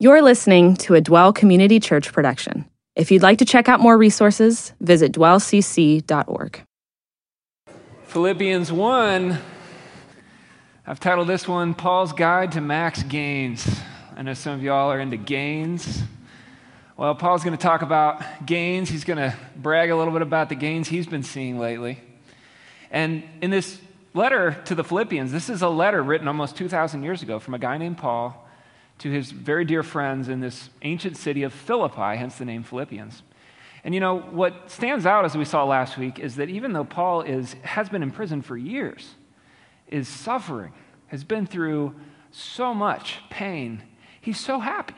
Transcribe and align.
You're 0.00 0.22
listening 0.22 0.76
to 0.76 0.94
a 0.94 1.00
Dwell 1.00 1.32
Community 1.32 1.80
Church 1.80 2.12
production. 2.12 2.66
If 2.94 3.10
you'd 3.10 3.24
like 3.24 3.38
to 3.38 3.44
check 3.44 3.68
out 3.68 3.80
more 3.80 3.98
resources, 3.98 4.72
visit 4.80 5.10
dwellcc.org. 5.10 6.62
Philippians 8.04 8.70
1, 8.70 9.38
I've 10.86 11.00
titled 11.00 11.26
this 11.26 11.48
one 11.48 11.74
Paul's 11.74 12.12
Guide 12.12 12.52
to 12.52 12.60
Max 12.60 13.02
Gains. 13.02 13.80
I 14.16 14.22
know 14.22 14.34
some 14.34 14.54
of 14.54 14.62
y'all 14.62 14.92
are 14.92 15.00
into 15.00 15.16
gains. 15.16 16.04
Well, 16.96 17.16
Paul's 17.16 17.42
going 17.42 17.56
to 17.56 17.60
talk 17.60 17.82
about 17.82 18.22
gains. 18.46 18.88
He's 18.88 19.02
going 19.02 19.18
to 19.18 19.36
brag 19.56 19.90
a 19.90 19.96
little 19.96 20.12
bit 20.12 20.22
about 20.22 20.48
the 20.48 20.54
gains 20.54 20.86
he's 20.86 21.08
been 21.08 21.24
seeing 21.24 21.58
lately. 21.58 21.98
And 22.92 23.24
in 23.42 23.50
this 23.50 23.80
letter 24.14 24.62
to 24.66 24.76
the 24.76 24.84
Philippians, 24.84 25.32
this 25.32 25.50
is 25.50 25.60
a 25.60 25.68
letter 25.68 26.00
written 26.00 26.28
almost 26.28 26.56
2,000 26.56 27.02
years 27.02 27.24
ago 27.24 27.40
from 27.40 27.54
a 27.54 27.58
guy 27.58 27.78
named 27.78 27.98
Paul 27.98 28.44
to 28.98 29.10
his 29.10 29.30
very 29.30 29.64
dear 29.64 29.82
friends 29.82 30.28
in 30.28 30.40
this 30.40 30.70
ancient 30.82 31.16
city 31.16 31.42
of 31.42 31.52
Philippi, 31.52 32.16
hence 32.16 32.36
the 32.36 32.44
name 32.44 32.62
Philippians. 32.62 33.22
And 33.84 33.94
you 33.94 34.00
know, 34.00 34.18
what 34.18 34.70
stands 34.70 35.06
out 35.06 35.24
as 35.24 35.36
we 35.36 35.44
saw 35.44 35.64
last 35.64 35.96
week 35.96 36.18
is 36.18 36.36
that 36.36 36.48
even 36.48 36.72
though 36.72 36.84
Paul 36.84 37.22
is, 37.22 37.54
has 37.62 37.88
been 37.88 38.02
in 38.02 38.10
prison 38.10 38.42
for 38.42 38.56
years, 38.56 39.14
is 39.86 40.08
suffering, 40.08 40.72
has 41.06 41.24
been 41.24 41.46
through 41.46 41.94
so 42.30 42.74
much 42.74 43.18
pain, 43.30 43.82
he's 44.20 44.40
so 44.40 44.58
happy. 44.58 44.94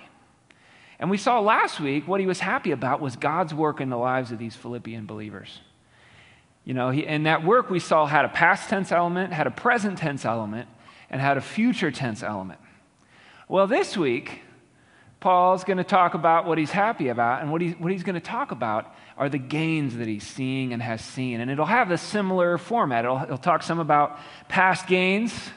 And 0.99 1.11
we 1.11 1.17
saw 1.17 1.41
last 1.41 1.81
week 1.81 2.09
what 2.09 2.21
he 2.21 2.27
was 2.27 2.41
happy 2.41 2.73
about 2.73 3.01
was 3.01 3.17
God's 3.17 3.55
work 3.55 3.81
in 3.81 3.91
the 3.91 3.97
lives 3.97 4.33
of 4.33 4.39
these 4.39 4.57
Philippian 4.57 5.07
believers. 5.07 5.61
You 6.65 6.75
know, 6.75 6.91
he, 6.91 7.07
and 7.07 7.27
that 7.27 7.45
work 7.45 7.71
we 7.71 7.79
saw 7.79 8.07
had 8.07 8.25
a 8.25 8.29
past 8.29 8.69
tense 8.69 8.93
element, 8.93 9.33
had 9.33 9.47
a 9.47 9.51
present 9.51 9.99
tense 9.99 10.25
element, 10.25 10.69
and 11.09 11.21
had 11.21 11.37
a 11.37 11.41
future 11.41 11.91
tense 11.91 12.23
element. 12.23 12.61
Well, 13.51 13.67
this 13.67 13.97
week, 13.97 14.43
Paul's 15.19 15.65
going 15.65 15.79
to 15.79 15.85
talk 15.85 16.15
about 16.15 16.47
what 16.47 16.57
he's 16.57 16.71
happy 16.71 17.09
about, 17.09 17.43
and 17.43 17.51
what, 17.51 17.61
he, 17.61 17.71
what 17.71 17.91
he's 17.91 18.05
going 18.05 18.15
to 18.15 18.21
talk 18.21 18.53
about 18.53 18.95
are 19.19 19.29
the 19.29 19.39
gains 19.39 19.97
that 19.97 20.07
he's 20.07 20.25
seeing 20.25 20.73
and 20.73 20.81
has 20.81 21.05
seen. 21.05 21.41
And 21.41 21.51
it'll 21.51 21.67
have 21.67 21.91
a 21.91 21.99
similar 21.99 22.59
format. 22.59 23.05
It'll, 23.05 23.19
he'll 23.19 23.39
talk 23.39 23.65
some 23.65 23.81
about 23.81 24.21
past 24.47 24.87
gains, 24.87 25.51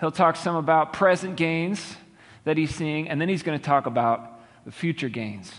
he'll 0.00 0.10
talk 0.10 0.34
some 0.34 0.56
about 0.56 0.92
present 0.92 1.36
gains 1.36 1.96
that 2.42 2.56
he's 2.56 2.74
seeing, 2.74 3.08
and 3.08 3.20
then 3.20 3.28
he's 3.28 3.44
going 3.44 3.56
to 3.56 3.64
talk 3.64 3.86
about 3.86 4.40
the 4.64 4.72
future 4.72 5.08
gains 5.08 5.52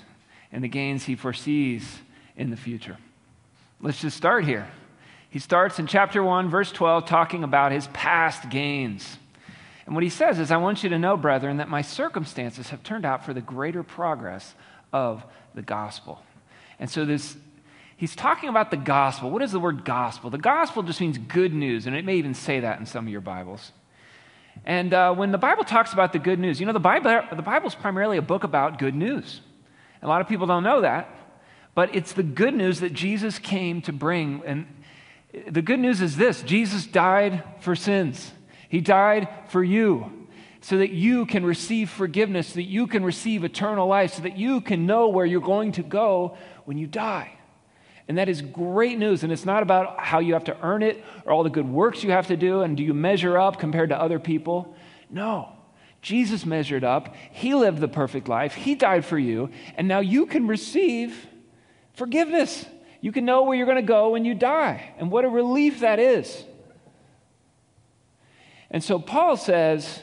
and 0.51 0.61
the 0.61 0.67
gains 0.67 1.05
he 1.05 1.15
foresees 1.15 1.99
in 2.35 2.49
the 2.49 2.57
future. 2.57 2.97
Let's 3.79 4.01
just 4.01 4.17
start 4.17 4.43
here. 4.43 4.67
He 5.29 5.39
starts 5.39 5.79
in 5.79 5.87
chapter 5.87 6.21
1, 6.21 6.49
verse 6.49 6.73
12, 6.73 7.05
talking 7.05 7.45
about 7.45 7.71
his 7.71 7.87
past 7.93 8.49
gains. 8.49 9.17
And 9.87 9.95
what 9.95 10.03
he 10.03 10.09
says 10.09 10.37
is, 10.37 10.51
I 10.51 10.57
want 10.57 10.83
you 10.83 10.89
to 10.89 10.99
know, 10.99 11.15
brethren, 11.15 11.57
that 11.57 11.69
my 11.69 11.81
circumstances 11.81 12.69
have 12.69 12.83
turned 12.83 13.05
out 13.05 13.25
for 13.25 13.33
the 13.33 13.39
greater 13.39 13.83
progress 13.83 14.53
of 14.91 15.23
the 15.55 15.61
gospel. 15.61 16.21
And 16.77 16.89
so 16.89 17.05
this 17.05 17.37
he's 17.95 18.13
talking 18.13 18.49
about 18.49 18.69
the 18.69 18.77
gospel. 18.77 19.31
What 19.31 19.41
is 19.41 19.53
the 19.53 19.61
word 19.61 19.85
gospel? 19.85 20.29
The 20.29 20.37
gospel 20.37 20.83
just 20.83 20.99
means 20.99 21.17
good 21.17 21.53
news, 21.53 21.87
and 21.87 21.95
it 21.95 22.03
may 22.03 22.17
even 22.17 22.33
say 22.33 22.59
that 22.59 22.81
in 22.81 22.85
some 22.85 23.07
of 23.07 23.11
your 23.11 23.21
Bibles. 23.21 23.71
And 24.65 24.93
uh, 24.93 25.15
when 25.15 25.31
the 25.31 25.37
Bible 25.37 25.63
talks 25.63 25.93
about 25.93 26.11
the 26.11 26.19
good 26.19 26.37
news, 26.37 26.59
you 26.59 26.65
know, 26.65 26.73
the 26.73 26.79
Bible, 26.81 27.23
the 27.33 27.41
Bible 27.41 27.67
is 27.67 27.75
primarily 27.75 28.17
a 28.17 28.21
book 28.21 28.43
about 28.43 28.79
good 28.79 28.93
news. 28.95 29.39
A 30.01 30.07
lot 30.07 30.19
of 30.19 30.27
people 30.27 30.47
don't 30.47 30.63
know 30.63 30.81
that, 30.81 31.09
but 31.75 31.95
it's 31.95 32.11
the 32.11 32.23
good 32.23 32.53
news 32.53 32.81
that 32.81 32.91
Jesus 32.91 33.39
came 33.39 33.81
to 33.83 33.93
bring. 33.93 34.41
And 34.45 34.67
the 35.47 35.61
good 35.61 35.79
news 35.79 36.01
is 36.01 36.17
this 36.17 36.43
Jesus 36.43 36.85
died 36.85 37.41
for 37.61 37.73
sins. 37.73 38.33
He 38.69 38.81
died 38.81 39.27
for 39.49 39.63
you 39.63 40.27
so 40.61 40.79
that 40.79 40.91
you 40.91 41.25
can 41.25 41.45
receive 41.45 41.89
forgiveness, 41.89 42.49
so 42.49 42.55
that 42.55 42.63
you 42.63 42.87
can 42.87 43.03
receive 43.03 43.43
eternal 43.43 43.87
life, 43.87 44.15
so 44.15 44.23
that 44.23 44.37
you 44.37 44.59
can 44.61 44.85
know 44.85 45.07
where 45.07 45.25
you're 45.25 45.39
going 45.39 45.71
to 45.73 45.83
go 45.83 46.37
when 46.65 46.77
you 46.77 46.87
die. 46.87 47.31
And 48.07 48.17
that 48.17 48.29
is 48.29 48.41
great 48.41 48.97
news. 48.97 49.23
And 49.23 49.31
it's 49.31 49.45
not 49.45 49.63
about 49.63 49.99
how 49.99 50.19
you 50.19 50.33
have 50.33 50.45
to 50.45 50.57
earn 50.61 50.81
it 50.81 51.03
or 51.25 51.33
all 51.33 51.43
the 51.43 51.49
good 51.49 51.67
works 51.67 52.03
you 52.03 52.11
have 52.11 52.27
to 52.27 52.37
do 52.37 52.61
and 52.61 52.77
do 52.77 52.83
you 52.83 52.93
measure 52.93 53.37
up 53.37 53.59
compared 53.59 53.89
to 53.89 53.99
other 53.99 54.19
people. 54.19 54.75
No. 55.09 55.53
Jesus 56.01 56.45
measured 56.45 56.83
up. 56.83 57.15
He 57.31 57.53
lived 57.53 57.79
the 57.79 57.87
perfect 57.87 58.29
life. 58.29 58.53
He 58.53 58.75
died 58.75 59.03
for 59.03 59.19
you. 59.19 59.49
And 59.75 59.87
now 59.87 59.99
you 59.99 60.25
can 60.25 60.47
receive 60.47 61.27
forgiveness. 61.93 62.65
You 63.01 63.11
can 63.11 63.25
know 63.25 63.43
where 63.43 63.57
you're 63.57 63.65
going 63.65 63.77
to 63.77 63.81
go 63.81 64.11
when 64.11 64.23
you 64.23 64.35
die. 64.35 64.93
And 64.97 65.11
what 65.11 65.25
a 65.25 65.29
relief 65.29 65.81
that 65.81 65.99
is. 65.99 66.45
And 68.69 68.83
so 68.83 68.99
Paul 68.99 69.37
says, 69.37 70.01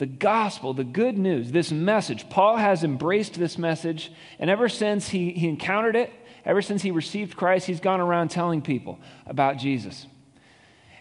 the 0.00 0.06
gospel, 0.06 0.72
the 0.72 0.82
good 0.82 1.18
news, 1.18 1.52
this 1.52 1.70
message, 1.70 2.30
Paul 2.30 2.56
has 2.56 2.84
embraced 2.84 3.34
this 3.34 3.58
message, 3.58 4.10
and 4.38 4.48
ever 4.48 4.66
since 4.66 5.10
he, 5.10 5.32
he 5.32 5.46
encountered 5.46 5.94
it, 5.94 6.10
ever 6.46 6.62
since 6.62 6.80
he 6.80 6.90
received 6.90 7.36
Christ, 7.36 7.66
he's 7.66 7.80
gone 7.80 8.00
around 8.00 8.30
telling 8.30 8.62
people 8.62 8.98
about 9.26 9.58
Jesus. 9.58 10.06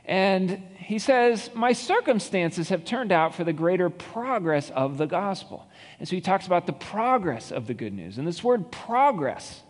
And 0.04 0.62
he 0.80 1.00
says, 1.00 1.50
My 1.56 1.72
circumstances 1.72 2.70
have 2.70 2.84
turned 2.84 3.14
out 3.14 3.34
for 3.34 3.46
the 3.46 3.54
greater 3.54 3.90
progress 3.90 4.70
of 4.72 4.98
the 4.98 5.06
gospel. 5.06 5.66
And 6.00 6.08
so 6.08 6.16
he 6.16 6.22
talks 6.22 6.46
about 6.46 6.66
the 6.66 6.74
progress 6.74 7.54
of 7.54 7.68
the 7.68 7.74
good 7.74 7.94
news. 7.94 8.18
And 8.18 8.28
this 8.28 8.44
word 8.44 8.70
progress, 8.70 9.62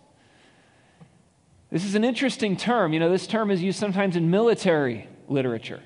this 1.70 1.86
is 1.86 1.94
an 1.94 2.04
interesting 2.04 2.58
term. 2.58 2.94
You 2.94 3.00
know, 3.00 3.12
this 3.12 3.28
term 3.28 3.52
is 3.52 3.62
used 3.62 3.78
sometimes 3.78 4.16
in 4.16 4.32
military 4.32 5.08
literature 5.28 5.82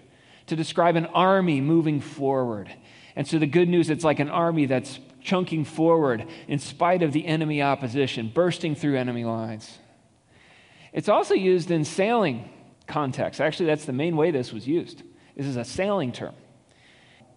to 0.48 0.56
describe 0.56 0.96
an 0.96 1.06
army 1.08 1.62
moving 1.62 2.02
forward. 2.02 2.74
And 3.16 3.28
so 3.28 3.40
the 3.40 3.48
good 3.48 3.70
news, 3.70 3.90
it's 3.90 4.04
like 4.04 4.20
an 4.20 4.30
army 4.30 4.66
that's 4.66 5.00
chunking 5.22 5.66
forward 5.66 6.28
in 6.48 6.60
spite 6.60 7.02
of 7.02 7.14
the 7.14 7.26
enemy 7.26 7.62
opposition, 7.62 8.32
bursting 8.34 8.76
through 8.76 8.98
enemy 8.98 9.24
lines. 9.24 9.80
It's 10.92 11.10
also 11.10 11.34
used 11.34 11.72
in 11.72 11.86
sailing 11.86 12.50
context. 12.88 13.42
Actually, 13.42 13.68
that's 13.68 13.86
the 13.86 13.94
main 13.94 14.16
way 14.18 14.32
this 14.32 14.52
was 14.52 14.68
used. 14.68 15.02
This 15.36 15.46
is 15.46 15.58
a 15.58 15.64
sailing 15.64 16.12
term. 16.12 16.36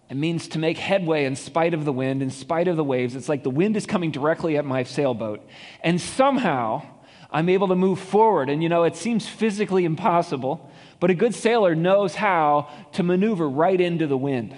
It 0.09 0.15
means 0.15 0.47
to 0.49 0.59
make 0.59 0.77
headway 0.77 1.25
in 1.25 1.35
spite 1.35 1.73
of 1.73 1.83
the 1.83 1.91
wind, 1.91 2.21
in 2.21 2.29
spite 2.29 2.67
of 2.67 2.77
the 2.77 2.83
waves. 2.83 3.15
It's 3.15 3.27
like 3.27 3.43
the 3.43 3.49
wind 3.49 3.75
is 3.75 3.85
coming 3.85 4.11
directly 4.11 4.57
at 4.57 4.65
my 4.65 4.83
sailboat. 4.83 5.45
And 5.81 5.99
somehow 5.99 6.83
I'm 7.29 7.49
able 7.49 7.67
to 7.69 7.75
move 7.75 7.99
forward. 7.99 8.49
And 8.49 8.63
you 8.63 8.69
know, 8.69 8.83
it 8.83 8.95
seems 8.95 9.27
physically 9.27 9.83
impossible, 9.83 10.71
but 10.99 11.09
a 11.09 11.15
good 11.15 11.35
sailor 11.35 11.75
knows 11.75 12.15
how 12.15 12.69
to 12.93 13.03
maneuver 13.03 13.47
right 13.47 13.79
into 13.79 14.07
the 14.07 14.17
wind. 14.17 14.55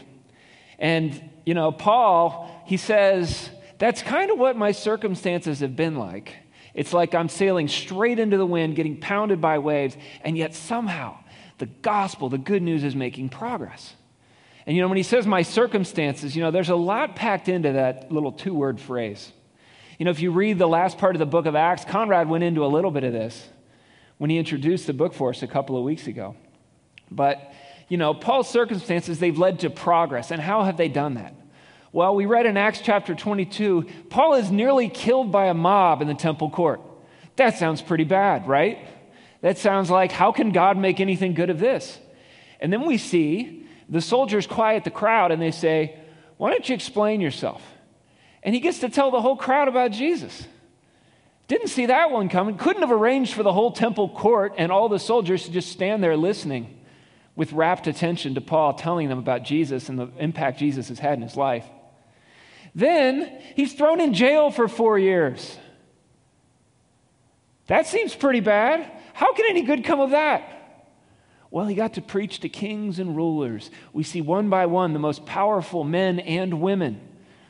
And, 0.78 1.30
you 1.46 1.54
know, 1.54 1.72
Paul, 1.72 2.64
he 2.66 2.78
says, 2.78 3.50
that's 3.78 4.02
kind 4.02 4.32
of 4.32 4.38
what 4.38 4.56
my 4.56 4.72
circumstances 4.72 5.60
have 5.60 5.76
been 5.76 5.96
like. 5.96 6.36
It's 6.74 6.94
like 6.94 7.14
I'm 7.16 7.30
sailing 7.30 7.68
straight 7.68 8.20
into 8.20 8.38
the 8.38 8.46
wind, 8.46 8.76
getting 8.76 8.98
pounded 8.98 9.42
by 9.42 9.60
waves, 9.60 9.98
and 10.24 10.38
yet 10.38 10.54
somehow 10.54 11.18
the 11.58 11.66
gospel, 11.66 12.30
the 12.30 12.38
good 12.38 12.62
news, 12.62 12.84
is 12.84 12.96
making 12.96 13.30
progress. 13.30 13.96
And 14.66 14.76
you 14.76 14.82
know, 14.82 14.88
when 14.88 14.98
he 14.98 15.04
says 15.04 15.26
my 15.26 15.42
circumstances, 15.42 16.36
you 16.36 16.42
know, 16.42 16.52
there's 16.52 16.70
a 16.70 16.76
lot 16.76 17.16
packed 17.16 17.50
into 17.50 17.74
that 17.74 18.12
little 18.12 18.32
two 18.32 18.54
word 18.54 18.80
phrase. 18.80 19.32
You 19.98 20.06
know, 20.06 20.12
if 20.12 20.22
you 20.22 20.32
read 20.32 20.58
the 20.58 20.68
last 20.68 20.98
part 20.98 21.16
of 21.16 21.20
the 21.20 21.26
book 21.26 21.46
of 21.46 21.56
Acts, 21.56 21.84
Conrad 21.84 22.30
went 22.30 22.44
into 22.44 22.64
a 22.64 22.68
little 22.68 22.92
bit 22.92 23.04
of 23.04 23.12
this 23.12 23.50
when 24.20 24.30
he 24.30 24.38
introduced 24.38 24.86
the 24.86 24.94
book 24.94 25.14
for 25.14 25.32
us 25.32 25.42
a 25.42 25.48
couple 25.48 25.76
of 25.76 25.84
weeks 25.84 26.06
ago. 26.06 26.36
But, 27.10 27.54
you 27.88 27.98
know, 27.98 28.14
Paul's 28.14 28.50
circumstances, 28.50 29.18
they've 29.18 29.38
led 29.38 29.62
to 29.62 29.72
progress. 29.72 30.30
And 30.30 30.40
how 30.40 30.64
have 30.64 30.78
they 30.78 30.90
done 30.90 31.16
that? 31.16 31.34
Well, 31.92 32.14
we 32.14 32.28
read 32.28 32.46
in 32.46 32.56
Acts 32.56 32.82
chapter 32.82 33.16
22, 33.16 33.88
Paul 34.10 34.36
is 34.36 34.52
nearly 34.52 34.90
killed 34.90 35.32
by 35.32 35.46
a 35.48 35.56
mob 35.56 36.04
in 36.04 36.08
the 36.08 36.14
temple 36.14 36.52
court. 36.52 36.82
That 37.38 37.58
sounds 37.58 37.82
pretty 37.82 38.04
bad, 38.04 38.48
right? 38.48 38.86
That 39.42 39.58
sounds 39.58 39.90
like, 39.90 40.12
how 40.12 40.32
can 40.32 40.52
God 40.52 40.78
make 40.78 41.00
anything 41.00 41.34
good 41.34 41.50
of 41.50 41.58
this? 41.58 41.98
And 42.60 42.72
then 42.72 42.86
we 42.86 42.98
see 42.98 43.66
the 43.88 44.02
soldiers 44.02 44.46
quiet 44.46 44.84
the 44.84 44.92
crowd 44.92 45.32
and 45.32 45.42
they 45.42 45.52
say, 45.52 45.98
Why 46.38 46.52
don't 46.52 46.68
you 46.68 46.76
explain 46.76 47.22
yourself? 47.22 47.64
And 48.44 48.54
he 48.54 48.62
gets 48.62 48.80
to 48.80 48.90
tell 48.90 49.12
the 49.12 49.22
whole 49.22 49.38
crowd 49.38 49.68
about 49.68 49.92
Jesus. 49.92 50.46
Didn't 51.50 51.70
see 51.70 51.88
that 51.88 52.12
one 52.12 52.30
coming. 52.30 52.58
Couldn't 52.58 52.84
have 52.84 52.92
arranged 52.92 53.34
for 53.34 53.42
the 53.42 53.52
whole 53.52 53.72
temple 53.72 54.08
court 54.10 54.54
and 54.60 54.72
all 54.72 54.88
the 54.88 55.00
soldiers 55.00 55.44
to 55.46 55.52
just 55.52 55.72
stand 55.72 56.04
there 56.04 56.16
listening 56.16 56.80
with 57.36 57.54
rapt 57.54 57.88
attention 57.88 58.36
to 58.36 58.42
Paul 58.42 58.76
telling 58.76 59.10
them 59.10 59.18
about 59.18 59.44
Jesus 59.44 59.90
and 59.90 59.98
the 59.98 60.10
impact 60.20 60.60
Jesus 60.60 60.90
has 60.90 61.00
had 61.00 61.14
in 61.14 61.24
his 61.24 61.36
life. 61.36 61.66
Then 62.76 63.42
he's 63.56 63.74
thrown 63.74 64.00
in 64.00 64.14
jail 64.14 64.52
for 64.52 64.68
four 64.68 65.00
years. 65.00 65.58
That 67.66 67.88
seems 67.88 68.14
pretty 68.14 68.42
bad. 68.42 68.92
How 69.14 69.34
can 69.34 69.46
any 69.50 69.64
good 69.64 69.84
come 69.84 70.00
of 70.00 70.12
that? 70.12 70.88
Well, 71.50 71.66
he 71.66 71.74
got 71.74 71.96
to 71.96 72.02
preach 72.04 72.42
to 72.42 72.50
kings 72.50 73.00
and 73.00 73.16
rulers. 73.16 73.72
We 73.92 74.04
see 74.04 74.22
one 74.22 74.52
by 74.52 74.68
one 74.68 74.94
the 74.94 75.00
most 75.00 75.26
powerful 75.26 75.84
men 75.84 76.20
and 76.20 76.62
women, 76.62 77.02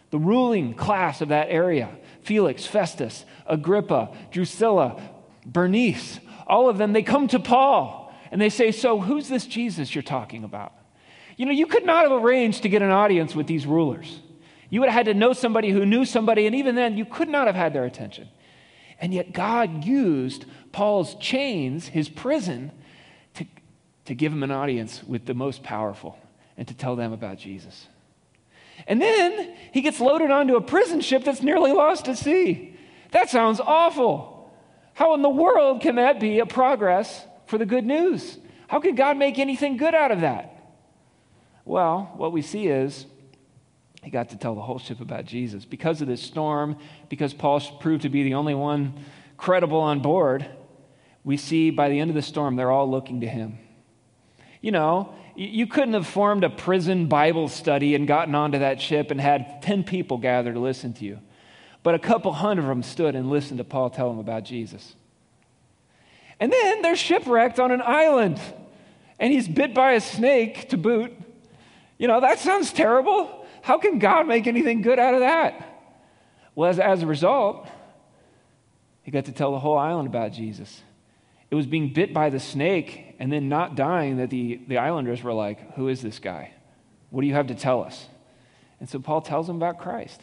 the 0.10 0.19
ruling 0.19 0.74
class 0.74 1.19
of 1.19 1.30
that 1.30 1.50
area 1.50 1.90
Felix, 2.29 2.63
Festus, 2.63 3.25
Agrippa, 3.47 4.15
Drusilla, 4.29 5.01
Bernice, 5.47 6.19
all 6.45 6.69
of 6.69 6.77
them, 6.77 6.93
they 6.93 7.01
come 7.01 7.27
to 7.29 7.39
Paul 7.39 8.13
and 8.29 8.39
they 8.39 8.49
say, 8.49 8.69
So, 8.69 8.99
who's 8.99 9.27
this 9.27 9.47
Jesus 9.47 9.95
you're 9.95 10.03
talking 10.03 10.43
about? 10.43 10.73
You 11.37 11.47
know, 11.47 11.51
you 11.51 11.65
could 11.65 11.87
not 11.87 12.03
have 12.03 12.23
arranged 12.23 12.61
to 12.61 12.69
get 12.69 12.83
an 12.83 12.91
audience 12.91 13.33
with 13.33 13.47
these 13.47 13.65
rulers. 13.65 14.19
You 14.69 14.79
would 14.79 14.89
have 14.89 15.07
had 15.07 15.11
to 15.11 15.15
know 15.15 15.33
somebody 15.33 15.71
who 15.71 15.87
knew 15.87 16.05
somebody, 16.05 16.45
and 16.45 16.55
even 16.55 16.75
then, 16.75 16.97
you 16.97 17.05
could 17.05 17.29
not 17.29 17.47
have 17.47 17.55
had 17.55 17.73
their 17.73 17.85
attention. 17.85 18.29
And 19.01 19.11
yet, 19.11 19.33
God 19.33 19.83
used 19.83 20.45
Paul's 20.71 21.15
chains, 21.15 21.87
his 21.87 22.09
prison, 22.09 22.71
to, 23.33 23.45
to 24.05 24.13
give 24.13 24.31
him 24.31 24.43
an 24.43 24.51
audience 24.51 25.03
with 25.03 25.25
the 25.25 25.33
most 25.33 25.63
powerful 25.63 26.15
and 26.57 26.67
to 26.67 26.75
tell 26.75 26.95
them 26.95 27.11
about 27.11 27.39
Jesus. 27.39 27.87
And 28.87 29.01
then 29.01 29.53
he 29.71 29.81
gets 29.81 29.99
loaded 29.99 30.31
onto 30.31 30.55
a 30.55 30.61
prison 30.61 31.01
ship 31.01 31.23
that's 31.23 31.43
nearly 31.43 31.71
lost 31.71 32.07
at 32.07 32.17
sea. 32.17 32.75
That 33.11 33.29
sounds 33.29 33.59
awful. 33.59 34.51
How 34.93 35.13
in 35.13 35.21
the 35.21 35.29
world 35.29 35.81
can 35.81 35.95
that 35.95 36.19
be 36.19 36.39
a 36.39 36.45
progress 36.45 37.25
for 37.45 37.57
the 37.57 37.65
good 37.65 37.85
news? 37.85 38.37
How 38.67 38.79
could 38.79 38.97
God 38.97 39.17
make 39.17 39.39
anything 39.39 39.77
good 39.77 39.95
out 39.95 40.11
of 40.11 40.21
that? 40.21 40.55
Well, 41.65 42.13
what 42.17 42.31
we 42.31 42.41
see 42.41 42.67
is 42.67 43.05
he 44.03 44.09
got 44.09 44.29
to 44.29 44.37
tell 44.37 44.55
the 44.55 44.61
whole 44.61 44.79
ship 44.79 45.01
about 45.01 45.25
Jesus. 45.25 45.65
Because 45.65 46.01
of 46.01 46.07
this 46.07 46.21
storm, 46.21 46.77
because 47.09 47.33
Paul 47.33 47.59
proved 47.79 48.03
to 48.03 48.09
be 48.09 48.23
the 48.23 48.35
only 48.35 48.55
one 48.55 48.93
credible 49.37 49.79
on 49.79 50.01
board, 50.01 50.45
we 51.23 51.37
see 51.37 51.69
by 51.69 51.89
the 51.89 51.99
end 51.99 52.09
of 52.09 52.15
the 52.15 52.21
storm, 52.21 52.55
they're 52.55 52.71
all 52.71 52.89
looking 52.89 53.21
to 53.21 53.27
him. 53.27 53.57
You 54.61 54.71
know, 54.71 55.13
you 55.39 55.68
couldn't 55.68 55.94
have 55.94 56.06
formed 56.06 56.44
a 56.44 56.50
prison 56.50 57.06
Bible 57.06 57.47
study 57.47 57.95
and 57.95 58.06
gotten 58.06 58.36
onto 58.36 58.59
that 58.59 58.81
ship 58.81 59.09
and 59.09 59.21
had 59.21 59.62
10 59.62 59.86
people 59.86 60.18
gather 60.18 60.51
to 60.51 60.59
listen 60.59 60.91
to 60.95 61.06
you. 61.06 61.19
But 61.81 61.95
a 61.95 62.00
couple 62.00 62.33
hundred 62.33 62.63
of 62.63 62.68
them 62.68 62.83
stood 62.83 63.15
and 63.15 63.30
listened 63.30 63.59
to 63.59 63.63
Paul 63.63 63.89
tell 63.89 64.09
them 64.09 64.19
about 64.19 64.44
Jesus. 64.44 64.95
And 66.41 66.51
then 66.51 66.81
they're 66.81 66.97
shipwrecked 66.97 67.57
on 67.57 67.71
an 67.71 67.81
island, 67.81 68.39
and 69.18 69.31
he's 69.31 69.47
bit 69.47 69.74
by 69.74 69.94
a 69.94 70.01
snake 70.01 70.69
to 70.69 70.77
boot. 70.77 71.13
You 71.97 72.09
know, 72.09 72.19
that 72.19 72.39
sounds 72.39 72.74
terrible. 72.74 73.45
How 73.62 73.77
can 73.77 74.00
God 74.00 74.27
make 74.27 74.45
anything 74.45 74.81
good 74.81 75.00
out 75.00 75.13
of 75.13 75.21
that? 75.21 75.88
Well, 76.53 76.69
as, 76.69 76.80
as 76.80 77.01
a 77.01 77.07
result, 77.07 77.65
he 79.03 79.12
got 79.12 79.25
to 79.25 79.31
tell 79.31 79.51
the 79.53 79.59
whole 79.59 79.77
island 79.77 80.07
about 80.07 80.33
Jesus. 80.33 80.81
It 81.51 81.56
was 81.56 81.66
being 81.66 81.94
bit 81.94 82.13
by 82.13 82.30
the 82.30 82.40
snake 82.40 83.16
and 83.19 83.31
then 83.31 83.50
not 83.50 83.75
dying 83.75 84.18
that 84.18 84.30
the, 84.30 84.60
the 84.68 84.78
islanders 84.78 85.24
were 85.24 85.34
like, 85.34 85.75
Who 85.75 85.88
is 85.88 86.01
this 86.01 86.19
guy? 86.19 86.51
What 87.10 87.22
do 87.22 87.28
you 87.28 87.34
have 87.34 87.48
to 87.48 87.56
tell 87.56 87.84
us? 87.84 88.07
And 88.80 88.88
so 88.88 89.00
Paul 89.00 89.22
tells 89.22 89.48
them 89.48 89.56
about 89.56 89.80
Christ. 89.80 90.22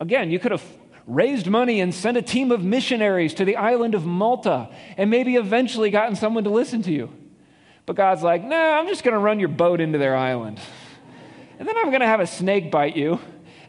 Again, 0.00 0.30
you 0.30 0.38
could 0.38 0.50
have 0.52 0.64
raised 1.06 1.46
money 1.46 1.80
and 1.80 1.94
sent 1.94 2.16
a 2.16 2.22
team 2.22 2.50
of 2.52 2.62
missionaries 2.62 3.34
to 3.34 3.44
the 3.44 3.56
island 3.56 3.94
of 3.94 4.04
Malta 4.04 4.68
and 4.96 5.10
maybe 5.10 5.36
eventually 5.36 5.90
gotten 5.90 6.16
someone 6.16 6.44
to 6.44 6.50
listen 6.50 6.82
to 6.82 6.92
you. 6.92 7.10
But 7.86 7.96
God's 7.96 8.22
like, 8.22 8.44
nah, 8.44 8.78
I'm 8.78 8.88
just 8.88 9.04
going 9.04 9.14
to 9.14 9.18
run 9.18 9.40
your 9.40 9.48
boat 9.48 9.80
into 9.80 9.98
their 9.98 10.16
island 10.16 10.60
and 11.62 11.68
then 11.68 11.76
I'm 11.76 11.90
going 11.90 12.00
to 12.00 12.08
have 12.08 12.18
a 12.18 12.26
snake 12.26 12.72
bite 12.72 12.96
you. 12.96 13.20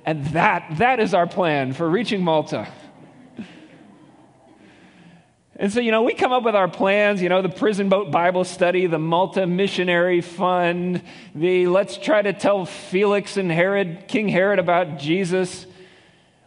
And 0.03 0.25
that, 0.29 0.77
that 0.79 0.99
is 0.99 1.13
our 1.13 1.27
plan 1.27 1.73
for 1.73 1.87
reaching 1.87 2.23
Malta. 2.23 2.67
And 5.63 5.71
so, 5.71 5.79
you 5.79 5.91
know, 5.91 6.03
we 6.03 6.13
come 6.13 6.33
up 6.33 6.43
with 6.43 6.55
our 6.55 6.67
plans, 6.67 7.21
you 7.21 7.29
know, 7.29 7.41
the 7.41 7.47
prison 7.47 7.87
boat 7.87 8.11
Bible 8.11 8.43
study, 8.43 8.85
the 8.85 8.99
Malta 8.99 9.47
Missionary 9.47 10.19
Fund, 10.19 11.01
the 11.33 11.67
let's 11.67 11.97
try 11.97 12.21
to 12.21 12.33
tell 12.33 12.65
Felix 12.65 13.37
and 13.37 13.49
Herod, 13.49 14.09
King 14.09 14.27
Herod 14.27 14.59
about 14.59 14.99
Jesus. 14.99 15.65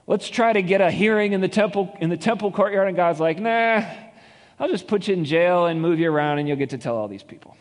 Let's 0.06 0.28
try 0.28 0.52
to 0.52 0.60
get 0.60 0.82
a 0.82 0.90
hearing 0.90 1.32
in 1.32 1.40
the 1.40 1.48
temple 1.48 1.96
in 1.98 2.10
the 2.10 2.18
temple 2.18 2.52
courtyard 2.52 2.88
and 2.88 2.94
God's 2.94 3.18
like, 3.18 3.40
"Nah, 3.40 3.84
I'll 4.60 4.68
just 4.68 4.86
put 4.86 5.08
you 5.08 5.14
in 5.14 5.24
jail 5.24 5.64
and 5.64 5.80
move 5.80 5.98
you 5.98 6.12
around 6.12 6.38
and 6.38 6.46
you'll 6.46 6.58
get 6.58 6.68
to 6.70 6.78
tell 6.78 6.98
all 6.98 7.08
these 7.08 7.22
people." 7.22 7.56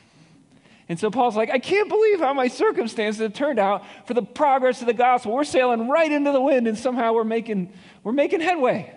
And 0.90 1.00
so 1.00 1.10
Paul's 1.10 1.38
like, 1.38 1.52
I 1.52 1.60
can't 1.60 1.88
believe 1.88 2.20
how 2.20 2.34
my 2.34 2.50
circumstances 2.50 3.22
have 3.22 3.34
turned 3.34 3.60
out 3.60 3.86
for 4.08 4.14
the 4.14 4.22
progress 4.22 4.82
of 4.82 4.88
the 4.88 4.94
gospel. 4.94 5.32
We're 5.32 5.46
sailing 5.46 5.88
right 5.88 6.12
into 6.12 6.34
the 6.34 6.42
wind, 6.42 6.68
and 6.68 6.78
somehow 6.78 7.14
we're 7.14 7.24
making, 7.24 7.72
we're 8.04 8.12
making 8.12 8.42
headway. 8.42 8.94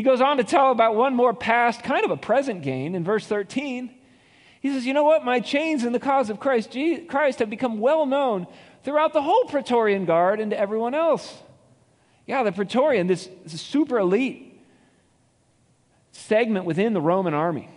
He 0.00 0.02
goes 0.02 0.22
on 0.22 0.38
to 0.38 0.44
tell 0.44 0.70
about 0.70 0.94
one 0.94 1.14
more 1.14 1.34
past, 1.34 1.82
kind 1.82 2.06
of 2.06 2.10
a 2.10 2.16
present 2.16 2.62
gain 2.62 2.94
in 2.94 3.04
verse 3.04 3.26
13. 3.26 3.94
He 4.62 4.72
says, 4.72 4.86
You 4.86 4.94
know 4.94 5.04
what? 5.04 5.26
My 5.26 5.40
chains 5.40 5.84
in 5.84 5.92
the 5.92 6.00
cause 6.00 6.30
of 6.30 6.40
Christ, 6.40 6.74
Christ 7.06 7.40
have 7.40 7.50
become 7.50 7.80
well 7.80 8.06
known 8.06 8.46
throughout 8.82 9.12
the 9.12 9.20
whole 9.20 9.44
Praetorian 9.44 10.06
Guard 10.06 10.40
and 10.40 10.52
to 10.52 10.58
everyone 10.58 10.94
else. 10.94 11.42
Yeah, 12.26 12.42
the 12.44 12.50
Praetorian, 12.50 13.08
this, 13.08 13.28
this 13.44 13.60
super 13.60 13.98
elite 13.98 14.58
segment 16.12 16.64
within 16.64 16.94
the 16.94 17.02
Roman 17.02 17.34
army. 17.34 17.68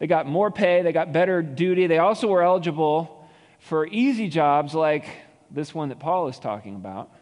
They 0.00 0.08
got 0.08 0.26
more 0.26 0.50
pay, 0.50 0.82
they 0.82 0.90
got 0.90 1.12
better 1.12 1.40
duty. 1.40 1.86
They 1.86 1.98
also 1.98 2.26
were 2.26 2.42
eligible 2.42 3.28
for 3.60 3.86
easy 3.86 4.28
jobs 4.28 4.74
like 4.74 5.06
this 5.52 5.72
one 5.72 5.90
that 5.90 6.00
Paul 6.00 6.26
is 6.26 6.40
talking 6.40 6.74
about. 6.74 7.12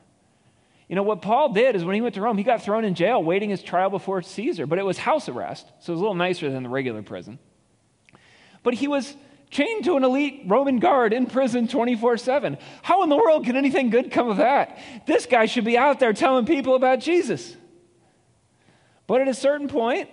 You 0.88 0.96
know, 0.96 1.02
what 1.02 1.22
Paul 1.22 1.52
did 1.52 1.76
is 1.76 1.84
when 1.84 1.94
he 1.94 2.00
went 2.00 2.14
to 2.16 2.20
Rome, 2.20 2.36
he 2.36 2.44
got 2.44 2.62
thrown 2.62 2.84
in 2.84 2.94
jail 2.94 3.22
waiting 3.22 3.50
his 3.50 3.62
trial 3.62 3.90
before 3.90 4.20
Caesar, 4.22 4.66
but 4.66 4.78
it 4.78 4.84
was 4.84 4.98
house 4.98 5.28
arrest, 5.28 5.66
so 5.80 5.92
it 5.92 5.94
was 5.94 6.00
a 6.00 6.02
little 6.02 6.14
nicer 6.14 6.50
than 6.50 6.62
the 6.62 6.68
regular 6.68 7.02
prison. 7.02 7.38
But 8.62 8.74
he 8.74 8.88
was 8.88 9.16
chained 9.50 9.84
to 9.84 9.96
an 9.96 10.04
elite 10.04 10.42
Roman 10.46 10.78
guard 10.78 11.12
in 11.12 11.26
prison 11.26 11.68
24 11.68 12.16
7. 12.16 12.58
How 12.82 13.02
in 13.02 13.08
the 13.08 13.16
world 13.16 13.44
can 13.44 13.56
anything 13.56 13.90
good 13.90 14.10
come 14.10 14.28
of 14.28 14.38
that? 14.38 14.78
This 15.06 15.26
guy 15.26 15.46
should 15.46 15.64
be 15.64 15.78
out 15.78 16.00
there 16.00 16.12
telling 16.12 16.46
people 16.46 16.74
about 16.74 17.00
Jesus. 17.00 17.56
But 19.06 19.20
at 19.20 19.28
a 19.28 19.34
certain 19.34 19.68
point, 19.68 20.08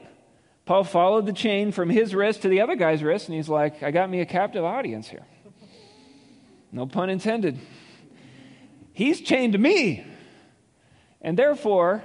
Paul 0.65 0.83
followed 0.83 1.25
the 1.25 1.33
chain 1.33 1.71
from 1.71 1.89
his 1.89 2.13
wrist 2.13 2.43
to 2.43 2.47
the 2.47 2.61
other 2.61 2.75
guy's 2.75 3.01
wrist, 3.01 3.27
and 3.27 3.35
he's 3.35 3.49
like, 3.49 3.81
I 3.81 3.91
got 3.91 4.09
me 4.09 4.21
a 4.21 4.25
captive 4.25 4.63
audience 4.63 5.07
here. 5.07 5.25
No 6.71 6.85
pun 6.85 7.09
intended. 7.09 7.57
He's 8.93 9.21
chained 9.21 9.53
to 9.53 9.59
me. 9.59 10.05
And 11.21 11.37
therefore, 11.37 12.03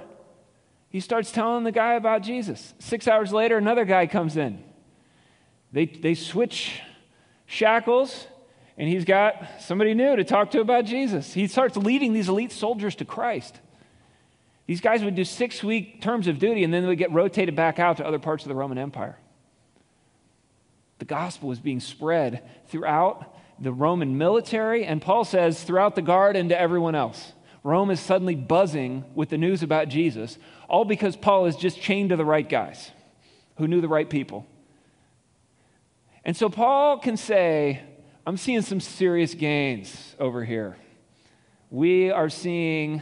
he 0.89 0.99
starts 0.99 1.31
telling 1.31 1.63
the 1.63 1.71
guy 1.71 1.93
about 1.93 2.21
Jesus. 2.21 2.73
Six 2.79 3.07
hours 3.07 3.33
later, 3.33 3.57
another 3.57 3.85
guy 3.85 4.07
comes 4.07 4.37
in. 4.37 4.63
They, 5.71 5.85
they 5.85 6.15
switch 6.15 6.81
shackles, 7.45 8.27
and 8.77 8.87
he's 8.89 9.05
got 9.05 9.61
somebody 9.61 9.93
new 9.93 10.15
to 10.15 10.23
talk 10.23 10.51
to 10.51 10.61
about 10.61 10.85
Jesus. 10.85 11.33
He 11.33 11.47
starts 11.47 11.77
leading 11.77 12.13
these 12.13 12.29
elite 12.29 12.51
soldiers 12.51 12.95
to 12.95 13.05
Christ. 13.05 13.59
These 14.67 14.81
guys 14.81 15.03
would 15.03 15.15
do 15.15 15.25
six 15.25 15.63
week 15.63 16.01
terms 16.01 16.27
of 16.27 16.39
duty 16.39 16.63
and 16.63 16.73
then 16.73 16.81
they 16.81 16.89
would 16.89 16.97
get 16.97 17.11
rotated 17.11 17.55
back 17.55 17.77
out 17.77 17.97
to 17.97 18.05
other 18.05 18.17
parts 18.17 18.43
of 18.43 18.49
the 18.49 18.55
Roman 18.55 18.77
Empire. 18.77 19.17
The 20.97 21.05
gospel 21.05 21.49
was 21.49 21.59
being 21.59 21.79
spread 21.79 22.41
throughout 22.67 23.35
the 23.59 23.71
Roman 23.71 24.17
military, 24.17 24.85
and 24.85 25.01
Paul 25.01 25.23
says 25.23 25.63
throughout 25.63 25.95
the 25.95 26.01
guard 26.01 26.35
and 26.35 26.49
to 26.49 26.59
everyone 26.59 26.95
else. 26.95 27.33
Rome 27.65 27.89
is 27.89 27.99
suddenly 27.99 28.35
buzzing 28.35 29.03
with 29.15 29.29
the 29.29 29.39
news 29.39 29.63
about 29.63 29.87
Jesus, 29.87 30.37
all 30.69 30.85
because 30.85 31.15
Paul 31.15 31.47
is 31.47 31.55
just 31.55 31.81
chained 31.81 32.11
to 32.11 32.15
the 32.15 32.23
right 32.23 32.47
guys 32.47 32.91
who 33.57 33.67
knew 33.67 33.81
the 33.81 33.87
right 33.87 34.07
people. 34.07 34.45
And 36.23 36.37
so 36.37 36.47
Paul 36.47 36.99
can 36.99 37.17
say, 37.17 37.81
I'm 38.23 38.37
seeing 38.37 38.61
some 38.61 38.79
serious 38.79 39.33
gains 39.33 40.15
over 40.19 40.45
here. 40.45 40.77
We 41.71 42.11
are 42.11 42.29
seeing 42.29 43.01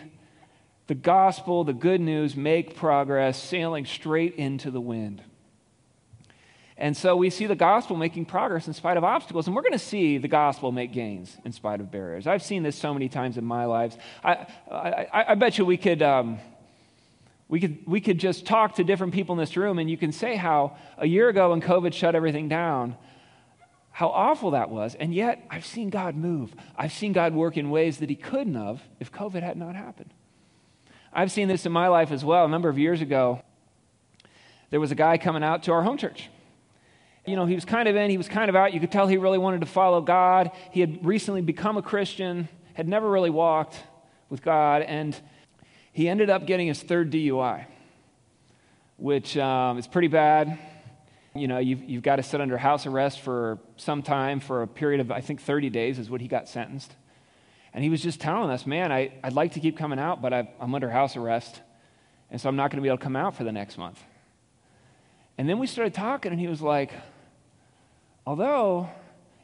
the 0.88 0.95
gospel, 0.95 1.65
the 1.65 1.73
good 1.73 1.99
news, 1.99 2.38
make 2.38 2.73
progress, 2.73 3.43
sailing 3.43 3.85
straight 3.85 4.35
into 4.35 4.71
the 4.71 4.79
wind. 4.79 5.21
And 6.77 6.97
so 6.97 7.15
we 7.15 7.29
see 7.29 7.45
the 7.45 7.55
gospel 7.55 7.95
making 7.95 8.25
progress 8.25 8.67
in 8.67 8.73
spite 8.73 8.97
of 8.97 9.03
obstacles, 9.03 9.45
and 9.45 9.55
we're 9.55 9.61
going 9.61 9.73
to 9.73 9.79
see 9.79 10.17
the 10.17 10.27
gospel 10.27 10.71
make 10.71 10.91
gains 10.91 11.37
in 11.45 11.51
spite 11.51 11.79
of 11.79 11.91
barriers. 11.91 12.25
I've 12.25 12.41
seen 12.41 12.63
this 12.63 12.75
so 12.75 12.93
many 12.93 13.09
times 13.09 13.37
in 13.37 13.45
my 13.45 13.65
lives. 13.65 13.97
I, 14.23 14.47
I, 14.71 15.25
I 15.29 15.35
bet 15.35 15.57
you 15.57 15.65
we 15.65 15.77
could, 15.77 16.01
um, 16.01 16.39
we, 17.47 17.59
could, 17.59 17.77
we 17.85 18.01
could 18.01 18.17
just 18.17 18.45
talk 18.47 18.75
to 18.75 18.83
different 18.83 19.13
people 19.13 19.33
in 19.33 19.39
this 19.39 19.55
room, 19.55 19.77
and 19.77 19.89
you 19.89 19.97
can 19.97 20.11
say 20.11 20.35
how 20.35 20.77
a 20.97 21.05
year 21.05 21.29
ago 21.29 21.51
when 21.51 21.61
COVID 21.61 21.93
shut 21.93 22.15
everything 22.15 22.49
down, 22.49 22.95
how 23.91 24.07
awful 24.07 24.51
that 24.51 24.71
was. 24.71 24.95
And 24.95 25.13
yet, 25.13 25.45
I've 25.51 25.65
seen 25.65 25.91
God 25.91 26.15
move. 26.15 26.55
I've 26.75 26.91
seen 26.91 27.13
God 27.13 27.35
work 27.35 27.57
in 27.57 27.69
ways 27.69 27.99
that 27.99 28.09
He 28.09 28.15
couldn't 28.15 28.55
have 28.55 28.81
if 28.99 29.11
COVID 29.11 29.43
had 29.43 29.55
not 29.55 29.75
happened. 29.75 30.11
I've 31.13 31.31
seen 31.31 31.47
this 31.47 31.67
in 31.67 31.71
my 31.71 31.89
life 31.89 32.11
as 32.11 32.25
well. 32.25 32.45
A 32.45 32.49
number 32.49 32.69
of 32.69 32.79
years 32.79 33.01
ago, 33.01 33.43
there 34.71 34.79
was 34.79 34.91
a 34.91 34.95
guy 34.95 35.19
coming 35.19 35.43
out 35.43 35.61
to 35.63 35.71
our 35.71 35.83
home 35.83 35.99
church. 35.99 36.29
You 37.25 37.35
know, 37.37 37.45
he 37.45 37.55
was 37.55 37.63
kind 37.63 37.87
of 37.87 37.95
in, 37.95 38.09
he 38.09 38.17
was 38.17 38.27
kind 38.27 38.49
of 38.49 38.55
out. 38.55 38.73
You 38.73 38.79
could 38.79 38.91
tell 38.91 39.07
he 39.07 39.17
really 39.17 39.37
wanted 39.37 39.61
to 39.61 39.67
follow 39.67 40.01
God. 40.01 40.51
He 40.71 40.81
had 40.81 41.05
recently 41.05 41.41
become 41.41 41.77
a 41.77 41.81
Christian, 41.81 42.49
had 42.73 42.87
never 42.87 43.09
really 43.09 43.29
walked 43.29 43.75
with 44.29 44.41
God, 44.41 44.81
and 44.81 45.17
he 45.93 46.09
ended 46.09 46.29
up 46.29 46.45
getting 46.45 46.67
his 46.67 46.81
third 46.81 47.11
DUI, 47.11 47.65
which 48.97 49.37
um, 49.37 49.77
is 49.77 49.87
pretty 49.87 50.09
bad. 50.09 50.59
You 51.35 51.47
know, 51.47 51.59
you've, 51.59 51.83
you've 51.83 52.03
got 52.03 52.17
to 52.17 52.23
sit 52.23 52.41
under 52.41 52.57
house 52.57 52.85
arrest 52.85 53.21
for 53.21 53.57
some 53.77 54.03
time, 54.03 54.39
for 54.39 54.61
a 54.61 54.67
period 54.67 54.99
of, 54.99 55.11
I 55.11 55.21
think, 55.21 55.41
30 55.41 55.69
days 55.69 55.99
is 55.99 56.09
what 56.09 56.19
he 56.19 56.27
got 56.27 56.49
sentenced. 56.49 56.93
And 57.73 57.83
he 57.83 57.89
was 57.89 58.01
just 58.01 58.19
telling 58.19 58.49
us, 58.51 58.67
man, 58.67 58.91
I, 58.91 59.13
I'd 59.23 59.33
like 59.33 59.53
to 59.53 59.59
keep 59.59 59.77
coming 59.77 59.97
out, 59.97 60.21
but 60.21 60.33
I, 60.33 60.49
I'm 60.59 60.75
under 60.75 60.89
house 60.89 61.15
arrest. 61.15 61.61
And 62.29 62.39
so 62.39 62.49
I'm 62.49 62.55
not 62.55 62.69
going 62.69 62.77
to 62.77 62.81
be 62.81 62.89
able 62.89 62.97
to 62.97 63.03
come 63.03 63.15
out 63.15 63.35
for 63.35 63.43
the 63.43 63.51
next 63.51 63.77
month. 63.77 64.01
And 65.37 65.49
then 65.49 65.57
we 65.57 65.65
started 65.65 65.93
talking, 65.93 66.31
and 66.31 66.39
he 66.39 66.47
was 66.47 66.61
like, 66.61 66.91
although 68.25 68.89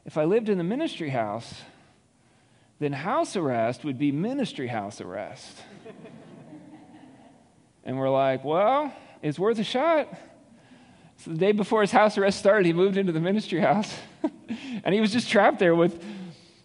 if 0.05 0.17
I 0.17 0.23
lived 0.23 0.49
in 0.49 0.57
the 0.57 0.63
ministry 0.63 1.09
house, 1.09 1.53
then 2.79 2.93
house 2.93 3.35
arrest 3.35 3.83
would 3.83 3.97
be 3.97 4.11
ministry 4.11 4.67
house 4.67 5.01
arrest. 5.01 5.57
and 7.83 7.97
we're 7.97 8.09
like, 8.09 8.43
well, 8.43 8.93
it's 9.21 9.37
worth 9.37 9.59
a 9.59 9.63
shot. 9.63 10.07
So 11.17 11.31
the 11.31 11.37
day 11.37 11.51
before 11.51 11.81
his 11.81 11.91
house 11.91 12.17
arrest 12.17 12.39
started, 12.39 12.65
he 12.65 12.73
moved 12.73 12.95
into 12.95 13.11
the 13.11 13.19
ministry 13.19 13.59
house. 13.59 13.93
and 14.83 14.95
he 14.95 15.01
was 15.01 15.11
just 15.11 15.29
trapped 15.29 15.59
there 15.59 15.75
with 15.75 16.01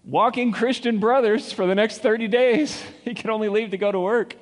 walking 0.05 0.53
Christian 0.53 1.01
brothers 1.01 1.53
for 1.53 1.67
the 1.67 1.75
next 1.75 1.99
30 1.99 2.29
days. 2.29 2.83
He 3.05 3.13
could 3.13 3.29
only 3.29 3.51
leave 3.51 3.73
to 3.73 3.77
go 3.77 3.93
to 3.93 4.01
work. 4.01 4.35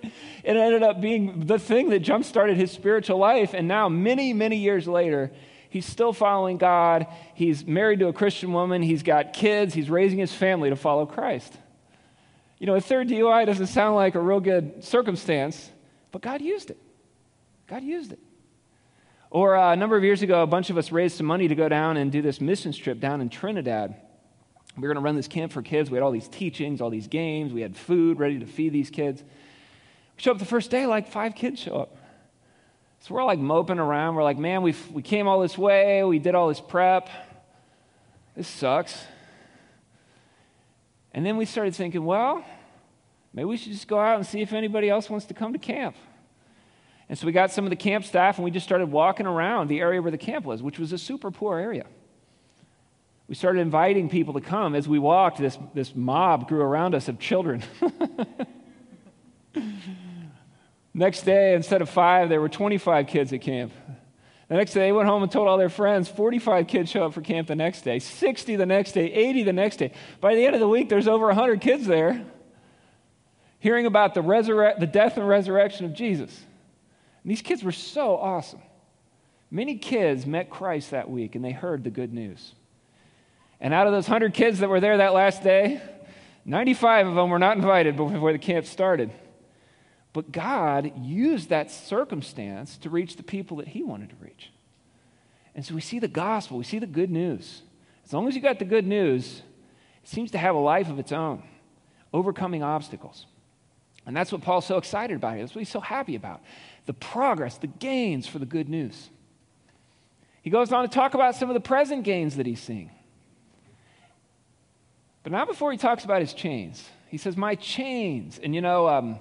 It 0.45 0.57
ended 0.57 0.85
up 0.85 1.01
being 1.01 1.47
the 1.47 1.59
thing 1.59 1.89
that 1.89 1.99
jump 1.99 2.25
started 2.25 2.57
his 2.57 2.71
spiritual 2.71 3.19
life. 3.19 3.55
And 3.55 3.67
now, 3.67 3.89
many, 3.89 4.33
many 4.33 4.59
years 4.59 4.87
later, 4.87 5.33
he's 5.73 5.87
still 5.87 6.13
following 6.13 6.59
God. 6.59 7.07
He's 7.35 7.67
married 7.67 8.01
to 8.01 8.09
a 8.09 8.13
Christian 8.13 8.53
woman. 8.53 8.83
He's 8.83 9.03
got 9.03 9.33
kids. 9.33 9.73
He's 9.73 9.89
raising 9.89 10.19
his 10.19 10.33
family 10.33 10.69
to 10.69 10.77
follow 10.77 11.07
Christ. 11.07 11.57
You 12.59 12.67
know, 12.67 12.75
a 12.75 12.81
third 12.81 13.09
DUI 13.09 13.47
doesn't 13.47 13.69
sound 13.69 13.97
like 13.97 14.15
a 14.15 14.21
real 14.21 14.39
good 14.39 14.85
circumstance, 14.85 15.71
but 16.11 16.21
God 16.21 16.43
used 16.43 16.71
it. 16.71 16.77
God 17.67 17.83
used 17.83 18.13
it. 18.13 18.19
Or 19.31 19.57
uh, 19.57 19.73
a 19.73 19.77
number 19.77 19.97
of 19.97 20.05
years 20.05 20.21
ago, 20.21 20.43
a 20.43 20.47
bunch 20.47 20.69
of 20.69 20.77
us 20.77 20.93
raised 20.93 21.17
some 21.17 21.27
money 21.27 21.49
to 21.49 21.55
go 21.55 21.71
down 21.71 21.97
and 21.97 22.13
do 22.13 22.21
this 22.21 22.39
missions 22.39 22.77
trip 22.77 23.01
down 23.01 23.23
in 23.23 23.31
Trinidad. 23.31 23.97
We 24.77 24.83
were 24.83 24.89
going 24.89 25.03
to 25.03 25.05
run 25.05 25.17
this 25.17 25.27
camp 25.27 25.53
for 25.53 25.63
kids. 25.63 25.91
We 25.91 25.97
had 25.97 26.03
all 26.03 26.11
these 26.11 26.29
teachings, 26.29 26.83
all 26.83 26.91
these 26.91 27.09
games. 27.09 27.51
We 27.51 27.63
had 27.63 27.75
food 27.75 28.19
ready 28.19 28.39
to 28.41 28.47
feed 28.47 28.75
these 28.75 28.91
kids. 28.91 29.23
We 29.23 30.23
show 30.23 30.33
up 30.33 30.39
the 30.39 30.45
first 30.45 30.71
day, 30.71 30.87
like 30.87 31.09
five 31.09 31.35
kids 31.35 31.61
show 31.61 31.77
up. 31.77 31.97
So 33.03 33.15
we're 33.15 33.25
like 33.25 33.41
moping 33.41 33.81
around. 33.81 34.15
We're 34.15 34.23
like, 34.23 34.39
man, 34.39 34.63
we 34.63 34.77
we 34.93 35.03
came 35.03 35.27
all 35.27 35.41
this 35.41 35.59
way. 35.59 36.05
We 36.05 36.21
did 36.21 36.37
all 36.37 36.47
this 36.47 36.61
prep. 36.61 37.09
This 38.37 38.47
sucks. 38.47 38.97
And 41.13 41.27
then 41.27 41.37
we 41.37 41.45
started 41.45 41.75
thinking, 41.75 42.05
well, 42.05 42.45
maybe 43.35 43.45
we 43.45 43.57
should 43.57 43.73
just 43.73 43.89
go 43.89 43.99
out 43.99 44.19
and 44.19 44.27
see 44.27 44.41
if 44.41 44.53
anybody 44.53 44.89
else 44.89 45.11
wants 45.11 45.27
to 45.27 45.35
come 45.35 45.53
to 45.53 45.59
camp. 45.59 45.97
And 47.09 47.19
so 47.19 47.27
we 47.27 47.33
got 47.33 47.51
some 47.51 47.65
of 47.65 47.71
the 47.71 47.77
camp 47.77 48.05
staff 48.05 48.39
and 48.39 48.45
we 48.45 48.53
just 48.53 48.65
started 48.65 48.87
walking 48.87 49.27
around 49.27 49.69
the 49.69 49.81
area 49.81 50.01
where 50.01 50.13
the 50.13 50.17
camp 50.17 50.45
was, 50.45 50.63
which 50.63 50.79
was 50.79 50.93
a 50.93 50.99
super 50.99 51.33
poor 51.33 51.59
area. 51.59 51.87
We 53.27 53.35
started 53.35 53.61
inviting 53.61 54.11
people 54.11 54.35
to 54.35 54.41
come. 54.41 54.77
As 54.77 54.87
we 54.87 55.01
walked, 55.01 55.39
this, 55.39 55.59
this 55.75 55.95
mob 55.95 56.49
grew 56.49 56.63
around 56.63 56.95
us 56.95 57.09
of 57.09 57.19
children. 57.19 57.65
Next 60.95 61.23
day, 61.23 61.55
instead 61.55 61.83
of 61.83 61.89
five, 61.89 62.29
there 62.29 62.41
were 62.41 62.49
25 62.49 63.07
kids 63.07 63.33
at 63.33 63.41
camp. 63.41 63.73
The 64.49 64.57
next 64.57 64.75
day, 64.75 64.81
they 64.81 64.93
went 64.93 65.09
home 65.09 65.23
and 65.23 65.33
told 65.33 65.49
all 65.49 65.57
their 65.57 65.71
friends. 65.71 66.09
45 66.09 66.67
kids 66.67 66.91
show 66.91 67.07
up 67.07 67.15
for 67.15 67.23
camp 67.23 67.49
the 67.49 67.57
next 67.57 67.83
day, 67.83 67.99
60 67.99 68.57
the 68.57 68.67
next 68.67 68.93
day, 68.93 69.11
80 69.11 69.45
the 69.45 69.53
next 69.53 69.79
day. 69.79 69.93
By 70.21 70.35
the 70.35 70.45
end 70.45 70.55
of 70.55 70.61
the 70.61 70.69
week, 70.69 70.91
there's 70.91 71.09
over 71.09 71.27
100 71.27 71.61
kids 71.61 71.87
there 71.87 72.25
hearing 73.63 73.87
about 73.87 74.13
the, 74.13 74.21
resurre- 74.21 74.79
the 74.81 74.89
death 74.89 75.17
and 75.17 75.27
resurrection 75.27 75.87
of 75.87 75.95
Jesus. 75.95 76.37
And 77.23 77.31
these 77.31 77.43
kids 77.43 77.63
were 77.63 77.71
so 77.71 78.17
awesome. 78.17 78.61
Many 79.53 79.77
kids 79.77 80.27
met 80.27 80.51
Christ 80.51 80.91
that 80.91 81.09
week 81.09 81.37
and 81.37 81.45
they 81.45 81.53
heard 81.53 81.85
the 81.85 81.91
good 81.91 82.13
news. 82.13 82.55
And 83.61 83.73
out 83.73 83.87
of 83.87 83.93
those 83.93 84.09
100 84.09 84.35
kids 84.35 84.59
that 84.59 84.69
were 84.69 84.81
there 84.81 84.97
that 84.97 85.15
last 85.15 85.45
day, 85.45 85.81
95 86.45 87.07
of 87.07 87.15
them 87.15 87.31
were 87.31 87.39
not 87.39 87.57
invited 87.57 87.97
before 87.97 88.33
the 88.33 88.39
camp 88.39 88.67
started. 88.67 89.13
But 90.13 90.31
God 90.31 90.93
used 90.99 91.49
that 91.49 91.71
circumstance 91.71 92.77
to 92.79 92.91
reach 92.91 93.17
the 93.17 93.23
people 93.23 93.59
that 93.59 93.69
He 93.69 93.83
wanted 93.83 94.11
to 94.11 94.17
reach. 94.21 94.51
And 95.55 95.65
so 95.65 95.75
we 95.75 95.81
see 95.81 95.99
the 95.99 96.09
gospel, 96.09 96.59
we 96.59 96.65
see 96.65 96.79
the 96.79 96.87
good 96.87 97.11
news. 97.11 97.63
As 98.05 98.13
long 98.13 98.29
as 98.29 98.35
you 98.35 98.41
got 98.41 98.59
the 98.59 98.65
good 98.65 98.87
news, 98.87 99.43
it 100.03 100.09
seems 100.09 100.31
to 100.33 100.39
have 100.39 100.55
a 100.55 100.59
life 100.59 100.89
of 100.89 100.99
its 100.99 101.13
own, 101.13 101.43
overcoming 102.13 102.63
obstacles. 102.63 103.27
And 104.07 104.17
that's 104.17 104.33
what 104.33 104.43
Paul's 104.43 104.67
so 104.67 104.79
excited 104.79 105.17
about 105.17 105.35
here. 105.35 105.43
That's 105.43 105.55
what 105.55 105.61
he's 105.61 105.69
so 105.69 105.81
happy 105.81 106.17
about 106.17 106.43
the 106.87 106.93
progress, 106.93 107.59
the 107.59 107.69
gains 107.69 108.27
for 108.27 108.41
the 108.41 108.47
good 108.47 108.69
news. 108.69 109.09
He 110.43 110.51
goes 110.51 110.73
on 110.73 110.83
to 110.83 110.93
talk 110.93 111.15
about 111.15 111.37
some 111.37 111.49
of 111.49 111.55
the 111.55 111.61
present 111.61 112.03
gains 112.03 112.37
that 112.37 112.47
he's 112.47 112.61
seeing. 112.61 112.91
But 115.23 115.31
not 115.31 115.47
before 115.47 115.71
he 115.71 115.79
talks 115.79 116.05
about 116.05 116.21
his 116.21 116.35
chains. 116.35 116.85
He 117.09 117.17
says, 117.17 117.37
My 117.37 117.55
chains. 117.55 118.41
And 118.43 118.53
you 118.53 118.61
know, 118.61 118.89
um, 118.89 119.21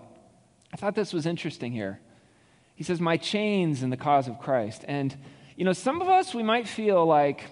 I 0.74 0.78
thought 0.78 0.96
this 0.96 1.14
was 1.14 1.26
interesting 1.26 1.72
here. 1.72 2.00
He 2.76 2.84
says, 2.84 3.00
My 3.00 3.18
chains 3.18 3.84
in 3.84 3.90
the 3.90 3.98
cause 3.98 4.28
of 4.28 4.40
Christ. 4.40 4.86
And, 4.88 5.16
you 5.56 5.66
know, 5.66 5.74
some 5.74 6.02
of 6.02 6.08
us, 6.08 6.34
we 6.34 6.44
might 6.44 6.68
feel 6.68 7.06
like 7.06 7.52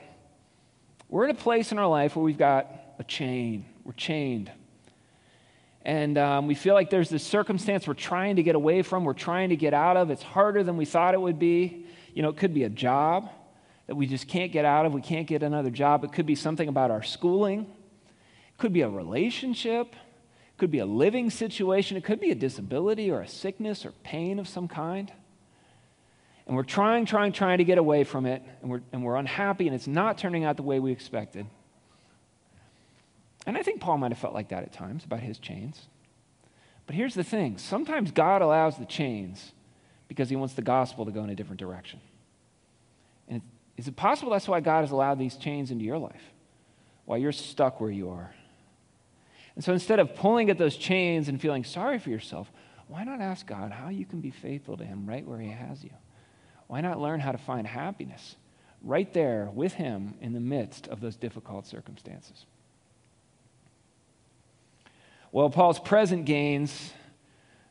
we're 1.10 1.26
in 1.26 1.32
a 1.32 1.40
place 1.40 1.72
in 1.72 1.80
our 1.80 1.88
life 1.88 2.16
where 2.16 2.24
we've 2.24 2.38
got 2.38 2.68
a 2.98 3.04
chain, 3.04 3.66
we're 3.84 3.94
chained. 3.94 4.52
And 5.82 6.18
um, 6.18 6.48
we 6.48 6.56
feel 6.56 6.74
like 6.74 6.90
there's 6.90 7.10
this 7.10 7.24
circumstance 7.24 7.88
we're 7.88 7.94
trying 7.94 8.36
to 8.36 8.44
get 8.44 8.56
away 8.56 8.82
from, 8.82 9.06
we're 9.06 9.14
trying 9.14 9.50
to 9.50 9.56
get 9.56 9.74
out 9.74 9.98
of. 9.98 10.12
It's 10.12 10.24
harder 10.24 10.64
than 10.64 10.78
we 10.78 10.86
thought 10.86 11.14
it 11.14 11.22
would 11.22 11.40
be. 11.40 11.86
You 12.14 12.22
know, 12.22 12.30
it 12.30 12.38
could 12.38 12.54
be 12.54 12.64
a 12.64 12.70
job 12.70 13.30
that 13.88 13.96
we 13.96 14.06
just 14.06 14.28
can't 14.28 14.52
get 14.52 14.66
out 14.66 14.86
of, 14.86 14.94
we 14.94 15.02
can't 15.02 15.26
get 15.26 15.42
another 15.42 15.72
job. 15.72 16.04
It 16.04 16.12
could 16.12 16.26
be 16.26 16.36
something 16.36 16.70
about 16.70 16.92
our 16.92 17.02
schooling, 17.02 17.62
it 17.62 18.58
could 18.58 18.74
be 18.74 18.82
a 18.82 18.90
relationship 18.90 19.96
could 20.60 20.72
be 20.72 20.80
a 20.80 20.86
living 20.86 21.30
situation, 21.30 21.98
it 21.98 22.04
could 22.04 22.20
be 22.20 22.32
a 22.32 22.36
disability 22.36 23.10
or 23.10 23.22
a 23.22 23.28
sickness 23.28 23.86
or 23.86 23.92
pain 24.04 24.40
of 24.40 24.48
some 24.48 24.68
kind. 24.68 25.12
And 26.46 26.56
we're 26.56 26.64
trying, 26.64 27.06
trying, 27.06 27.32
trying 27.32 27.60
to 27.60 27.64
get 27.64 27.78
away 27.78 28.04
from 28.04 28.26
it, 28.26 28.42
and 28.62 28.72
we're, 28.72 28.82
and 28.92 29.04
we're 29.04 29.16
unhappy, 29.16 29.68
and 29.68 29.76
it's 29.76 29.88
not 29.88 30.18
turning 30.18 30.44
out 30.44 30.58
the 30.58 30.64
way 30.64 30.80
we 30.80 30.92
expected. 30.92 31.46
And 33.46 33.58
I 33.58 33.64
think 33.64 33.82
Paul 33.82 33.98
might 33.98 34.12
have 34.12 34.20
felt 34.20 34.34
like 34.34 34.50
that 34.50 34.64
at 34.64 34.74
times 34.74 35.06
about 35.06 35.22
his 35.22 35.40
chains. 35.40 35.88
But 36.86 36.96
here's 36.96 37.14
the 37.14 37.24
thing 37.24 37.58
sometimes 37.58 38.12
God 38.12 38.42
allows 38.42 38.78
the 38.78 38.86
chains 38.86 39.52
because 40.08 40.30
he 40.30 40.36
wants 40.36 40.56
the 40.56 40.64
gospel 40.64 41.06
to 41.06 41.12
go 41.12 41.24
in 41.24 41.30
a 41.30 41.36
different 41.36 41.60
direction. 41.60 42.00
And 43.28 43.42
is 43.78 43.88
it 43.88 43.96
possible 43.96 44.32
that's 44.32 44.48
why 44.48 44.60
God 44.60 44.82
has 44.82 44.92
allowed 44.92 45.20
these 45.20 45.36
chains 45.36 45.70
into 45.70 45.86
your 45.86 46.00
life? 46.00 46.34
Why 47.06 47.18
you're 47.18 47.32
stuck 47.32 47.80
where 47.80 47.92
you 47.92 48.10
are? 48.10 48.34
And 49.60 49.64
so 49.66 49.74
instead 49.74 50.00
of 50.00 50.16
pulling 50.16 50.50
at 50.50 50.58
those 50.58 50.78
chains 50.78 51.28
and 51.28 51.42
feeling 51.42 51.66
sorry 51.66 52.00
for 52.00 52.10
yourself, 52.10 52.50
why 52.88 53.04
not 53.04 53.20
ask 53.20 53.46
God 53.46 53.74
how 53.74 53.90
you 53.90 54.06
can 54.06 54.22
be 54.22 54.32
faithful 54.32 54.78
to 54.78 54.86
Him 54.86 55.06
right 55.06 55.28
where 55.28 55.38
He 55.38 55.50
has 55.50 55.84
you? 55.84 55.90
Why 56.68 56.80
not 56.80 57.02
learn 57.02 57.20
how 57.20 57.34
to 57.34 57.38
find 57.38 57.68
happiness 57.68 58.38
right 58.82 59.14
there 59.14 59.50
with 59.54 59.74
Him 59.74 60.14
in 60.22 60.32
the 60.32 60.40
midst 60.40 60.88
of 60.88 61.02
those 61.02 61.18
difficult 61.18 61.68
circumstances? 61.68 62.46
Well, 65.34 65.50
Paul's 65.50 65.82
present 65.82 66.24
gains 66.24 66.94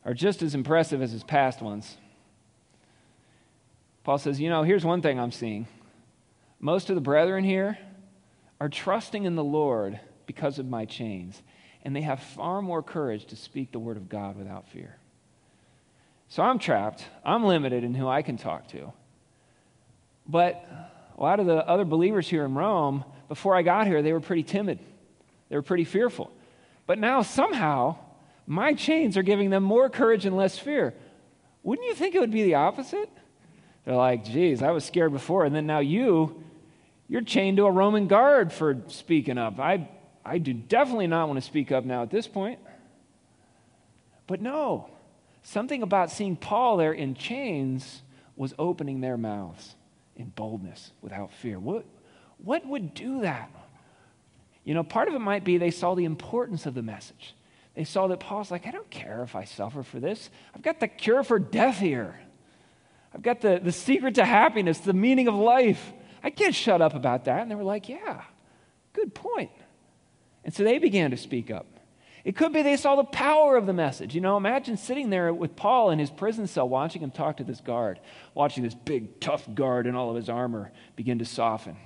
are 0.04 0.12
just 0.12 0.42
as 0.42 0.54
impressive 0.54 1.00
as 1.00 1.12
his 1.12 1.24
past 1.24 1.62
ones. 1.62 1.96
Paul 4.04 4.18
says, 4.18 4.38
You 4.38 4.50
know, 4.50 4.62
here's 4.62 4.84
one 4.84 5.00
thing 5.00 5.18
I'm 5.18 5.32
seeing. 5.32 5.66
Most 6.60 6.90
of 6.90 6.96
the 6.96 7.00
brethren 7.00 7.44
here 7.44 7.78
are 8.60 8.68
trusting 8.68 9.24
in 9.24 9.36
the 9.36 9.42
Lord 9.42 9.98
because 10.26 10.58
of 10.58 10.66
my 10.66 10.84
chains 10.84 11.42
and 11.88 11.96
they 11.96 12.02
have 12.02 12.22
far 12.22 12.60
more 12.60 12.82
courage 12.82 13.24
to 13.24 13.34
speak 13.34 13.72
the 13.72 13.78
word 13.78 13.96
of 13.96 14.10
God 14.10 14.36
without 14.36 14.68
fear. 14.68 14.94
So 16.28 16.42
I'm 16.42 16.58
trapped. 16.58 17.02
I'm 17.24 17.44
limited 17.44 17.82
in 17.82 17.94
who 17.94 18.06
I 18.06 18.20
can 18.20 18.36
talk 18.36 18.68
to. 18.72 18.92
But 20.26 20.68
a 21.16 21.22
lot 21.22 21.40
of 21.40 21.46
the 21.46 21.66
other 21.66 21.86
believers 21.86 22.28
here 22.28 22.44
in 22.44 22.54
Rome, 22.54 23.06
before 23.30 23.56
I 23.56 23.62
got 23.62 23.86
here, 23.86 24.02
they 24.02 24.12
were 24.12 24.20
pretty 24.20 24.42
timid. 24.42 24.80
They 25.48 25.56
were 25.56 25.62
pretty 25.62 25.84
fearful. 25.84 26.30
But 26.86 26.98
now, 26.98 27.22
somehow, 27.22 27.96
my 28.46 28.74
chains 28.74 29.16
are 29.16 29.22
giving 29.22 29.48
them 29.48 29.62
more 29.62 29.88
courage 29.88 30.26
and 30.26 30.36
less 30.36 30.58
fear. 30.58 30.92
Wouldn't 31.62 31.88
you 31.88 31.94
think 31.94 32.14
it 32.14 32.20
would 32.20 32.30
be 32.30 32.42
the 32.42 32.56
opposite? 32.56 33.08
They're 33.86 33.96
like, 33.96 34.26
geez, 34.26 34.62
I 34.62 34.72
was 34.72 34.84
scared 34.84 35.12
before, 35.12 35.46
and 35.46 35.54
then 35.54 35.64
now 35.64 35.78
you, 35.78 36.44
you're 37.08 37.22
chained 37.22 37.56
to 37.56 37.64
a 37.64 37.70
Roman 37.70 38.08
guard 38.08 38.52
for 38.52 38.76
speaking 38.88 39.38
up. 39.38 39.58
I, 39.58 39.88
I 40.28 40.38
do 40.38 40.52
definitely 40.52 41.06
not 41.06 41.28
want 41.28 41.40
to 41.40 41.46
speak 41.46 41.72
up 41.72 41.84
now 41.84 42.02
at 42.02 42.10
this 42.10 42.28
point. 42.28 42.58
But 44.26 44.40
no, 44.42 44.90
something 45.42 45.82
about 45.82 46.10
seeing 46.10 46.36
Paul 46.36 46.76
there 46.76 46.92
in 46.92 47.14
chains 47.14 48.02
was 48.36 48.54
opening 48.58 49.00
their 49.00 49.16
mouths 49.16 49.74
in 50.16 50.26
boldness 50.26 50.92
without 51.00 51.32
fear. 51.32 51.58
What, 51.58 51.84
what 52.38 52.66
would 52.66 52.94
do 52.94 53.22
that? 53.22 53.50
You 54.64 54.74
know, 54.74 54.84
part 54.84 55.08
of 55.08 55.14
it 55.14 55.20
might 55.20 55.44
be 55.44 55.56
they 55.56 55.70
saw 55.70 55.94
the 55.94 56.04
importance 56.04 56.66
of 56.66 56.74
the 56.74 56.82
message. 56.82 57.34
They 57.74 57.84
saw 57.84 58.08
that 58.08 58.20
Paul's 58.20 58.50
like, 58.50 58.66
I 58.66 58.70
don't 58.70 58.90
care 58.90 59.22
if 59.22 59.34
I 59.34 59.44
suffer 59.44 59.82
for 59.82 59.98
this. 59.98 60.28
I've 60.54 60.62
got 60.62 60.80
the 60.80 60.88
cure 60.88 61.22
for 61.22 61.38
death 61.38 61.78
here. 61.78 62.18
I've 63.14 63.22
got 63.22 63.40
the, 63.40 63.60
the 63.62 63.72
secret 63.72 64.16
to 64.16 64.24
happiness, 64.24 64.78
the 64.80 64.92
meaning 64.92 65.28
of 65.28 65.34
life. 65.34 65.92
I 66.22 66.30
can't 66.30 66.54
shut 66.54 66.82
up 66.82 66.94
about 66.94 67.24
that. 67.24 67.40
And 67.40 67.50
they 67.50 67.54
were 67.54 67.64
like, 67.64 67.88
Yeah, 67.88 68.22
good 68.92 69.14
point. 69.14 69.50
And 70.44 70.54
so 70.54 70.64
they 70.64 70.78
began 70.78 71.10
to 71.10 71.16
speak 71.16 71.50
up. 71.50 71.66
It 72.24 72.36
could 72.36 72.52
be 72.52 72.62
they 72.62 72.76
saw 72.76 72.96
the 72.96 73.04
power 73.04 73.56
of 73.56 73.66
the 73.66 73.72
message. 73.72 74.14
You 74.14 74.20
know, 74.20 74.36
imagine 74.36 74.76
sitting 74.76 75.08
there 75.08 75.32
with 75.32 75.56
Paul 75.56 75.90
in 75.90 75.98
his 75.98 76.10
prison 76.10 76.46
cell, 76.46 76.68
watching 76.68 77.00
him 77.00 77.10
talk 77.10 77.38
to 77.38 77.44
this 77.44 77.60
guard, 77.60 78.00
watching 78.34 78.64
this 78.64 78.74
big, 78.74 79.20
tough 79.20 79.48
guard 79.54 79.86
in 79.86 79.94
all 79.94 80.10
of 80.10 80.16
his 80.16 80.28
armor 80.28 80.72
begin 80.96 81.18
to 81.20 81.24
soften. 81.24 81.76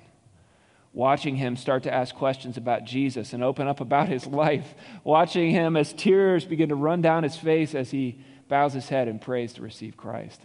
watching 0.92 1.37
him 1.37 1.56
start 1.56 1.85
to 1.85 1.92
ask 1.92 2.14
questions 2.14 2.56
about 2.56 2.85
Jesus 2.85 3.32
and 3.32 3.42
open 3.42 3.66
up 3.66 3.80
about 3.80 4.09
his 4.09 4.26
life, 4.26 4.75
watching 5.04 5.50
him 5.50 5.76
as 5.76 5.92
tears 5.92 6.44
begin 6.44 6.68
to 6.68 6.75
run 6.75 7.00
down 7.00 7.23
his 7.23 7.37
face 7.37 7.75
as 7.75 7.90
he 7.90 8.18
bows 8.49 8.73
his 8.73 8.88
head 8.88 9.09
and 9.09 9.21
prays 9.21 9.54
to 9.54 9.62
receive 9.62 9.97
Christ. 9.97 10.40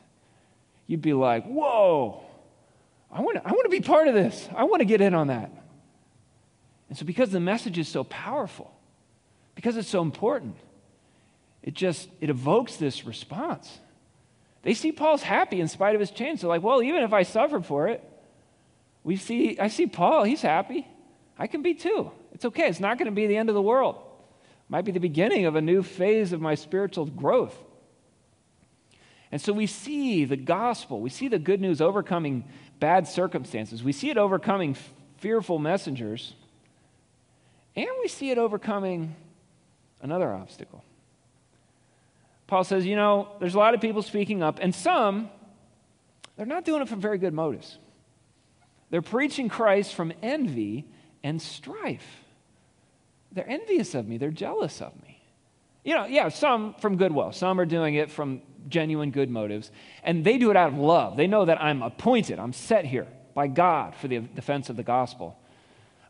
You'd 0.85 1.01
be 1.01 1.13
like, 1.13 1.45
whoa, 1.45 2.23
I 3.11 3.21
want 3.21 3.37
to 3.37 3.47
I 3.47 3.51
want 3.51 3.65
to 3.65 3.69
be 3.69 3.81
part 3.81 4.07
of 4.07 4.13
this. 4.13 4.47
I 4.55 4.63
want 4.63 4.79
to 4.79 4.85
get 4.85 5.01
in 5.01 5.13
on 5.13 5.27
that. 5.27 5.51
And 6.89 6.97
so, 6.97 7.05
because 7.05 7.31
the 7.31 7.39
message 7.39 7.77
is 7.77 7.87
so 7.87 8.03
powerful, 8.03 8.73
because 9.55 9.75
it's 9.77 9.89
so 9.89 10.01
important, 10.01 10.55
it 11.63 11.73
just 11.73 12.09
it 12.21 12.29
evokes 12.29 12.77
this 12.77 13.05
response. 13.05 13.79
They 14.63 14.73
see 14.73 14.91
Paul's 14.91 15.23
happy 15.23 15.61
in 15.61 15.67
spite 15.67 15.95
of 15.95 16.01
his 16.01 16.11
chains. 16.11 16.41
They're 16.41 16.49
like, 16.49 16.63
well, 16.63 16.81
even 16.81 17.03
if 17.03 17.13
I 17.13 17.23
suffer 17.23 17.61
for 17.61 17.87
it, 17.87 18.03
we 19.03 19.15
see, 19.15 19.57
I 19.59 19.69
see 19.69 19.87
Paul, 19.87 20.23
he's 20.23 20.41
happy. 20.41 20.85
I 21.39 21.47
can 21.47 21.61
be 21.61 21.73
too. 21.73 22.11
It's 22.33 22.43
okay. 22.43 22.67
It's 22.67 22.79
not 22.79 22.97
going 22.97 23.05
to 23.05 23.15
be 23.15 23.27
the 23.27 23.37
end 23.37 23.47
of 23.47 23.55
the 23.55 23.61
world. 23.61 23.95
It 23.95 24.69
might 24.69 24.83
be 24.83 24.91
the 24.91 24.99
beginning 24.99 25.45
of 25.45 25.55
a 25.55 25.61
new 25.61 25.83
phase 25.83 26.33
of 26.33 26.41
my 26.41 26.55
spiritual 26.55 27.05
growth. 27.05 27.57
And 29.31 29.41
so 29.41 29.53
we 29.53 29.67
see 29.67 30.25
the 30.25 30.37
gospel, 30.37 30.99
we 30.99 31.09
see 31.09 31.27
the 31.27 31.39
good 31.39 31.61
news 31.61 31.81
overcoming 31.81 32.45
bad 32.79 33.07
circumstances, 33.07 33.83
we 33.83 33.91
see 33.91 34.09
it 34.09 34.17
overcoming 34.17 34.75
fearful 35.17 35.59
messengers, 35.59 36.33
and 37.77 37.87
we 38.01 38.07
see 38.07 38.31
it 38.31 38.37
overcoming 38.37 39.15
another 40.01 40.33
obstacle. 40.33 40.83
Paul 42.47 42.63
says, 42.63 42.85
you 42.85 42.95
know, 42.95 43.29
there's 43.39 43.55
a 43.55 43.59
lot 43.59 43.73
of 43.73 43.81
people 43.81 44.01
speaking 44.01 44.41
up, 44.41 44.57
and 44.61 44.73
some, 44.73 45.29
they're 46.35 46.45
not 46.45 46.65
doing 46.65 46.81
it 46.81 46.89
from 46.89 46.99
very 46.99 47.17
good 47.17 47.33
motives. 47.33 47.77
They're 48.89 49.01
preaching 49.01 49.47
Christ 49.47 49.93
from 49.93 50.11
envy 50.23 50.85
and 51.23 51.41
strife. 51.41 52.23
They're 53.31 53.49
envious 53.49 53.93
of 53.93 54.07
me, 54.07 54.17
they're 54.17 54.31
jealous 54.31 54.81
of 54.81 54.93
me. 55.03 55.21
You 55.83 55.93
know, 55.95 56.05
yeah, 56.05 56.29
some 56.29 56.73
from 56.75 56.97
goodwill, 56.97 57.31
some 57.31 57.59
are 57.59 57.65
doing 57.65 57.95
it 57.95 58.09
from 58.09 58.41
genuine 58.69 59.11
good 59.11 59.29
motives, 59.29 59.71
and 60.03 60.23
they 60.23 60.37
do 60.37 60.49
it 60.49 60.57
out 60.57 60.73
of 60.73 60.79
love. 60.79 61.15
They 61.15 61.27
know 61.27 61.45
that 61.45 61.61
I'm 61.61 61.83
appointed, 61.83 62.39
I'm 62.39 62.53
set 62.53 62.85
here 62.85 63.07
by 63.35 63.47
God 63.47 63.93
for 63.95 64.07
the 64.07 64.19
defense 64.19 64.69
of 64.69 64.77
the 64.77 64.83
gospel. 64.83 65.37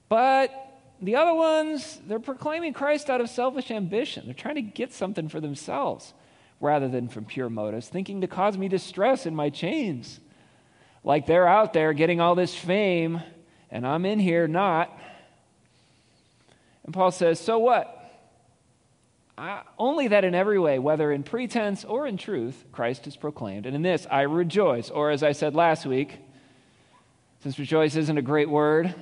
But 0.08 0.67
the 1.02 1.16
other 1.16 1.34
ones, 1.34 2.00
they're 2.08 2.20
proclaiming 2.20 2.74
Christ 2.74 3.10
out 3.10 3.22
of 3.22 3.30
selfish 3.30 3.72
ambition. 3.72 4.26
They're 4.26 4.34
trying 4.34 4.56
to 4.56 4.62
get 4.62 4.94
something 4.94 5.30
for 5.30 5.40
themselves 5.40 6.14
rather 6.60 6.88
than 6.88 7.08
from 7.08 7.26
pure 7.26 7.50
motives, 7.50 7.88
thinking 7.88 8.22
to 8.22 8.28
cause 8.28 8.58
me 8.58 8.68
distress 8.68 9.26
in 9.26 9.36
my 9.36 9.50
chains 9.50 10.20
like 11.08 11.26
they're 11.26 11.48
out 11.48 11.72
there 11.72 11.94
getting 11.94 12.20
all 12.20 12.36
this 12.36 12.54
fame, 12.54 13.22
and 13.72 13.88
I'm 13.88 14.06
in 14.06 14.20
here 14.20 14.46
not. 14.46 14.92
And 16.84 16.94
Paul 16.94 17.12
says, 17.12 17.40
So 17.40 17.60
what? 17.60 17.94
I, 19.38 19.62
only 19.78 20.10
that 20.10 20.26
in 20.26 20.36
every 20.36 20.60
way, 20.60 20.80
whether 20.80 21.14
in 21.14 21.24
pretense 21.24 21.86
or 21.86 22.08
in 22.08 22.18
truth, 22.18 22.66
Christ 22.74 23.08
is 23.08 23.16
proclaimed. 23.16 23.66
And 23.66 23.74
in 23.74 23.84
this 23.84 24.06
I 24.12 24.24
rejoice. 24.24 24.90
Or 24.90 25.10
as 25.10 25.24
I 25.24 25.32
said 25.32 25.56
last 25.56 25.86
week, 25.86 26.18
since 27.42 27.58
rejoice 27.58 27.96
isn't 27.96 28.18
a 28.18 28.22
great 28.22 28.50
word, 28.50 28.94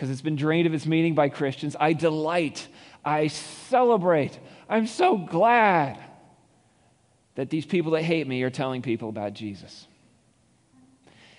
because 0.00 0.10
it's 0.10 0.22
been 0.22 0.34
drained 0.34 0.66
of 0.66 0.72
its 0.72 0.86
meaning 0.86 1.14
by 1.14 1.28
Christians, 1.28 1.76
I 1.78 1.92
delight, 1.92 2.66
I 3.04 3.26
celebrate, 3.26 4.38
I'm 4.66 4.86
so 4.86 5.18
glad 5.18 5.98
that 7.34 7.50
these 7.50 7.66
people 7.66 7.92
that 7.92 8.02
hate 8.02 8.26
me 8.26 8.42
are 8.42 8.48
telling 8.48 8.80
people 8.80 9.10
about 9.10 9.34
Jesus. 9.34 9.86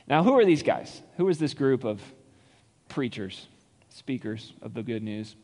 Now, 0.07 0.21
who 0.23 0.37
are 0.37 0.45
these 0.45 0.61
guys? 0.61 1.01
Who 1.17 1.27
is 1.29 1.39
this 1.39 1.55
group 1.55 1.83
of 1.83 2.03
preachers, 2.87 3.47
speakers 3.89 4.53
of 4.61 4.75
the 4.75 4.83
good 4.83 5.01
news? 5.01 5.35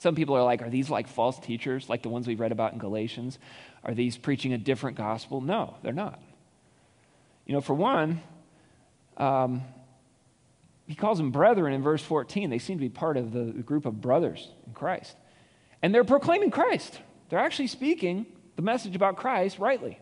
Some 0.00 0.14
people 0.14 0.36
are 0.36 0.44
like, 0.44 0.60
are 0.60 0.68
these 0.68 0.90
like 0.90 1.08
false 1.08 1.38
teachers, 1.38 1.88
like 1.88 2.02
the 2.02 2.10
ones 2.10 2.26
we've 2.26 2.38
read 2.38 2.52
about 2.52 2.74
in 2.74 2.78
Galatians? 2.78 3.38
Are 3.82 3.94
these 3.94 4.18
preaching 4.18 4.52
a 4.52 4.58
different 4.58 4.98
gospel? 4.98 5.40
No, 5.40 5.76
they're 5.82 5.94
not. 5.94 6.20
You 7.46 7.54
know, 7.54 7.62
for 7.62 7.72
one, 7.72 8.20
um, 9.16 9.62
he 10.92 10.96
calls 10.96 11.16
them 11.16 11.30
brethren 11.30 11.72
in 11.72 11.80
verse 11.80 12.02
14. 12.02 12.50
They 12.50 12.58
seem 12.58 12.76
to 12.76 12.82
be 12.82 12.90
part 12.90 13.16
of 13.16 13.32
the 13.32 13.44
group 13.62 13.86
of 13.86 14.02
brothers 14.02 14.50
in 14.66 14.74
Christ. 14.74 15.16
And 15.80 15.94
they're 15.94 16.04
proclaiming 16.04 16.50
Christ. 16.50 17.00
They're 17.30 17.38
actually 17.38 17.68
speaking 17.68 18.26
the 18.56 18.62
message 18.62 18.94
about 18.94 19.16
Christ 19.16 19.58
rightly. 19.58 19.98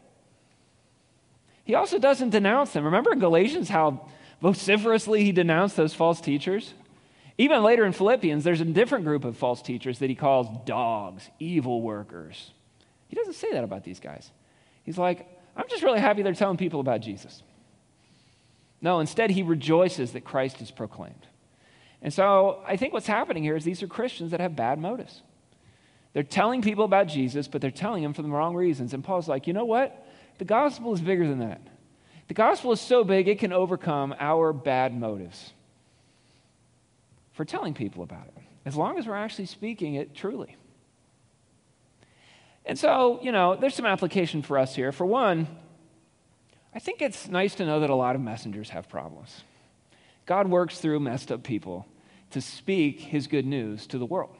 He 1.62 1.76
also 1.76 2.00
doesn't 2.00 2.31
denounce 2.31 2.72
them. 2.72 2.87
Remember 2.87 3.12
in 3.12 3.20
Galatians 3.20 3.68
how 3.68 4.09
vociferously 4.42 5.22
he 5.22 5.31
denounced 5.31 5.76
those 5.76 5.94
false 5.94 6.20
teachers? 6.20 6.74
Even 7.38 7.62
later 7.62 7.85
in 7.85 7.92
Philippians, 7.92 8.42
there's 8.42 8.61
a 8.61 8.64
different 8.64 9.05
group 9.05 9.24
of 9.24 9.37
false 9.37 9.62
teachers 9.62 10.00
that 10.00 10.11
he 10.11 10.16
calls 10.16 10.48
dogs, 10.66 11.31
evil 11.38 11.83
workers. 11.83 12.50
He 13.07 13.14
doesn't 13.14 13.35
say 13.35 13.53
that 13.53 13.62
about 13.62 13.85
these 13.85 14.00
guys. 14.00 14.29
He's 14.83 14.98
like, 14.98 15.24
I'm 15.55 15.68
just 15.68 15.85
really 15.85 16.00
happy 16.00 16.22
they're 16.22 16.35
telling 16.35 16.57
people 16.57 16.81
about 16.81 17.00
Jesus. 17.00 17.44
No, 18.82 19.00
instead, 19.00 19.30
he 19.30 19.42
rejoices 19.42 20.12
that 20.12 20.24
Christ 20.24 20.60
is 20.60 20.70
proclaimed. 20.70 21.26
And 22.02 22.12
so 22.12 22.62
I 22.66 22.76
think 22.76 22.92
what's 22.92 23.06
happening 23.06 23.42
here 23.42 23.56
is 23.56 23.64
these 23.64 23.82
are 23.82 23.86
Christians 23.86 24.30
that 24.30 24.40
have 24.40 24.56
bad 24.56 24.78
motives. 24.78 25.22
They're 26.12 26.22
telling 26.22 26.62
people 26.62 26.84
about 26.84 27.06
Jesus, 27.06 27.46
but 27.46 27.60
they're 27.60 27.70
telling 27.70 28.02
them 28.02 28.14
for 28.14 28.22
the 28.22 28.30
wrong 28.30 28.56
reasons. 28.56 28.94
And 28.94 29.04
Paul's 29.04 29.28
like, 29.28 29.46
you 29.46 29.52
know 29.52 29.64
what? 29.64 30.06
The 30.38 30.44
gospel 30.44 30.92
is 30.94 31.00
bigger 31.00 31.28
than 31.28 31.40
that. 31.40 31.60
The 32.28 32.34
gospel 32.34 32.72
is 32.72 32.80
so 32.80 33.04
big, 33.04 33.28
it 33.28 33.38
can 33.38 33.52
overcome 33.52 34.14
our 34.18 34.52
bad 34.52 34.96
motives 34.96 35.52
for 37.32 37.44
telling 37.44 37.74
people 37.74 38.02
about 38.02 38.26
it, 38.28 38.42
as 38.64 38.76
long 38.76 38.98
as 38.98 39.06
we're 39.06 39.16
actually 39.16 39.46
speaking 39.46 39.94
it 39.94 40.14
truly. 40.14 40.56
And 42.64 42.78
so, 42.78 43.18
you 43.22 43.32
know, 43.32 43.56
there's 43.56 43.74
some 43.74 43.86
application 43.86 44.42
for 44.42 44.58
us 44.58 44.76
here. 44.76 44.92
For 44.92 45.04
one, 45.04 45.48
I 46.74 46.78
think 46.78 47.02
it's 47.02 47.28
nice 47.28 47.54
to 47.56 47.66
know 47.66 47.80
that 47.80 47.90
a 47.90 47.94
lot 47.94 48.14
of 48.14 48.20
messengers 48.20 48.70
have 48.70 48.88
problems. 48.88 49.42
God 50.26 50.48
works 50.48 50.78
through 50.78 51.00
messed 51.00 51.33
up 51.33 51.42
people 51.42 51.87
to 52.30 52.40
speak 52.40 53.00
his 53.00 53.26
good 53.26 53.46
news 53.46 53.87
to 53.88 53.98
the 53.98 54.06
world. 54.06 54.37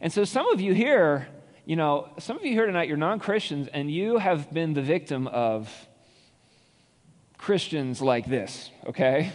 And 0.00 0.12
so 0.12 0.24
some 0.24 0.48
of 0.48 0.60
you 0.60 0.72
here 0.72 1.28
you 1.66 1.74
know, 1.74 2.08
some 2.20 2.36
of 2.36 2.44
you 2.44 2.52
here 2.52 2.64
tonight, 2.64 2.86
you're 2.86 2.96
non 2.96 3.18
Christians, 3.18 3.66
and 3.66 3.90
you 3.90 4.18
have 4.18 4.52
been 4.52 4.72
the 4.72 4.82
victim 4.82 5.26
of 5.26 5.68
Christians 7.36 8.00
like 8.00 8.26
this, 8.26 8.70
okay? 8.86 9.32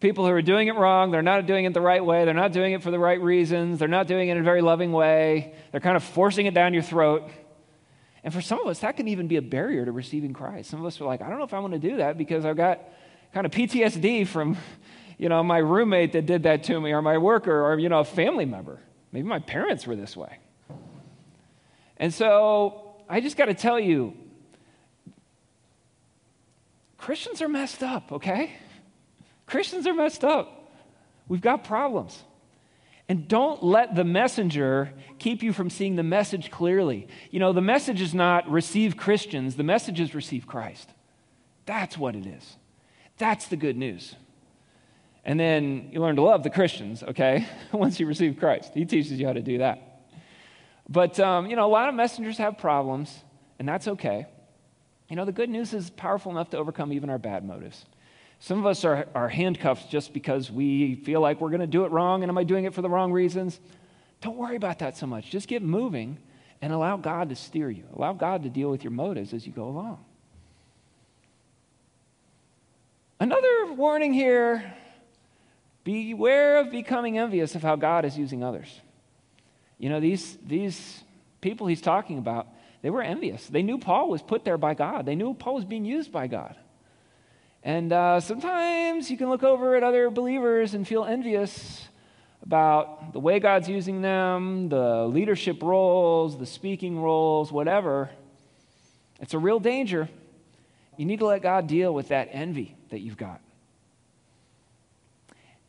People 0.00 0.24
who 0.24 0.32
are 0.32 0.42
doing 0.42 0.68
it 0.68 0.74
wrong, 0.74 1.10
they're 1.10 1.20
not 1.20 1.44
doing 1.44 1.66
it 1.66 1.74
the 1.74 1.82
right 1.82 2.02
way, 2.02 2.24
they're 2.24 2.32
not 2.32 2.52
doing 2.52 2.72
it 2.72 2.82
for 2.82 2.90
the 2.90 2.98
right 2.98 3.20
reasons, 3.20 3.78
they're 3.78 3.88
not 3.88 4.06
doing 4.06 4.30
it 4.30 4.32
in 4.32 4.38
a 4.38 4.42
very 4.42 4.62
loving 4.62 4.90
way, 4.90 5.54
they're 5.70 5.82
kind 5.82 5.96
of 5.98 6.02
forcing 6.02 6.46
it 6.46 6.54
down 6.54 6.72
your 6.72 6.82
throat. 6.82 7.28
And 8.24 8.32
for 8.32 8.40
some 8.40 8.58
of 8.58 8.66
us, 8.66 8.78
that 8.80 8.96
can 8.96 9.06
even 9.06 9.28
be 9.28 9.36
a 9.36 9.42
barrier 9.42 9.84
to 9.84 9.92
receiving 9.92 10.32
Christ. 10.32 10.70
Some 10.70 10.80
of 10.80 10.86
us 10.86 10.98
are 11.00 11.04
like, 11.04 11.20
I 11.20 11.28
don't 11.28 11.38
know 11.38 11.44
if 11.44 11.52
I 11.52 11.58
want 11.58 11.74
to 11.74 11.78
do 11.78 11.98
that 11.98 12.16
because 12.16 12.46
I've 12.46 12.56
got 12.56 12.80
kind 13.34 13.44
of 13.44 13.52
PTSD 13.52 14.26
from, 14.26 14.56
you 15.18 15.28
know, 15.28 15.42
my 15.42 15.58
roommate 15.58 16.12
that 16.12 16.24
did 16.24 16.44
that 16.44 16.64
to 16.64 16.80
me, 16.80 16.92
or 16.92 17.02
my 17.02 17.18
worker, 17.18 17.66
or, 17.66 17.78
you 17.78 17.90
know, 17.90 18.00
a 18.00 18.04
family 18.04 18.46
member. 18.46 18.80
Maybe 19.12 19.28
my 19.28 19.40
parents 19.40 19.86
were 19.86 19.94
this 19.94 20.16
way. 20.16 20.38
And 21.98 22.12
so 22.12 22.96
I 23.08 23.20
just 23.20 23.36
got 23.36 23.46
to 23.46 23.54
tell 23.54 23.78
you 23.78 24.14
Christians 26.96 27.42
are 27.42 27.48
messed 27.48 27.82
up, 27.82 28.10
okay? 28.10 28.52
Christians 29.46 29.86
are 29.86 29.92
messed 29.92 30.24
up. 30.24 30.72
We've 31.28 31.42
got 31.42 31.64
problems. 31.64 32.22
And 33.08 33.28
don't 33.28 33.62
let 33.62 33.94
the 33.94 34.04
messenger 34.04 34.92
keep 35.18 35.42
you 35.42 35.52
from 35.52 35.68
seeing 35.68 35.96
the 35.96 36.02
message 36.02 36.50
clearly. 36.50 37.06
You 37.30 37.38
know, 37.38 37.52
the 37.52 37.60
message 37.60 38.00
is 38.00 38.14
not 38.14 38.48
receive 38.48 38.96
Christians, 38.96 39.56
the 39.56 39.62
message 39.62 40.00
is 40.00 40.14
receive 40.14 40.46
Christ. 40.46 40.88
That's 41.66 41.98
what 41.98 42.16
it 42.16 42.26
is. 42.26 42.56
That's 43.18 43.46
the 43.46 43.56
good 43.56 43.76
news. 43.76 44.14
And 45.24 45.38
then 45.40 45.88
you 45.92 46.00
learn 46.00 46.16
to 46.16 46.22
love 46.22 46.42
the 46.42 46.50
Christians, 46.50 47.02
okay? 47.02 47.46
Once 47.72 48.00
you 48.00 48.06
receive 48.06 48.38
Christ, 48.38 48.72
He 48.74 48.84
teaches 48.84 49.12
you 49.12 49.26
how 49.26 49.32
to 49.32 49.42
do 49.42 49.58
that. 49.58 50.06
But, 50.88 51.18
um, 51.20 51.46
you 51.46 51.56
know, 51.56 51.66
a 51.66 51.72
lot 51.72 51.88
of 51.88 51.94
messengers 51.94 52.36
have 52.38 52.58
problems, 52.58 53.22
and 53.58 53.66
that's 53.66 53.88
okay. 53.88 54.26
You 55.08 55.16
know, 55.16 55.24
the 55.24 55.32
good 55.32 55.48
news 55.48 55.72
is 55.72 55.90
powerful 55.90 56.32
enough 56.32 56.50
to 56.50 56.58
overcome 56.58 56.92
even 56.92 57.08
our 57.08 57.18
bad 57.18 57.44
motives. 57.44 57.84
Some 58.40 58.58
of 58.58 58.66
us 58.66 58.84
are, 58.84 59.06
are 59.14 59.28
handcuffed 59.28 59.90
just 59.90 60.12
because 60.12 60.50
we 60.50 60.96
feel 60.96 61.20
like 61.20 61.40
we're 61.40 61.50
going 61.50 61.60
to 61.60 61.66
do 61.66 61.84
it 61.84 61.90
wrong, 61.90 62.22
and 62.22 62.30
am 62.30 62.36
I 62.36 62.44
doing 62.44 62.64
it 62.64 62.74
for 62.74 62.82
the 62.82 62.90
wrong 62.90 63.12
reasons? 63.12 63.58
Don't 64.20 64.36
worry 64.36 64.56
about 64.56 64.78
that 64.80 64.96
so 64.96 65.06
much. 65.06 65.30
Just 65.30 65.48
get 65.48 65.62
moving 65.62 66.18
and 66.60 66.72
allow 66.72 66.96
God 66.96 67.28
to 67.30 67.36
steer 67.36 67.70
you. 67.70 67.84
Allow 67.94 68.14
God 68.14 68.42
to 68.42 68.48
deal 68.48 68.70
with 68.70 68.84
your 68.84 68.90
motives 68.90 69.32
as 69.32 69.46
you 69.46 69.52
go 69.52 69.64
along. 69.64 70.04
Another 73.20 73.72
warning 73.72 74.12
here 74.12 74.74
beware 75.84 76.58
of 76.58 76.70
becoming 76.70 77.18
envious 77.18 77.54
of 77.54 77.62
how 77.62 77.76
God 77.76 78.04
is 78.04 78.16
using 78.16 78.42
others. 78.42 78.80
You 79.78 79.90
know, 79.90 80.00
these, 80.00 80.38
these 80.44 81.04
people 81.40 81.66
he's 81.66 81.82
talking 81.82 82.18
about, 82.18 82.48
they 82.80 82.90
were 82.90 83.02
envious. 83.02 83.46
They 83.46 83.62
knew 83.62 83.78
Paul 83.78 84.08
was 84.08 84.22
put 84.22 84.44
there 84.44 84.58
by 84.58 84.74
God, 84.74 85.06
they 85.06 85.14
knew 85.14 85.34
Paul 85.34 85.56
was 85.56 85.64
being 85.64 85.84
used 85.84 86.10
by 86.10 86.26
God. 86.26 86.56
And 87.64 87.94
uh, 87.94 88.20
sometimes 88.20 89.10
you 89.10 89.16
can 89.16 89.30
look 89.30 89.42
over 89.42 89.74
at 89.74 89.82
other 89.82 90.10
believers 90.10 90.74
and 90.74 90.86
feel 90.86 91.02
envious 91.04 91.88
about 92.42 93.14
the 93.14 93.18
way 93.18 93.40
God's 93.40 93.70
using 93.70 94.02
them, 94.02 94.68
the 94.68 95.06
leadership 95.06 95.62
roles, 95.62 96.38
the 96.38 96.44
speaking 96.44 97.00
roles, 97.00 97.50
whatever. 97.50 98.10
It's 99.18 99.32
a 99.32 99.38
real 99.38 99.58
danger. 99.58 100.10
You 100.98 101.06
need 101.06 101.20
to 101.20 101.26
let 101.26 101.40
God 101.40 101.66
deal 101.66 101.94
with 101.94 102.08
that 102.08 102.28
envy 102.32 102.76
that 102.90 103.00
you've 103.00 103.16
got. 103.16 103.40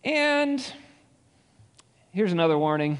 And 0.03 0.61
here's 2.11 2.33
another 2.33 2.57
warning. 2.57 2.99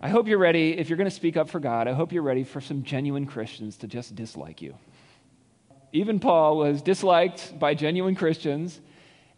I 0.00 0.08
hope 0.08 0.28
you're 0.28 0.38
ready, 0.38 0.78
if 0.78 0.88
you're 0.88 0.96
going 0.96 1.10
to 1.10 1.14
speak 1.14 1.36
up 1.36 1.50
for 1.50 1.58
God, 1.58 1.88
I 1.88 1.92
hope 1.92 2.12
you're 2.12 2.22
ready 2.22 2.44
for 2.44 2.60
some 2.60 2.84
genuine 2.84 3.26
Christians 3.26 3.76
to 3.78 3.88
just 3.88 4.14
dislike 4.14 4.62
you. 4.62 4.76
Even 5.92 6.18
Paul 6.18 6.56
was 6.56 6.80
disliked 6.82 7.58
by 7.58 7.74
genuine 7.74 8.14
Christians. 8.14 8.80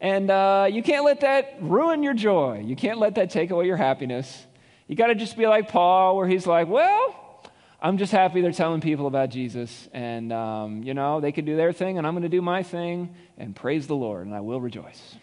And 0.01 0.31
uh, 0.31 0.69
you 0.71 0.83
can't 0.83 1.05
let 1.05 1.21
that 1.21 1.57
ruin 1.61 2.03
your 2.03 2.15
joy. 2.15 2.63
You 2.65 2.77
can't 2.77 2.99
let 2.99 3.17
that 3.17 3.31
take 3.31 3.51
away 3.51 3.67
your 3.67 3.77
happiness. 3.77 4.47
You 4.87 4.97
got 4.97 5.09
to 5.09 5.15
just 5.15 5.37
be 5.37 5.47
like 5.47 5.69
Paul, 5.69 6.17
where 6.17 6.29
he's 6.29 6.47
like, 6.47 6.69
well, 6.69 7.43
I'm 7.81 7.99
just 7.99 8.13
happy 8.13 8.41
they're 8.41 8.53
telling 8.53 8.81
people 8.81 9.07
about 9.07 9.31
Jesus. 9.31 9.89
And, 9.93 10.33
um, 10.33 10.83
you 10.83 10.95
know, 10.95 11.21
they 11.21 11.33
can 11.33 11.45
do 11.45 11.57
their 11.57 11.73
thing, 11.73 11.99
and 11.99 12.07
I'm 12.07 12.13
going 12.13 12.23
to 12.23 12.29
do 12.29 12.43
my 12.43 12.63
thing, 12.63 13.15
and 13.37 13.57
praise 13.57 13.87
the 13.87 13.97
Lord, 13.97 14.27
and 14.27 14.35
I 14.35 14.41
will 14.41 14.61
rejoice. 14.61 15.17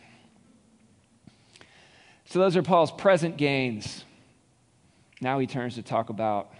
So, 2.26 2.39
those 2.39 2.56
are 2.56 2.63
Paul's 2.63 2.91
present 2.91 3.38
gains. 3.38 4.06
Now 5.20 5.39
he 5.39 5.48
turns 5.48 5.76
to 5.76 5.84
talk 5.84 6.10
about 6.10 6.52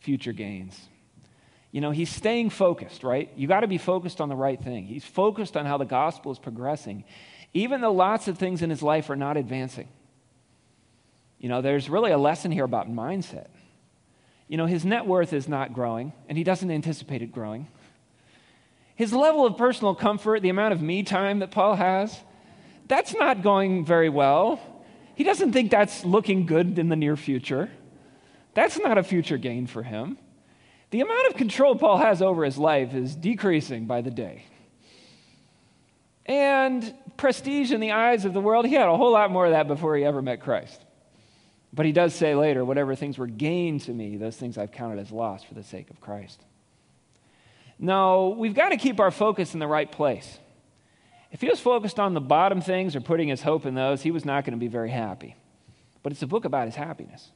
future 0.00 0.32
gains. 0.32 0.88
You 1.72 1.80
know, 1.80 1.92
he's 1.92 2.10
staying 2.10 2.50
focused, 2.50 3.04
right? 3.04 3.30
You 3.36 3.46
got 3.46 3.60
to 3.60 3.68
be 3.68 3.78
focused 3.78 4.20
on 4.20 4.28
the 4.28 4.36
right 4.36 4.60
thing. 4.60 4.86
He's 4.86 5.04
focused 5.04 5.56
on 5.56 5.66
how 5.66 5.78
the 5.78 5.84
gospel 5.84 6.32
is 6.32 6.38
progressing, 6.38 7.04
even 7.54 7.80
though 7.80 7.92
lots 7.92 8.26
of 8.28 8.38
things 8.38 8.62
in 8.62 8.70
his 8.70 8.82
life 8.82 9.08
are 9.08 9.16
not 9.16 9.36
advancing. 9.36 9.88
You 11.38 11.48
know, 11.48 11.62
there's 11.62 11.88
really 11.88 12.10
a 12.10 12.18
lesson 12.18 12.50
here 12.50 12.64
about 12.64 12.90
mindset. 12.90 13.46
You 14.48 14.56
know, 14.56 14.66
his 14.66 14.84
net 14.84 15.06
worth 15.06 15.32
is 15.32 15.48
not 15.48 15.72
growing, 15.72 16.12
and 16.28 16.36
he 16.36 16.42
doesn't 16.42 16.70
anticipate 16.70 17.22
it 17.22 17.30
growing. 17.30 17.68
His 18.96 19.12
level 19.12 19.46
of 19.46 19.56
personal 19.56 19.94
comfort, 19.94 20.42
the 20.42 20.48
amount 20.48 20.74
of 20.74 20.82
me 20.82 21.04
time 21.04 21.38
that 21.38 21.52
Paul 21.52 21.76
has, 21.76 22.18
that's 22.88 23.14
not 23.14 23.42
going 23.42 23.84
very 23.84 24.08
well. 24.08 24.60
He 25.14 25.22
doesn't 25.22 25.52
think 25.52 25.70
that's 25.70 26.04
looking 26.04 26.46
good 26.46 26.78
in 26.78 26.88
the 26.88 26.96
near 26.96 27.16
future. 27.16 27.70
That's 28.54 28.78
not 28.78 28.98
a 28.98 29.04
future 29.04 29.38
gain 29.38 29.68
for 29.68 29.84
him. 29.84 30.18
The 30.90 31.00
amount 31.00 31.28
of 31.28 31.36
control 31.36 31.76
Paul 31.76 31.98
has 31.98 32.20
over 32.20 32.44
his 32.44 32.58
life 32.58 32.94
is 32.94 33.14
decreasing 33.14 33.86
by 33.86 34.00
the 34.00 34.10
day. 34.10 34.44
And 36.26 36.94
prestige 37.16 37.72
in 37.72 37.80
the 37.80 37.92
eyes 37.92 38.24
of 38.24 38.32
the 38.32 38.40
world, 38.40 38.66
he 38.66 38.74
had 38.74 38.88
a 38.88 38.96
whole 38.96 39.12
lot 39.12 39.30
more 39.30 39.46
of 39.46 39.52
that 39.52 39.68
before 39.68 39.96
he 39.96 40.04
ever 40.04 40.20
met 40.20 40.40
Christ. 40.40 40.84
But 41.72 41.86
he 41.86 41.92
does 41.92 42.14
say 42.14 42.34
later, 42.34 42.64
whatever 42.64 42.94
things 42.94 43.18
were 43.18 43.28
gained 43.28 43.82
to 43.82 43.92
me, 43.92 44.16
those 44.16 44.36
things 44.36 44.58
I've 44.58 44.72
counted 44.72 44.98
as 44.98 45.12
lost 45.12 45.46
for 45.46 45.54
the 45.54 45.62
sake 45.62 45.90
of 45.90 46.00
Christ. 46.00 46.42
Now, 47.78 48.28
we've 48.28 48.54
got 48.54 48.70
to 48.70 48.76
keep 48.76 49.00
our 49.00 49.10
focus 49.10 49.54
in 49.54 49.60
the 49.60 49.68
right 49.68 49.90
place. 49.90 50.38
If 51.30 51.40
he 51.40 51.48
was 51.48 51.60
focused 51.60 52.00
on 52.00 52.14
the 52.14 52.20
bottom 52.20 52.60
things 52.60 52.96
or 52.96 53.00
putting 53.00 53.28
his 53.28 53.42
hope 53.42 53.64
in 53.64 53.74
those, 53.74 54.02
he 54.02 54.10
was 54.10 54.24
not 54.24 54.44
going 54.44 54.52
to 54.52 54.60
be 54.60 54.68
very 54.68 54.90
happy. 54.90 55.36
But 56.02 56.12
it's 56.12 56.22
a 56.22 56.26
book 56.26 56.44
about 56.44 56.66
his 56.66 56.74
happiness. 56.74 57.30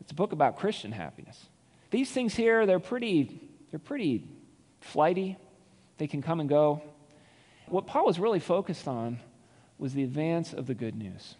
It's 0.00 0.12
a 0.12 0.14
book 0.14 0.32
about 0.32 0.58
Christian 0.58 0.92
happiness. 0.92 1.46
These 1.90 2.10
things 2.10 2.34
here, 2.34 2.66
they're 2.66 2.80
pretty, 2.80 3.40
they're 3.70 3.78
pretty 3.78 4.24
flighty. 4.80 5.36
They 5.96 6.06
can 6.06 6.22
come 6.22 6.40
and 6.40 6.48
go. 6.48 6.82
What 7.66 7.86
Paul 7.86 8.06
was 8.06 8.18
really 8.18 8.40
focused 8.40 8.86
on 8.86 9.20
was 9.78 9.94
the 9.94 10.02
advance 10.02 10.52
of 10.52 10.66
the 10.66 10.74
good 10.74 10.94
news. 10.94 11.34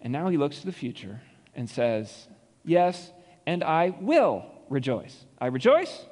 And 0.00 0.12
now 0.12 0.28
he 0.28 0.36
looks 0.36 0.60
to 0.60 0.66
the 0.66 0.72
future 0.72 1.20
and 1.54 1.68
says, 1.68 2.28
Yes, 2.64 3.10
and 3.46 3.62
I 3.62 3.94
will 4.00 4.44
rejoice. 4.68 5.24
I 5.40 5.46
rejoice, 5.46 6.04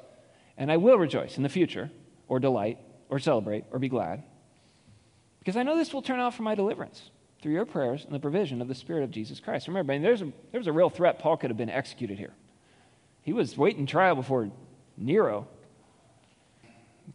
and 0.57 0.71
I 0.71 0.77
will 0.77 0.97
rejoice 0.97 1.37
in 1.37 1.43
the 1.43 1.49
future, 1.49 1.91
or 2.27 2.39
delight, 2.39 2.79
or 3.09 3.19
celebrate, 3.19 3.65
or 3.71 3.79
be 3.79 3.89
glad. 3.89 4.23
Because 5.39 5.57
I 5.57 5.63
know 5.63 5.77
this 5.77 5.93
will 5.93 6.01
turn 6.01 6.19
out 6.19 6.33
for 6.33 6.43
my 6.43 6.55
deliverance 6.55 7.11
through 7.41 7.53
your 7.53 7.65
prayers 7.65 8.03
and 8.05 8.13
the 8.13 8.19
provision 8.19 8.61
of 8.61 8.67
the 8.67 8.73
Spirit 8.73 9.03
of 9.03 9.11
Jesus 9.11 9.39
Christ. 9.39 9.67
Remember, 9.67 9.93
I 9.93 9.97
mean, 9.97 10.03
there's 10.03 10.21
a, 10.21 10.31
there's 10.51 10.67
a 10.67 10.73
real 10.73 10.89
threat. 10.89 11.19
Paul 11.19 11.37
could 11.37 11.49
have 11.49 11.57
been 11.57 11.69
executed 11.69 12.17
here. 12.17 12.33
He 13.25 13.33
was 13.33 13.57
waiting 13.57 13.87
trial 13.87 14.13
before 14.13 14.51
Nero. 14.95 15.47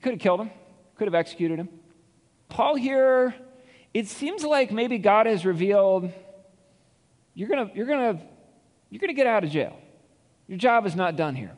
Could 0.03 0.15
have 0.15 0.21
killed 0.21 0.41
him, 0.41 0.51
could 0.97 1.07
have 1.07 1.15
executed 1.15 1.61
him. 1.61 1.69
Paul 2.49 2.75
here, 2.75 3.33
it 3.95 4.09
seems 4.09 4.43
like 4.43 4.73
maybe 4.73 4.99
God 4.99 5.27
has 5.27 5.47
revealed 5.47 6.13
you're 7.33 7.49
going 7.49 7.71
you're 7.77 7.87
gonna, 7.87 8.21
you're 8.91 8.99
gonna 8.99 9.15
get 9.15 9.29
out 9.29 9.45
of 9.45 9.51
jail. 9.51 9.79
Your 10.49 10.59
job 10.59 10.85
is 10.85 10.97
not 10.97 11.15
done 11.15 11.37
here 11.37 11.57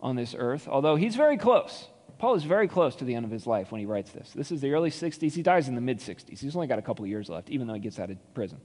on 0.00 0.16
this 0.16 0.34
earth, 0.36 0.66
although 0.66 0.96
he's 0.96 1.14
very 1.14 1.36
close. 1.36 1.86
Paul 2.18 2.36
is 2.36 2.44
very 2.44 2.66
close 2.66 2.96
to 2.96 3.04
the 3.04 3.14
end 3.14 3.26
of 3.26 3.30
his 3.30 3.46
life 3.46 3.70
when 3.70 3.78
he 3.78 3.86
writes 3.86 4.10
this. 4.10 4.32
This 4.34 4.50
is 4.50 4.62
the 4.62 4.72
early 4.72 4.90
60s. 4.90 5.34
He 5.34 5.42
dies 5.42 5.68
in 5.68 5.74
the 5.74 5.82
mid 5.82 5.98
60s. 5.98 6.38
He's 6.38 6.56
only 6.56 6.66
got 6.66 6.78
a 6.78 6.82
couple 6.82 7.06
years 7.06 7.28
left, 7.28 7.50
even 7.50 7.66
though 7.66 7.74
he 7.74 7.80
gets 7.80 7.98
out 7.98 8.10
of 8.10 8.16
prison. 8.32 8.58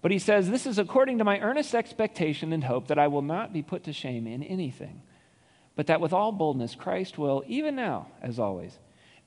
But 0.00 0.10
he 0.10 0.18
says, 0.18 0.48
This 0.48 0.66
is 0.66 0.78
according 0.78 1.18
to 1.18 1.24
my 1.24 1.40
earnest 1.40 1.74
expectation 1.74 2.52
and 2.52 2.64
hope 2.64 2.88
that 2.88 2.98
I 2.98 3.08
will 3.08 3.22
not 3.22 3.52
be 3.52 3.62
put 3.62 3.84
to 3.84 3.92
shame 3.92 4.26
in 4.26 4.42
anything, 4.42 5.02
but 5.76 5.88
that 5.88 6.00
with 6.00 6.12
all 6.12 6.32
boldness 6.32 6.74
Christ 6.74 7.18
will, 7.18 7.42
even 7.46 7.74
now, 7.74 8.08
as 8.22 8.38
always, 8.38 8.78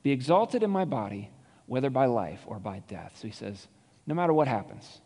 be 0.03 0.12
exalted 0.12 0.63
in 0.63 0.69
my 0.69 0.86
body, 0.86 1.29
whether 1.65 1.89
by 1.89 2.05
life 2.05 2.41
or 2.45 2.60
by 2.60 2.81
death. 2.88 3.13
So 3.15 3.27
he 3.27 3.34
says, 3.34 3.67
No 4.07 4.15
matter 4.15 4.34
what 4.34 4.47
happens, 4.47 5.01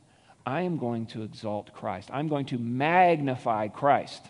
I 0.45 0.61
am 0.61 0.77
going 0.77 1.07
to 1.07 1.23
exalt 1.23 1.73
Christ. 1.73 2.09
I'm 2.13 2.27
going 2.27 2.45
to 2.47 2.59
magnify 2.59 3.69
Christ. 3.69 4.23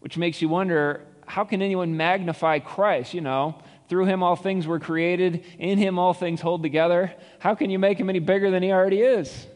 Which 0.00 0.18
makes 0.18 0.42
you 0.42 0.50
wonder 0.50 1.06
how 1.26 1.44
can 1.44 1.62
anyone 1.62 1.96
magnify 1.96 2.58
Christ? 2.58 3.14
You 3.14 3.22
know, 3.22 3.62
through 3.88 4.04
him 4.04 4.22
all 4.22 4.36
things 4.36 4.66
were 4.66 4.78
created, 4.78 5.42
in 5.58 5.78
him 5.78 5.98
all 5.98 6.12
things 6.12 6.42
hold 6.42 6.62
together. 6.62 7.14
How 7.38 7.54
can 7.54 7.70
you 7.70 7.78
make 7.78 7.98
him 7.98 8.10
any 8.10 8.18
bigger 8.18 8.50
than 8.50 8.62
he 8.62 8.70
already 8.70 9.00
is? 9.00 9.46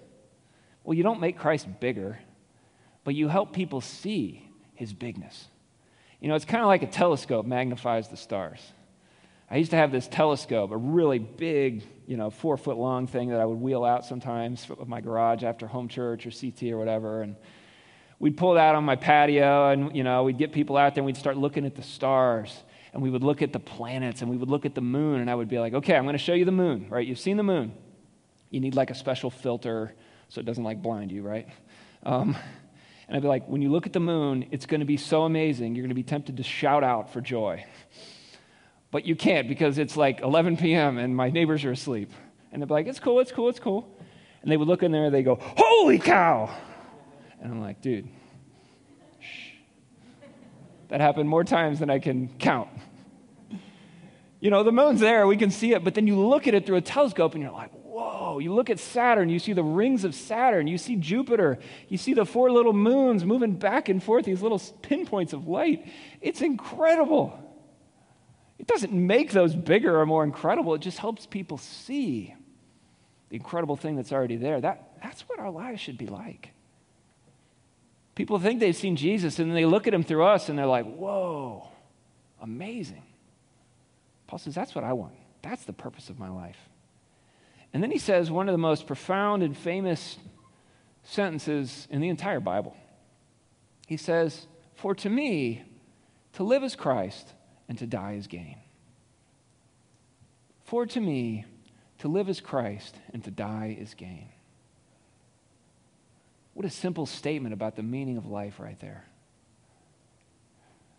Well, 0.88 0.96
you 0.96 1.02
don't 1.02 1.20
make 1.20 1.36
Christ 1.36 1.68
bigger, 1.80 2.18
but 3.04 3.14
you 3.14 3.28
help 3.28 3.52
people 3.52 3.82
see 3.82 4.48
his 4.72 4.94
bigness. 4.94 5.48
You 6.18 6.28
know, 6.28 6.34
it's 6.34 6.46
kind 6.46 6.62
of 6.62 6.68
like 6.68 6.82
a 6.82 6.86
telescope 6.86 7.44
magnifies 7.44 8.08
the 8.08 8.16
stars. 8.16 8.58
I 9.50 9.58
used 9.58 9.72
to 9.72 9.76
have 9.76 9.92
this 9.92 10.08
telescope, 10.08 10.70
a 10.70 10.78
really 10.78 11.18
big, 11.18 11.82
you 12.06 12.16
know, 12.16 12.30
four 12.30 12.56
foot 12.56 12.78
long 12.78 13.06
thing 13.06 13.28
that 13.28 13.38
I 13.38 13.44
would 13.44 13.60
wheel 13.60 13.84
out 13.84 14.06
sometimes 14.06 14.66
of 14.78 14.88
my 14.88 15.02
garage 15.02 15.42
after 15.42 15.66
home 15.66 15.88
church 15.88 16.26
or 16.26 16.30
CT 16.30 16.72
or 16.72 16.78
whatever. 16.78 17.20
And 17.20 17.36
we'd 18.18 18.38
pull 18.38 18.56
it 18.56 18.58
out 18.58 18.74
on 18.74 18.84
my 18.84 18.96
patio 18.96 19.68
and, 19.68 19.94
you 19.94 20.04
know, 20.04 20.22
we'd 20.22 20.38
get 20.38 20.54
people 20.54 20.78
out 20.78 20.94
there 20.94 21.02
and 21.02 21.06
we'd 21.06 21.18
start 21.18 21.36
looking 21.36 21.66
at 21.66 21.74
the 21.74 21.82
stars 21.82 22.62
and 22.94 23.02
we 23.02 23.10
would 23.10 23.22
look 23.22 23.42
at 23.42 23.52
the 23.52 23.60
planets 23.60 24.22
and 24.22 24.30
we 24.30 24.38
would 24.38 24.48
look 24.48 24.64
at 24.64 24.74
the 24.74 24.80
moon 24.80 25.20
and 25.20 25.28
I 25.28 25.34
would 25.34 25.48
be 25.48 25.58
like, 25.58 25.74
okay, 25.74 25.96
I'm 25.96 26.04
going 26.04 26.14
to 26.14 26.18
show 26.18 26.32
you 26.32 26.46
the 26.46 26.50
moon, 26.50 26.86
right? 26.88 27.06
You've 27.06 27.20
seen 27.20 27.36
the 27.36 27.42
moon. 27.42 27.74
You 28.48 28.60
need 28.60 28.74
like 28.74 28.88
a 28.88 28.94
special 28.94 29.28
filter 29.28 29.92
so 30.28 30.40
it 30.40 30.44
doesn't 30.44 30.64
like 30.64 30.82
blind 30.82 31.10
you, 31.10 31.22
right? 31.22 31.48
Um, 32.02 32.36
and 33.06 33.16
I'd 33.16 33.22
be 33.22 33.28
like, 33.28 33.48
when 33.48 33.62
you 33.62 33.70
look 33.70 33.86
at 33.86 33.92
the 33.92 34.00
moon, 34.00 34.46
it's 34.50 34.66
going 34.66 34.80
to 34.80 34.86
be 34.86 34.98
so 34.98 35.22
amazing, 35.22 35.74
you're 35.74 35.82
going 35.82 35.88
to 35.90 35.94
be 35.94 36.02
tempted 36.02 36.36
to 36.36 36.42
shout 36.42 36.84
out 36.84 37.12
for 37.12 37.20
joy. 37.20 37.64
But 38.90 39.06
you 39.06 39.16
can't 39.16 39.48
because 39.48 39.78
it's 39.78 39.96
like 39.96 40.20
11 40.20 40.58
p.m. 40.58 40.98
and 40.98 41.16
my 41.16 41.30
neighbors 41.30 41.64
are 41.64 41.72
asleep. 41.72 42.10
And 42.52 42.62
they'd 42.62 42.66
be 42.66 42.74
like, 42.74 42.86
it's 42.86 43.00
cool, 43.00 43.20
it's 43.20 43.32
cool, 43.32 43.48
it's 43.48 43.60
cool. 43.60 43.94
And 44.42 44.50
they 44.50 44.56
would 44.56 44.68
look 44.68 44.82
in 44.82 44.92
there 44.92 45.06
and 45.06 45.14
they 45.14 45.22
go, 45.22 45.38
holy 45.40 45.98
cow! 45.98 46.50
And 47.40 47.52
I'm 47.52 47.60
like, 47.60 47.80
dude, 47.80 48.08
shh. 49.20 49.52
That 50.88 51.00
happened 51.00 51.28
more 51.28 51.44
times 51.44 51.78
than 51.78 51.90
I 51.90 51.98
can 51.98 52.28
count. 52.38 52.68
You 54.40 54.50
know, 54.50 54.62
the 54.62 54.72
moon's 54.72 55.00
there, 55.00 55.26
we 55.26 55.36
can 55.36 55.50
see 55.50 55.72
it, 55.72 55.82
but 55.82 55.94
then 55.94 56.06
you 56.06 56.18
look 56.18 56.46
at 56.46 56.54
it 56.54 56.64
through 56.64 56.76
a 56.76 56.80
telescope 56.80 57.34
and 57.34 57.42
you're 57.42 57.52
like, 57.52 57.72
whoa, 57.98 58.38
you 58.38 58.54
look 58.54 58.70
at 58.70 58.78
Saturn, 58.78 59.28
you 59.28 59.38
see 59.38 59.52
the 59.52 59.62
rings 59.62 60.04
of 60.04 60.14
Saturn, 60.14 60.66
you 60.66 60.78
see 60.78 60.96
Jupiter, 60.96 61.58
you 61.88 61.98
see 61.98 62.14
the 62.14 62.24
four 62.24 62.50
little 62.50 62.72
moons 62.72 63.24
moving 63.24 63.54
back 63.54 63.88
and 63.88 64.02
forth, 64.02 64.24
these 64.24 64.42
little 64.42 64.60
pinpoints 64.82 65.32
of 65.32 65.48
light. 65.48 65.86
It's 66.20 66.40
incredible. 66.40 67.38
It 68.58 68.66
doesn't 68.66 68.92
make 68.92 69.32
those 69.32 69.54
bigger 69.54 70.00
or 70.00 70.06
more 70.06 70.24
incredible, 70.24 70.74
it 70.74 70.80
just 70.80 70.98
helps 70.98 71.26
people 71.26 71.58
see 71.58 72.34
the 73.30 73.36
incredible 73.36 73.76
thing 73.76 73.96
that's 73.96 74.12
already 74.12 74.36
there. 74.36 74.60
That, 74.60 74.92
that's 75.02 75.22
what 75.22 75.38
our 75.38 75.50
lives 75.50 75.80
should 75.80 75.98
be 75.98 76.06
like. 76.06 76.50
People 78.14 78.38
think 78.38 78.58
they've 78.58 78.74
seen 78.74 78.96
Jesus 78.96 79.38
and 79.38 79.50
then 79.50 79.54
they 79.54 79.66
look 79.66 79.86
at 79.86 79.94
him 79.94 80.02
through 80.02 80.24
us 80.24 80.48
and 80.48 80.58
they're 80.58 80.66
like, 80.66 80.86
whoa, 80.86 81.68
amazing. 82.40 83.02
Paul 84.26 84.38
says, 84.38 84.54
that's 84.54 84.74
what 84.74 84.84
I 84.84 84.92
want. 84.92 85.14
That's 85.42 85.64
the 85.64 85.72
purpose 85.72 86.10
of 86.10 86.18
my 86.18 86.28
life. 86.28 86.58
And 87.78 87.82
then 87.84 87.92
he 87.92 87.98
says 87.98 88.28
one 88.28 88.48
of 88.48 88.52
the 88.52 88.58
most 88.58 88.88
profound 88.88 89.44
and 89.44 89.56
famous 89.56 90.18
sentences 91.04 91.86
in 91.92 92.00
the 92.00 92.08
entire 92.08 92.40
Bible. 92.40 92.76
He 93.86 93.96
says, 93.96 94.48
For 94.74 94.96
to 94.96 95.08
me, 95.08 95.62
to 96.32 96.42
live 96.42 96.64
is 96.64 96.74
Christ, 96.74 97.32
and 97.68 97.78
to 97.78 97.86
die 97.86 98.14
is 98.14 98.26
gain. 98.26 98.56
For 100.64 100.86
to 100.86 101.00
me, 101.00 101.44
to 101.98 102.08
live 102.08 102.28
is 102.28 102.40
Christ, 102.40 102.96
and 103.12 103.22
to 103.22 103.30
die 103.30 103.76
is 103.78 103.94
gain. 103.94 104.26
What 106.54 106.66
a 106.66 106.70
simple 106.70 107.06
statement 107.06 107.52
about 107.52 107.76
the 107.76 107.84
meaning 107.84 108.16
of 108.16 108.26
life 108.26 108.58
right 108.58 108.80
there. 108.80 109.04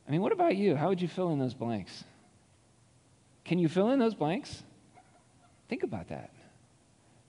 I 0.07 0.11
mean, 0.11 0.21
what 0.21 0.31
about 0.31 0.55
you? 0.55 0.77
How 0.77 0.87
would 0.87 1.01
you 1.01 1.09
fill 1.09 1.33
in 1.33 1.39
those 1.39 1.53
blanks? 1.53 2.05
Can 3.43 3.59
you 3.59 3.67
fill 3.67 3.91
in 3.91 3.99
those 3.99 4.15
blanks? 4.15 4.63
Think 5.67 5.83
about 5.83 6.07
that. 6.07 6.31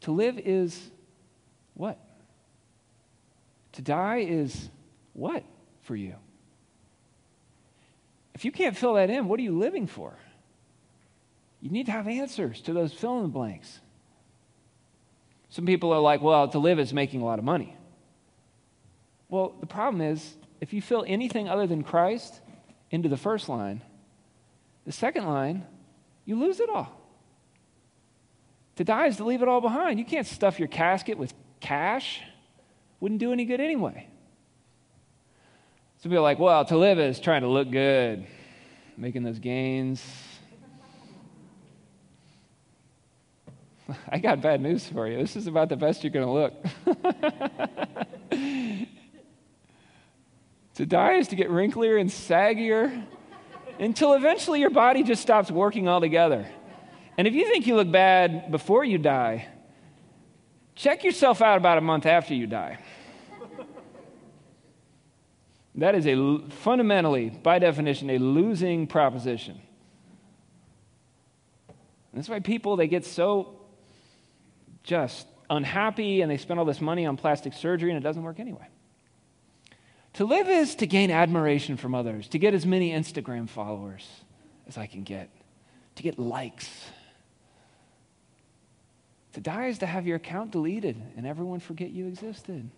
To 0.02 0.12
live 0.12 0.38
is 0.38 0.90
what? 1.74 1.98
To 3.72 3.82
die 3.82 4.18
is 4.18 4.68
what 5.12 5.44
for 5.82 5.94
you? 5.94 6.14
If 8.34 8.44
you 8.44 8.52
can't 8.52 8.76
fill 8.76 8.94
that 8.94 9.10
in, 9.10 9.28
what 9.28 9.38
are 9.38 9.42
you 9.42 9.58
living 9.58 9.86
for? 9.86 10.14
You 11.60 11.70
need 11.70 11.86
to 11.86 11.92
have 11.92 12.08
answers 12.08 12.60
to 12.62 12.72
those 12.72 12.92
fill 12.92 13.18
in 13.18 13.22
the 13.22 13.28
blanks. 13.28 13.80
Some 15.50 15.66
people 15.66 15.92
are 15.92 16.00
like, 16.00 16.22
well, 16.22 16.48
to 16.48 16.58
live 16.58 16.78
is 16.78 16.92
making 16.92 17.20
a 17.20 17.24
lot 17.24 17.38
of 17.38 17.44
money. 17.44 17.76
Well, 19.28 19.54
the 19.60 19.66
problem 19.66 20.00
is, 20.00 20.36
if 20.60 20.72
you 20.72 20.80
fill 20.80 21.04
anything 21.06 21.48
other 21.48 21.66
than 21.66 21.82
Christ 21.82 22.40
into 22.90 23.08
the 23.08 23.16
first 23.16 23.48
line, 23.48 23.82
the 24.86 24.92
second 24.92 25.26
line, 25.26 25.66
you 26.24 26.38
lose 26.38 26.60
it 26.60 26.68
all. 26.68 26.99
To 28.76 28.84
die 28.84 29.06
is 29.06 29.16
to 29.18 29.24
leave 29.24 29.42
it 29.42 29.48
all 29.48 29.60
behind. 29.60 29.98
You 29.98 30.04
can't 30.04 30.26
stuff 30.26 30.58
your 30.58 30.68
casket 30.68 31.18
with 31.18 31.34
cash. 31.60 32.22
Wouldn't 33.00 33.20
do 33.20 33.32
any 33.32 33.44
good 33.44 33.60
anyway. 33.60 34.06
Some 35.98 36.10
people 36.10 36.18
are 36.18 36.22
like, 36.22 36.38
well, 36.38 36.64
to 36.64 36.76
live 36.76 36.98
is 36.98 37.20
trying 37.20 37.42
to 37.42 37.48
look 37.48 37.70
good, 37.70 38.26
making 38.96 39.22
those 39.22 39.38
gains. 39.38 40.02
I 44.08 44.18
got 44.18 44.40
bad 44.40 44.60
news 44.60 44.86
for 44.86 45.06
you. 45.06 45.18
This 45.18 45.36
is 45.36 45.46
about 45.46 45.68
the 45.68 45.76
best 45.76 46.02
you're 46.02 46.12
going 46.12 46.26
to 46.26 46.32
look. 46.32 46.54
To 50.80 50.86
die 50.86 51.16
is 51.16 51.28
to 51.28 51.36
get 51.36 51.50
wrinklier 51.50 52.00
and 52.00 52.08
saggier 52.08 53.04
until 53.78 54.14
eventually 54.14 54.60
your 54.60 54.70
body 54.70 55.02
just 55.02 55.20
stops 55.20 55.50
working 55.50 55.88
altogether. 55.88 56.46
And 57.20 57.28
if 57.28 57.34
you 57.34 57.46
think 57.46 57.66
you 57.66 57.76
look 57.76 57.92
bad 57.92 58.50
before 58.50 58.82
you 58.82 58.96
die, 58.96 59.46
check 60.74 61.04
yourself 61.04 61.42
out 61.42 61.58
about 61.58 61.76
a 61.76 61.82
month 61.82 62.06
after 62.06 62.32
you 62.32 62.46
die. 62.46 62.78
That 65.74 65.94
is 65.94 66.06
a 66.06 66.38
fundamentally, 66.48 67.28
by 67.28 67.58
definition, 67.58 68.08
a 68.08 68.16
losing 68.16 68.86
proposition. 68.86 69.60
And 71.68 71.76
that's 72.14 72.30
why 72.30 72.40
people 72.40 72.76
they 72.76 72.88
get 72.88 73.04
so 73.04 73.60
just 74.82 75.26
unhappy 75.50 76.22
and 76.22 76.30
they 76.30 76.38
spend 76.38 76.58
all 76.58 76.64
this 76.64 76.80
money 76.80 77.04
on 77.04 77.18
plastic 77.18 77.52
surgery 77.52 77.90
and 77.90 77.98
it 77.98 78.02
doesn't 78.02 78.22
work 78.22 78.40
anyway. 78.40 78.66
To 80.14 80.24
live 80.24 80.48
is 80.48 80.74
to 80.76 80.86
gain 80.86 81.10
admiration 81.10 81.76
from 81.76 81.94
others, 81.94 82.28
to 82.28 82.38
get 82.38 82.54
as 82.54 82.64
many 82.64 82.92
Instagram 82.92 83.46
followers 83.46 84.08
as 84.66 84.78
I 84.78 84.86
can 84.86 85.02
get, 85.02 85.28
to 85.96 86.02
get 86.02 86.18
likes. 86.18 86.70
To 89.34 89.40
die 89.40 89.66
is 89.66 89.78
to 89.78 89.86
have 89.86 90.06
your 90.06 90.16
account 90.16 90.50
deleted 90.50 91.00
and 91.16 91.26
everyone 91.26 91.60
forget 91.60 91.90
you 91.90 92.06
existed. 92.06 92.68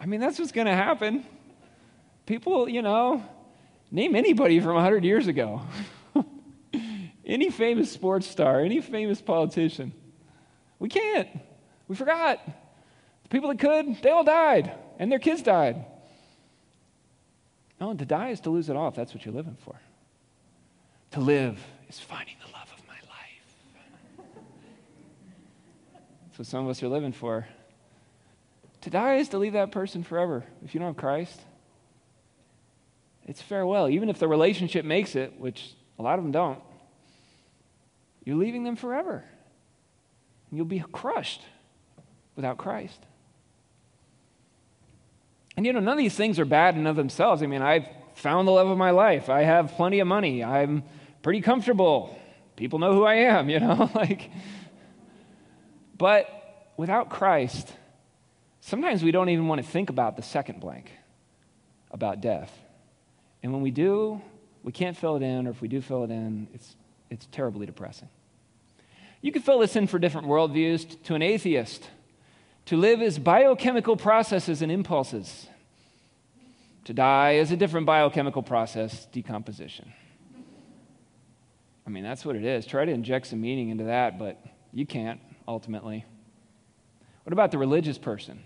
I 0.00 0.06
mean, 0.06 0.20
that's 0.20 0.38
what's 0.38 0.52
going 0.52 0.66
to 0.66 0.74
happen. 0.74 1.24
People, 2.26 2.68
you 2.68 2.82
know, 2.82 3.24
name 3.90 4.14
anybody 4.16 4.60
from 4.60 4.74
100 4.74 5.04
years 5.04 5.28
ago. 5.28 5.62
any 7.26 7.50
famous 7.50 7.90
sports 7.90 8.26
star, 8.26 8.60
any 8.60 8.80
famous 8.80 9.20
politician. 9.20 9.92
We 10.78 10.88
can't. 10.88 11.28
We 11.88 11.96
forgot. 11.96 12.40
The 13.24 13.28
people 13.28 13.48
that 13.50 13.58
could, 13.58 14.02
they 14.02 14.10
all 14.10 14.24
died, 14.24 14.72
and 14.98 15.10
their 15.10 15.18
kids 15.18 15.42
died. 15.42 15.84
No, 17.80 17.94
to 17.94 18.04
die 18.04 18.30
is 18.30 18.40
to 18.40 18.50
lose 18.50 18.68
it 18.68 18.76
all 18.76 18.88
if 18.88 18.94
that's 18.94 19.14
what 19.14 19.24
you're 19.24 19.34
living 19.34 19.56
for. 19.64 19.74
To 21.12 21.20
live 21.20 21.58
is 21.88 21.98
finding 21.98 22.36
the 22.44 22.52
love 22.52 22.68
of 22.76 22.86
my 22.86 22.94
life. 22.94 24.26
That's 26.34 26.40
what 26.40 26.46
some 26.48 26.64
of 26.64 26.70
us 26.70 26.82
are 26.82 26.88
living 26.88 27.12
for. 27.12 27.46
To 28.80 28.90
die 28.90 29.18
is 29.18 29.28
to 29.28 29.38
leave 29.38 29.52
that 29.52 29.70
person 29.70 30.02
forever. 30.02 30.42
If 30.64 30.74
you 30.74 30.80
don't 30.80 30.88
have 30.88 30.96
Christ, 30.96 31.40
it's 33.24 33.40
farewell. 33.40 33.88
Even 33.88 34.08
if 34.08 34.18
the 34.18 34.26
relationship 34.26 34.84
makes 34.84 35.14
it, 35.14 35.38
which 35.38 35.76
a 35.96 36.02
lot 36.02 36.18
of 36.18 36.24
them 36.24 36.32
don't, 36.32 36.58
you're 38.24 38.34
leaving 38.34 38.64
them 38.64 38.74
forever. 38.74 39.22
And 40.50 40.56
you'll 40.56 40.66
be 40.66 40.82
crushed 40.90 41.42
without 42.34 42.58
Christ. 42.58 42.98
And 45.56 45.64
you 45.64 45.72
know, 45.72 45.78
none 45.78 45.92
of 45.92 45.98
these 45.98 46.16
things 46.16 46.40
are 46.40 46.44
bad 46.44 46.74
in 46.74 46.88
of 46.88 46.96
themselves. 46.96 47.44
I 47.44 47.46
mean, 47.46 47.62
I've 47.62 47.86
found 48.16 48.48
the 48.48 48.52
love 48.52 48.66
of 48.66 48.76
my 48.76 48.90
life. 48.90 49.30
I 49.30 49.42
have 49.42 49.70
plenty 49.76 50.00
of 50.00 50.08
money. 50.08 50.42
I'm 50.42 50.82
pretty 51.22 51.42
comfortable. 51.42 52.18
People 52.56 52.80
know 52.80 52.92
who 52.92 53.04
I 53.04 53.14
am, 53.14 53.48
you 53.48 53.60
know, 53.60 53.88
like 53.94 54.32
but 56.04 56.28
without 56.76 57.08
Christ, 57.08 57.72
sometimes 58.60 59.02
we 59.02 59.10
don't 59.10 59.30
even 59.30 59.48
want 59.48 59.64
to 59.64 59.66
think 59.66 59.88
about 59.88 60.16
the 60.16 60.22
second 60.22 60.60
blank 60.60 60.92
about 61.90 62.20
death. 62.20 62.52
And 63.42 63.54
when 63.54 63.62
we 63.62 63.70
do, 63.70 64.20
we 64.62 64.70
can't 64.70 64.98
fill 64.98 65.16
it 65.16 65.22
in, 65.22 65.46
or 65.46 65.50
if 65.50 65.62
we 65.62 65.68
do 65.68 65.80
fill 65.80 66.04
it 66.04 66.10
in, 66.10 66.46
it's, 66.52 66.76
it's 67.08 67.26
terribly 67.32 67.64
depressing. 67.64 68.10
You 69.22 69.32
could 69.32 69.44
fill 69.44 69.60
this 69.60 69.76
in 69.76 69.86
for 69.86 69.98
different 69.98 70.26
worldviews. 70.26 71.02
To 71.04 71.14
an 71.14 71.22
atheist, 71.22 71.88
to 72.66 72.76
live 72.76 73.00
is 73.00 73.18
biochemical 73.18 73.96
processes 73.96 74.60
and 74.60 74.70
impulses. 74.70 75.46
To 76.84 76.92
die 76.92 77.36
is 77.36 77.50
a 77.50 77.56
different 77.56 77.86
biochemical 77.86 78.42
process, 78.42 79.06
decomposition. 79.06 79.90
I 81.86 81.88
mean, 81.88 82.04
that's 82.04 82.26
what 82.26 82.36
it 82.36 82.44
is. 82.44 82.66
Try 82.66 82.84
to 82.84 82.92
inject 82.92 83.28
some 83.28 83.40
meaning 83.40 83.70
into 83.70 83.84
that, 83.84 84.18
but 84.18 84.38
you 84.70 84.84
can't, 84.84 85.18
ultimately. 85.46 86.04
What 87.24 87.32
about 87.32 87.50
the 87.50 87.58
religious 87.58 87.98
person? 87.98 88.42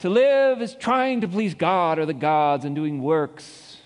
To 0.00 0.08
live 0.08 0.62
is 0.62 0.74
trying 0.74 1.20
to 1.22 1.28
please 1.28 1.54
God 1.54 1.98
or 1.98 2.06
the 2.06 2.14
gods 2.14 2.64
and 2.64 2.74
doing 2.74 3.02
works. 3.02 3.76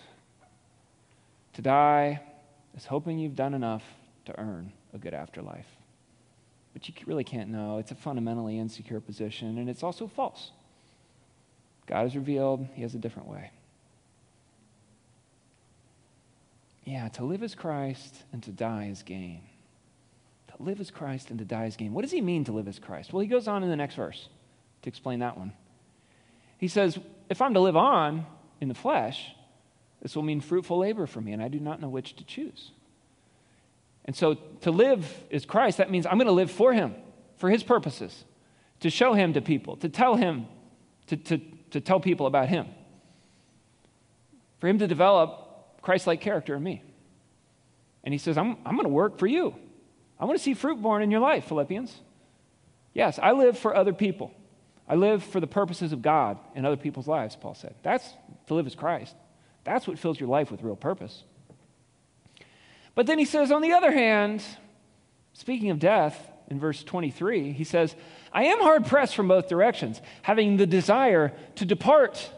To 1.55 1.63
die 1.63 2.21
is 2.77 2.87
hoping 2.87 3.19
you've 3.19 3.37
done 3.37 3.55
enough 3.55 3.83
to 4.27 4.39
earn 4.39 4.73
a 4.93 4.99
good 4.99 5.15
afterlife 5.15 5.67
but 6.75 6.89
you 6.89 6.95
really 7.07 7.25
can't 7.25 7.49
know. 7.49 7.79
It's 7.79 7.93
a 7.93 7.95
fundamentally 7.95 8.59
insecure 8.59 9.01
position, 9.01 9.59
and 9.59 9.71
it's 9.71 9.83
also 9.83 10.09
false. 10.09 10.51
God 11.87 12.03
has 12.03 12.17
revealed 12.17 12.67
He 12.75 12.83
has 12.83 12.95
a 12.95 12.99
different 12.99 13.29
way. 13.29 13.51
Yeah, 16.85 17.09
to 17.11 17.25
live 17.25 17.43
is 17.43 17.55
Christ 17.55 18.25
and 18.33 18.43
to 18.43 18.51
die 18.51 18.89
is 18.91 19.03
gain. 19.03 19.41
Live 20.61 20.81
as 20.81 20.91
Christ 20.91 21.31
and 21.31 21.39
to 21.39 21.45
die 21.45 21.65
as 21.65 21.77
gain. 21.77 21.93
What 21.93 22.03
does 22.03 22.11
he 22.11 22.21
mean 22.21 22.45
to 22.45 22.53
live 22.53 22.69
as 22.69 22.79
Christ? 22.79 23.13
Well, 23.13 23.21
he 23.21 23.27
goes 23.27 23.49
on 23.49 23.63
in 23.63 23.69
the 23.69 23.77
next 23.77 23.95
verse 23.95 24.29
to 24.83 24.89
explain 24.89 25.21
that 25.21 25.37
one. 25.37 25.53
He 26.59 26.69
says, 26.69 26.99
If 27.29 27.43
I'm 27.43 27.55
to 27.55 27.61
live 27.61 27.77
on 27.77 28.27
in 28.61 28.69
the 28.69 28.75
flesh, 28.75 29.33
this 30.03 30.15
will 30.15 30.23
mean 30.23 30.41
fruitful 30.41 30.79
labor 30.79 31.07
for 31.07 31.21
me, 31.21 31.33
and 31.33 31.43
I 31.43 31.49
do 31.49 31.59
not 31.59 31.81
know 31.81 31.89
which 31.89 32.17
to 32.17 32.25
choose. 32.25 32.71
And 34.05 34.15
so 34.15 34.35
to 34.61 34.71
live 34.71 35.25
is 35.31 35.47
Christ. 35.47 35.79
That 35.79 35.91
means 35.91 36.07
I'm 36.07 36.19
going 36.19 36.27
to 36.27 36.33
live 36.33 36.51
for 36.51 36.73
him, 36.73 36.95
for 37.37 37.51
his 37.51 37.63
purposes, 37.63 38.25
to 38.81 38.91
show 38.91 39.15
him 39.15 39.33
to 39.33 39.41
people, 39.41 39.77
to 39.79 39.89
tell 39.89 40.15
him, 40.15 40.47
to, 41.07 41.17
to, 41.17 41.39
to 41.71 41.81
tell 41.81 42.01
people 42.01 42.27
about 42.27 42.49
him, 42.49 42.67
for 44.59 44.69
him 44.69 44.79
to 44.79 44.87
develop 44.87 45.81
Christ 45.81 46.07
like 46.07 46.21
character 46.21 46.55
in 46.55 46.63
me. 46.63 46.83
And 48.05 48.13
he 48.13 48.19
says, 48.19 48.37
I'm, 48.37 48.59
I'm 48.67 48.77
going 48.77 48.85
to 48.85 48.91
work 48.91 49.19
for 49.19 49.27
you. 49.27 49.55
I 50.19 50.25
want 50.25 50.39
to 50.39 50.43
see 50.43 50.55
fruit 50.55 50.81
born 50.81 51.03
in 51.03 51.11
your 51.11 51.21
life, 51.21 51.45
Philippians. 51.47 51.95
Yes, 52.93 53.19
I 53.21 53.33
live 53.33 53.59
for 53.59 53.75
other 53.75 53.93
people. 53.93 54.33
I 54.89 54.95
live 54.95 55.25
for 55.25 55.41
the 55.41 55.47
purposes 55.47 55.93
of 55.93 56.03
God 56.03 56.39
in 56.55 56.65
other 56.65 56.77
people's 56.77 57.09
lives, 57.09 57.37
Paul 57.37 57.55
said. 57.55 57.75
That's 57.83 58.09
to 58.47 58.55
live 58.55 58.67
as 58.67 58.75
Christ. 58.75 59.15
That's 59.65 59.89
what 59.89 59.99
fills 59.99 60.21
your 60.21 60.29
life 60.29 60.51
with 60.51 60.63
real 60.63 60.77
purpose. 60.77 61.25
But 62.95 63.07
then 63.07 63.19
he 63.19 63.25
says, 63.25 63.51
on 63.51 63.63
the 63.63 63.73
other 63.73 63.91
hand, 63.91 64.45
speaking 65.33 65.71
of 65.71 65.79
death, 65.79 66.31
in 66.49 66.61
verse 66.61 66.85
23, 66.85 67.53
he 67.53 67.65
says, 67.65 67.97
I 68.33 68.45
am 68.45 68.61
hard 68.61 68.87
pressed 68.87 69.17
from 69.17 69.29
both 69.29 69.49
directions, 69.49 70.01
having 70.23 70.57
the 70.57 70.67
desire 70.67 71.33
to 71.57 71.65
depart 71.65 72.31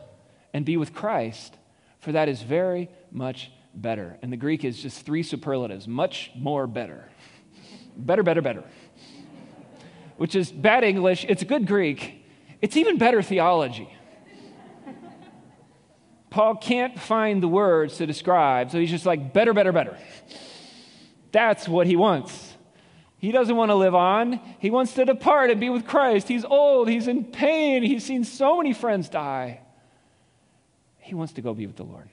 and 0.55 0.65
be 0.65 0.77
with 0.77 0.95
Christ, 0.95 1.57
for 1.99 2.12
that 2.12 2.29
is 2.29 2.43
very 2.43 2.89
much 3.11 3.51
better. 3.75 4.17
And 4.23 4.33
the 4.33 4.37
Greek 4.37 4.65
is 4.65 4.81
just 4.81 5.05
three 5.05 5.23
superlatives 5.23 5.89
much 5.89 6.31
more 6.37 6.67
better. 6.67 7.09
Better, 7.97 8.23
better, 8.23 8.43
better. 8.43 8.65
Which 10.17 10.35
is 10.35 10.51
bad 10.51 10.85
English. 10.85 11.25
It's 11.29 11.43
good 11.45 11.67
Greek. 11.67 12.25
It's 12.63 12.77
even 12.77 12.99
better 12.99 13.23
theology. 13.23 13.93
Paul 16.31 16.57
can't 16.57 16.99
find 16.99 17.43
the 17.43 17.49
words 17.49 17.97
to 17.99 18.07
describe, 18.07 18.71
so 18.71 18.79
he's 18.79 18.91
just 18.91 19.07
like, 19.07 19.33
better, 19.33 19.55
better, 19.55 19.73
better. 19.73 19.97
That's 21.33 21.69
what 21.69 21.87
he 21.87 21.97
wants. 21.97 22.55
He 23.19 23.33
doesn't 23.33 23.57
want 23.57 23.71
to 23.71 23.75
live 23.75 23.95
on. 23.95 24.41
He 24.59 24.71
wants 24.71 24.93
to 24.95 25.05
depart 25.05 25.51
and 25.51 25.59
be 25.59 25.71
with 25.71 25.87
Christ. 25.87 26.29
He's 26.29 26.45
old. 26.45 26.89
He's 26.89 27.09
in 27.09 27.25
pain. 27.25 27.83
He's 27.83 28.05
seen 28.05 28.25
so 28.25 28.59
many 28.59 28.73
friends 28.73 29.09
die. 29.09 29.61
He 30.99 31.15
wants 31.15 31.33
to 31.35 31.43
go 31.43 31.55
be 31.55 31.67
with 31.67 31.77
the 31.77 31.85
Lord. 31.85 32.09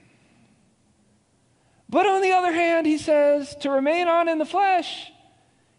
But 1.88 2.06
on 2.06 2.22
the 2.22 2.32
other 2.32 2.52
hand, 2.52 2.86
he 2.86 2.96
says, 2.96 3.54
to 3.56 3.70
remain 3.70 4.08
on 4.08 4.28
in 4.28 4.38
the 4.38 4.46
flesh 4.46 5.12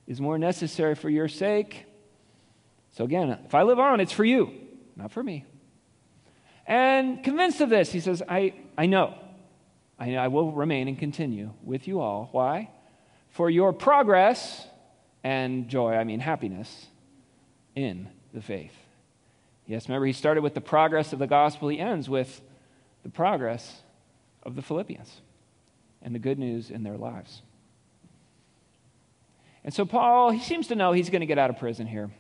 is 0.08 0.22
more 0.22 0.38
necessary 0.38 0.96
for 0.96 1.10
your 1.10 1.28
sake. 1.28 1.86
So 2.92 3.04
again, 3.04 3.38
if 3.46 3.56
I 3.56 3.64
live 3.64 3.80
on, 3.80 4.00
it's 4.00 4.12
for 4.12 4.26
you, 4.26 4.52
not 4.96 5.12
for 5.12 5.24
me. 5.24 5.46
And 6.66 7.24
convinced 7.24 7.62
of 7.62 7.70
this, 7.70 7.92
he 7.92 8.00
says, 8.00 8.24
I, 8.28 8.54
I 8.78 8.86
know. 8.86 9.14
I, 10.00 10.16
I 10.16 10.28
will 10.28 10.52
remain 10.52 10.88
and 10.88 10.98
continue 10.98 11.52
with 11.64 11.88
you 11.88 12.00
all. 12.00 12.30
Why? 12.32 12.70
For 13.30 13.50
your 13.50 13.74
progress 13.74 14.68
and 15.24 15.68
joy, 15.68 15.94
I 15.94 16.04
mean 16.04 16.20
happiness, 16.20 16.88
in 17.76 18.08
the 18.34 18.42
faith. 18.42 18.74
Yes, 19.68 19.88
remember, 19.88 20.06
he 20.06 20.14
started 20.14 20.42
with 20.42 20.54
the 20.54 20.62
progress 20.62 21.14
of 21.14 21.20
the 21.20 21.28
gospel, 21.28 21.70
he 21.70 21.80
ends 21.80 22.10
with 22.10 22.42
the 23.04 23.10
progress 23.10 23.82
of 24.44 24.56
the 24.56 24.62
Philippians 24.62 25.22
and 26.02 26.14
the 26.14 26.20
good 26.20 26.38
news 26.40 26.70
in 26.70 26.84
their 26.84 26.98
lives. 26.98 27.42
And 29.66 29.74
so, 29.74 29.84
Paul, 29.84 30.30
he 30.30 30.40
seems 30.40 30.68
to 30.68 30.76
know 30.76 30.92
he's 30.92 31.10
going 31.10 31.22
to 31.22 31.26
get 31.26 31.40
out 31.40 31.50
of 31.50 31.58
prison 31.58 31.88
here, 31.88 32.12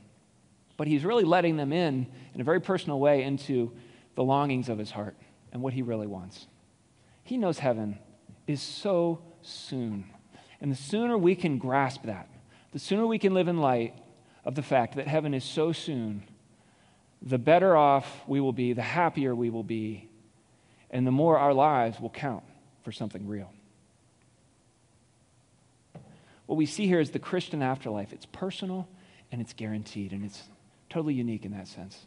but 0.77 0.87
he's 0.87 1.05
really 1.05 1.23
letting 1.23 1.57
them 1.57 1.71
in, 1.71 2.07
in 2.33 2.41
a 2.41 2.43
very 2.43 2.59
personal 2.59 2.99
way, 2.99 3.21
into 3.21 3.71
the 4.15 4.23
longings 4.23 4.67
of 4.67 4.79
his 4.79 4.89
heart 4.89 5.15
and 5.53 5.61
what 5.61 5.71
he 5.71 5.83
really 5.83 6.07
wants. 6.07 6.47
He 7.23 7.37
knows 7.37 7.59
heaven 7.59 7.99
is 8.47 8.63
so 8.63 9.21
soon. 9.43 10.05
And 10.59 10.71
the 10.71 10.75
sooner 10.75 11.19
we 11.19 11.35
can 11.35 11.59
grasp 11.59 12.01
that, 12.05 12.27
the 12.73 12.79
sooner 12.79 13.05
we 13.05 13.19
can 13.19 13.35
live 13.35 13.47
in 13.47 13.57
light 13.57 13.93
of 14.43 14.55
the 14.55 14.63
fact 14.63 14.95
that 14.95 15.07
heaven 15.07 15.35
is 15.35 15.43
so 15.43 15.71
soon, 15.71 16.23
the 17.21 17.37
better 17.37 17.77
off 17.77 18.23
we 18.27 18.41
will 18.41 18.53
be, 18.53 18.73
the 18.73 18.81
happier 18.81 19.35
we 19.35 19.51
will 19.51 19.63
be, 19.63 20.09
and 20.89 21.05
the 21.05 21.11
more 21.11 21.37
our 21.37 21.53
lives 21.53 21.99
will 21.99 22.09
count 22.09 22.43
for 22.83 22.91
something 22.91 23.27
real. 23.27 23.51
What 26.45 26.55
we 26.55 26.65
see 26.65 26.87
here 26.87 26.99
is 26.99 27.11
the 27.11 27.19
Christian 27.19 27.61
afterlife. 27.61 28.13
It's 28.13 28.25
personal 28.25 28.87
and 29.31 29.41
it's 29.41 29.53
guaranteed, 29.53 30.11
and 30.11 30.23
it's 30.23 30.43
totally 30.89 31.15
unique 31.15 31.45
in 31.45 31.51
that 31.51 31.67
sense. 31.67 32.05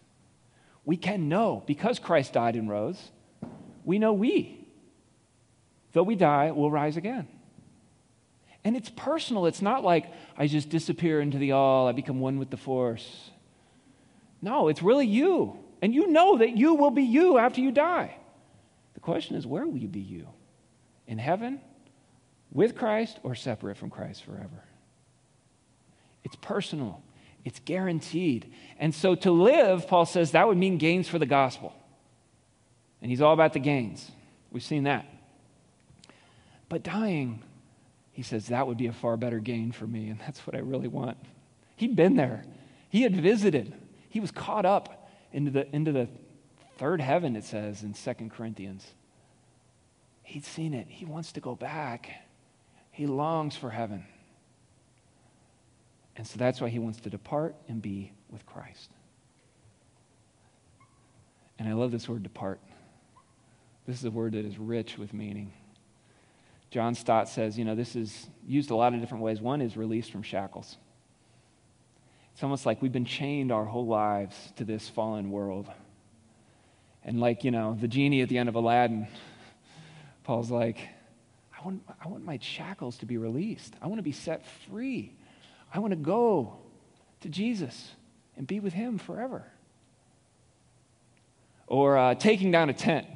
We 0.84 0.96
can 0.96 1.28
know 1.28 1.62
because 1.66 1.98
Christ 1.98 2.32
died 2.32 2.54
and 2.56 2.70
rose, 2.70 3.10
we 3.84 3.98
know 3.98 4.12
we, 4.12 4.66
though 5.92 6.02
we 6.02 6.14
die, 6.14 6.52
will 6.52 6.70
rise 6.70 6.96
again. 6.96 7.26
And 8.64 8.76
it's 8.76 8.90
personal. 8.90 9.46
It's 9.46 9.62
not 9.62 9.84
like 9.84 10.12
I 10.36 10.46
just 10.46 10.68
disappear 10.68 11.20
into 11.20 11.38
the 11.38 11.52
all, 11.52 11.88
I 11.88 11.92
become 11.92 12.20
one 12.20 12.38
with 12.38 12.50
the 12.50 12.56
force. 12.56 13.30
No, 14.40 14.68
it's 14.68 14.82
really 14.82 15.06
you. 15.06 15.58
And 15.82 15.94
you 15.94 16.06
know 16.08 16.38
that 16.38 16.56
you 16.56 16.74
will 16.74 16.90
be 16.90 17.02
you 17.02 17.38
after 17.38 17.60
you 17.60 17.70
die. 17.70 18.16
The 18.94 19.00
question 19.00 19.36
is, 19.36 19.46
where 19.46 19.66
will 19.66 19.78
you 19.78 19.88
be 19.88 20.00
you? 20.00 20.28
In 21.06 21.18
heaven, 21.18 21.60
with 22.52 22.76
Christ, 22.76 23.18
or 23.22 23.34
separate 23.34 23.76
from 23.76 23.90
Christ 23.90 24.24
forever? 24.24 24.64
It's 26.24 26.36
personal, 26.36 27.02
it's 27.44 27.60
guaranteed. 27.60 28.52
And 28.78 28.94
so 28.94 29.14
to 29.16 29.30
live, 29.30 29.86
Paul 29.88 30.06
says, 30.06 30.32
that 30.32 30.46
would 30.46 30.58
mean 30.58 30.78
gains 30.78 31.08
for 31.08 31.18
the 31.18 31.26
gospel. 31.26 31.74
And 33.00 33.10
he's 33.10 33.20
all 33.20 33.32
about 33.32 33.52
the 33.52 33.60
gains. 33.60 34.10
We've 34.50 34.62
seen 34.62 34.84
that. 34.84 35.06
But 36.68 36.82
dying, 36.82 37.42
he 38.12 38.22
says, 38.22 38.48
that 38.48 38.66
would 38.66 38.76
be 38.76 38.88
a 38.88 38.92
far 38.92 39.16
better 39.16 39.38
gain 39.38 39.72
for 39.72 39.86
me, 39.86 40.08
and 40.08 40.18
that's 40.26 40.46
what 40.46 40.56
I 40.56 40.60
really 40.60 40.88
want. 40.88 41.16
He'd 41.76 41.96
been 41.96 42.16
there, 42.16 42.44
he 42.90 43.02
had 43.02 43.14
visited, 43.14 43.74
he 44.10 44.20
was 44.20 44.30
caught 44.30 44.66
up 44.66 45.10
into 45.32 45.50
the, 45.50 45.74
into 45.74 45.92
the 45.92 46.08
third 46.78 47.00
heaven, 47.00 47.36
it 47.36 47.44
says 47.44 47.82
in 47.82 47.94
Second 47.94 48.30
Corinthians. 48.32 48.86
He'd 50.22 50.44
seen 50.44 50.74
it. 50.74 50.86
He 50.88 51.04
wants 51.04 51.32
to 51.32 51.40
go 51.40 51.54
back. 51.54 52.10
He 52.98 53.06
longs 53.06 53.54
for 53.54 53.70
heaven. 53.70 54.04
And 56.16 56.26
so 56.26 56.36
that's 56.36 56.60
why 56.60 56.68
he 56.68 56.80
wants 56.80 56.98
to 57.02 57.10
depart 57.10 57.54
and 57.68 57.80
be 57.80 58.10
with 58.28 58.44
Christ. 58.44 58.90
And 61.60 61.68
I 61.68 61.74
love 61.74 61.92
this 61.92 62.08
word 62.08 62.24
depart. 62.24 62.58
This 63.86 64.00
is 64.00 64.04
a 64.04 64.10
word 64.10 64.32
that 64.32 64.44
is 64.44 64.58
rich 64.58 64.98
with 64.98 65.14
meaning. 65.14 65.52
John 66.72 66.96
Stott 66.96 67.28
says, 67.28 67.56
you 67.56 67.64
know, 67.64 67.76
this 67.76 67.94
is 67.94 68.26
used 68.48 68.72
a 68.72 68.74
lot 68.74 68.92
of 68.92 68.98
different 68.98 69.22
ways. 69.22 69.40
One 69.40 69.60
is 69.60 69.76
released 69.76 70.10
from 70.10 70.24
shackles. 70.24 70.76
It's 72.32 72.42
almost 72.42 72.66
like 72.66 72.82
we've 72.82 72.90
been 72.90 73.04
chained 73.04 73.52
our 73.52 73.64
whole 73.64 73.86
lives 73.86 74.34
to 74.56 74.64
this 74.64 74.88
fallen 74.88 75.30
world. 75.30 75.68
And 77.04 77.20
like, 77.20 77.44
you 77.44 77.52
know, 77.52 77.78
the 77.80 77.86
genie 77.86 78.22
at 78.22 78.28
the 78.28 78.38
end 78.38 78.48
of 78.48 78.56
Aladdin, 78.56 79.06
Paul's 80.24 80.50
like, 80.50 80.80
I 81.58 81.64
want, 81.64 81.82
I 82.04 82.08
want 82.08 82.24
my 82.24 82.38
shackles 82.40 82.98
to 82.98 83.06
be 83.06 83.16
released. 83.16 83.74
I 83.82 83.88
want 83.88 83.98
to 83.98 84.02
be 84.02 84.12
set 84.12 84.46
free. 84.70 85.12
I 85.72 85.80
want 85.80 85.90
to 85.90 85.96
go 85.96 86.58
to 87.20 87.28
Jesus 87.28 87.92
and 88.36 88.46
be 88.46 88.60
with 88.60 88.72
him 88.72 88.98
forever. 88.98 89.44
Or 91.66 91.98
uh, 91.98 92.14
taking 92.14 92.50
down 92.50 92.70
a 92.70 92.72
tent. 92.72 93.06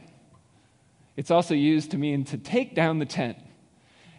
It's 1.16 1.30
also 1.30 1.54
used 1.54 1.92
to 1.92 1.98
mean 1.98 2.24
to 2.26 2.38
take 2.38 2.74
down 2.74 2.98
the 2.98 3.06
tent. 3.06 3.38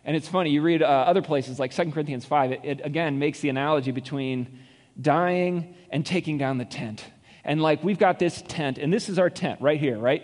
And 0.06 0.16
it's 0.16 0.28
funny, 0.28 0.52
you 0.52 0.62
read 0.62 0.82
uh, 0.82 0.86
other 0.86 1.22
places 1.22 1.60
like 1.60 1.74
2 1.74 1.92
Corinthians 1.92 2.26
5, 2.26 2.52
it, 2.52 2.62
it 2.64 2.82
again 2.84 3.20
makes 3.20 3.40
the 3.40 3.50
analogy 3.50 3.92
between 3.92 4.60
dying 5.00 5.76
and 5.90 6.06
taking 6.06 6.38
down 6.38 6.58
the 6.58 6.66
tent. 6.66 7.04
And 7.44 7.62
like 7.62 7.84
we've 7.84 8.00
got 8.00 8.20
this 8.20 8.42
tent, 8.48 8.78
and 8.78 8.92
this 8.92 9.10
is 9.10 9.20
our 9.20 9.30
tent 9.30 9.62
right 9.62 9.80
here, 9.80 9.98
right? 9.98 10.24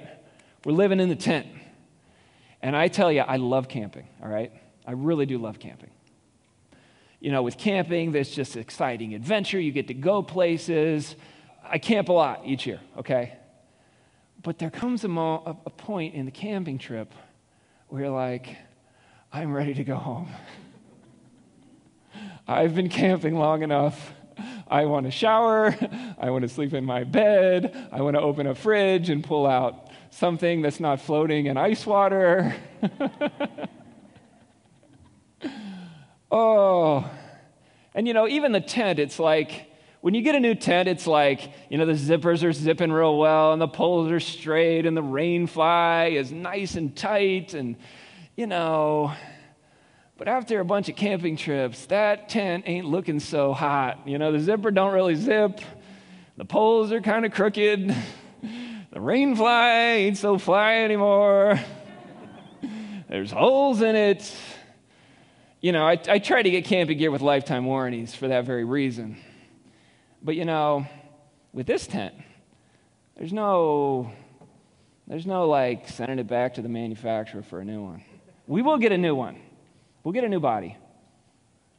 We're 0.63 0.73
living 0.73 0.99
in 0.99 1.09
the 1.09 1.15
tent. 1.15 1.47
And 2.61 2.75
I 2.75 2.87
tell 2.87 3.11
you, 3.11 3.21
I 3.21 3.37
love 3.37 3.67
camping, 3.67 4.07
all 4.21 4.29
right? 4.29 4.51
I 4.85 4.91
really 4.91 5.25
do 5.25 5.37
love 5.37 5.59
camping. 5.59 5.91
You 7.19 7.31
know, 7.31 7.43
with 7.43 7.57
camping, 7.57 8.11
there's 8.11 8.31
just 8.31 8.57
exciting 8.57 9.13
adventure. 9.13 9.59
You 9.59 9.71
get 9.71 9.87
to 9.87 9.93
go 9.93 10.23
places. 10.23 11.15
I 11.63 11.77
camp 11.77 12.09
a 12.09 12.13
lot 12.13 12.41
each 12.45 12.65
year, 12.65 12.79
okay? 12.97 13.37
But 14.41 14.57
there 14.57 14.69
comes 14.69 15.03
a, 15.03 15.09
mo- 15.09 15.59
a 15.65 15.69
point 15.69 16.15
in 16.15 16.25
the 16.25 16.31
camping 16.31 16.77
trip 16.77 17.13
where 17.87 18.03
you're 18.03 18.11
like, 18.11 18.55
I'm 19.31 19.53
ready 19.53 19.73
to 19.73 19.83
go 19.83 19.95
home. 19.95 20.29
I've 22.47 22.73
been 22.73 22.89
camping 22.89 23.35
long 23.35 23.63
enough. 23.63 24.13
I 24.67 24.85
want 24.85 25.05
to 25.05 25.11
shower. 25.11 25.75
I 26.19 26.29
want 26.29 26.43
to 26.43 26.49
sleep 26.49 26.73
in 26.73 26.85
my 26.85 27.03
bed. 27.03 27.89
I 27.91 28.01
want 28.01 28.15
to 28.15 28.21
open 28.21 28.47
a 28.47 28.55
fridge 28.55 29.09
and 29.09 29.23
pull 29.23 29.45
out 29.45 29.89
something 30.11 30.61
that's 30.61 30.79
not 30.79 31.01
floating 31.01 31.47
in 31.47 31.57
ice 31.57 31.85
water. 31.85 32.55
oh. 36.31 37.09
And 37.93 38.07
you 38.07 38.13
know, 38.13 38.27
even 38.27 38.51
the 38.51 38.61
tent, 38.61 38.99
it's 38.99 39.19
like, 39.19 39.67
when 40.01 40.13
you 40.13 40.21
get 40.21 40.35
a 40.35 40.39
new 40.39 40.55
tent, 40.55 40.87
it's 40.87 41.07
like, 41.07 41.51
you 41.69 41.77
know, 41.77 41.85
the 41.85 41.93
zippers 41.93 42.43
are 42.43 42.53
zipping 42.53 42.91
real 42.91 43.17
well 43.17 43.51
and 43.51 43.61
the 43.61 43.67
poles 43.67 44.09
are 44.11 44.21
straight 44.21 44.85
and 44.85 44.95
the 44.95 45.03
rain 45.03 45.45
fly 45.45 46.05
is 46.05 46.31
nice 46.31 46.75
and 46.75 46.95
tight 46.95 47.53
and, 47.53 47.75
you 48.37 48.47
know, 48.47 49.13
but 50.19 50.27
after 50.27 50.59
a 50.59 50.65
bunch 50.65 50.89
of 50.89 50.97
camping 50.97 51.37
trips, 51.37 51.85
that 51.85 52.27
tent 52.27 52.65
ain't 52.67 52.85
looking 52.85 53.21
so 53.21 53.53
hot. 53.53 54.05
You 54.05 54.17
know, 54.17 54.33
the 54.33 54.39
zipper 54.41 54.69
don't 54.69 54.93
really 54.93 55.15
zip. 55.15 55.61
The 56.35 56.43
poles 56.43 56.91
are 56.91 56.99
kind 57.01 57.25
of 57.25 57.31
crooked. 57.31 57.95
The 58.91 58.99
rain 58.99 59.35
fly 59.35 59.69
ain't 59.97 60.17
so 60.17 60.39
fly 60.39 60.77
anymore. 60.77 61.59
There's 63.07 63.29
holes 63.29 63.83
in 63.83 63.95
it. 63.95 64.35
You 65.61 65.73
know, 65.73 65.85
I, 65.85 65.99
I 66.09 66.17
try 66.17 66.41
to 66.41 66.49
get 66.49 66.65
camping 66.65 66.97
gear 66.97 67.11
with 67.11 67.21
lifetime 67.21 67.65
warranties 67.65 68.15
for 68.15 68.29
that 68.29 68.45
very 68.45 68.63
reason. 68.63 69.15
But 70.23 70.35
you 70.35 70.43
know, 70.43 70.87
with 71.53 71.67
this 71.67 71.85
tent, 71.85 72.15
there's 73.15 73.31
no 73.31 74.11
there's 75.05 75.27
no 75.27 75.47
like 75.47 75.87
sending 75.87 76.17
it 76.17 76.27
back 76.27 76.55
to 76.55 76.63
the 76.63 76.69
manufacturer 76.69 77.43
for 77.43 77.59
a 77.59 77.65
new 77.65 77.83
one. 77.83 78.03
We 78.47 78.63
will 78.63 78.79
get 78.79 78.91
a 78.91 78.97
new 78.97 79.13
one. 79.13 79.39
We'll 80.03 80.13
get 80.13 80.23
a 80.23 80.29
new 80.29 80.39
body, 80.39 80.77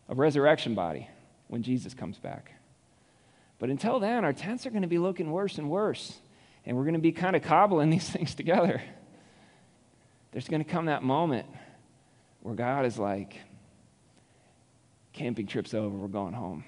a 0.08 0.14
resurrection 0.14 0.74
body, 0.74 1.08
when 1.48 1.62
Jesus 1.62 1.94
comes 1.94 2.18
back. 2.18 2.52
But 3.58 3.70
until 3.70 4.00
then, 4.00 4.24
our 4.24 4.32
tents 4.32 4.66
are 4.66 4.70
going 4.70 4.82
to 4.82 4.88
be 4.88 4.98
looking 4.98 5.30
worse 5.30 5.58
and 5.58 5.70
worse. 5.70 6.18
And 6.64 6.76
we're 6.76 6.84
going 6.84 6.94
to 6.94 7.00
be 7.00 7.12
kind 7.12 7.36
of 7.36 7.42
cobbling 7.42 7.90
these 7.90 8.08
things 8.08 8.34
together. 8.34 8.82
There's 10.32 10.48
going 10.48 10.62
to 10.62 10.70
come 10.70 10.86
that 10.86 11.02
moment 11.02 11.46
where 12.42 12.54
God 12.54 12.86
is 12.86 12.98
like, 12.98 13.36
camping 15.12 15.46
trip's 15.46 15.74
over, 15.74 15.94
we're 15.94 16.08
going 16.08 16.32
home 16.32 16.64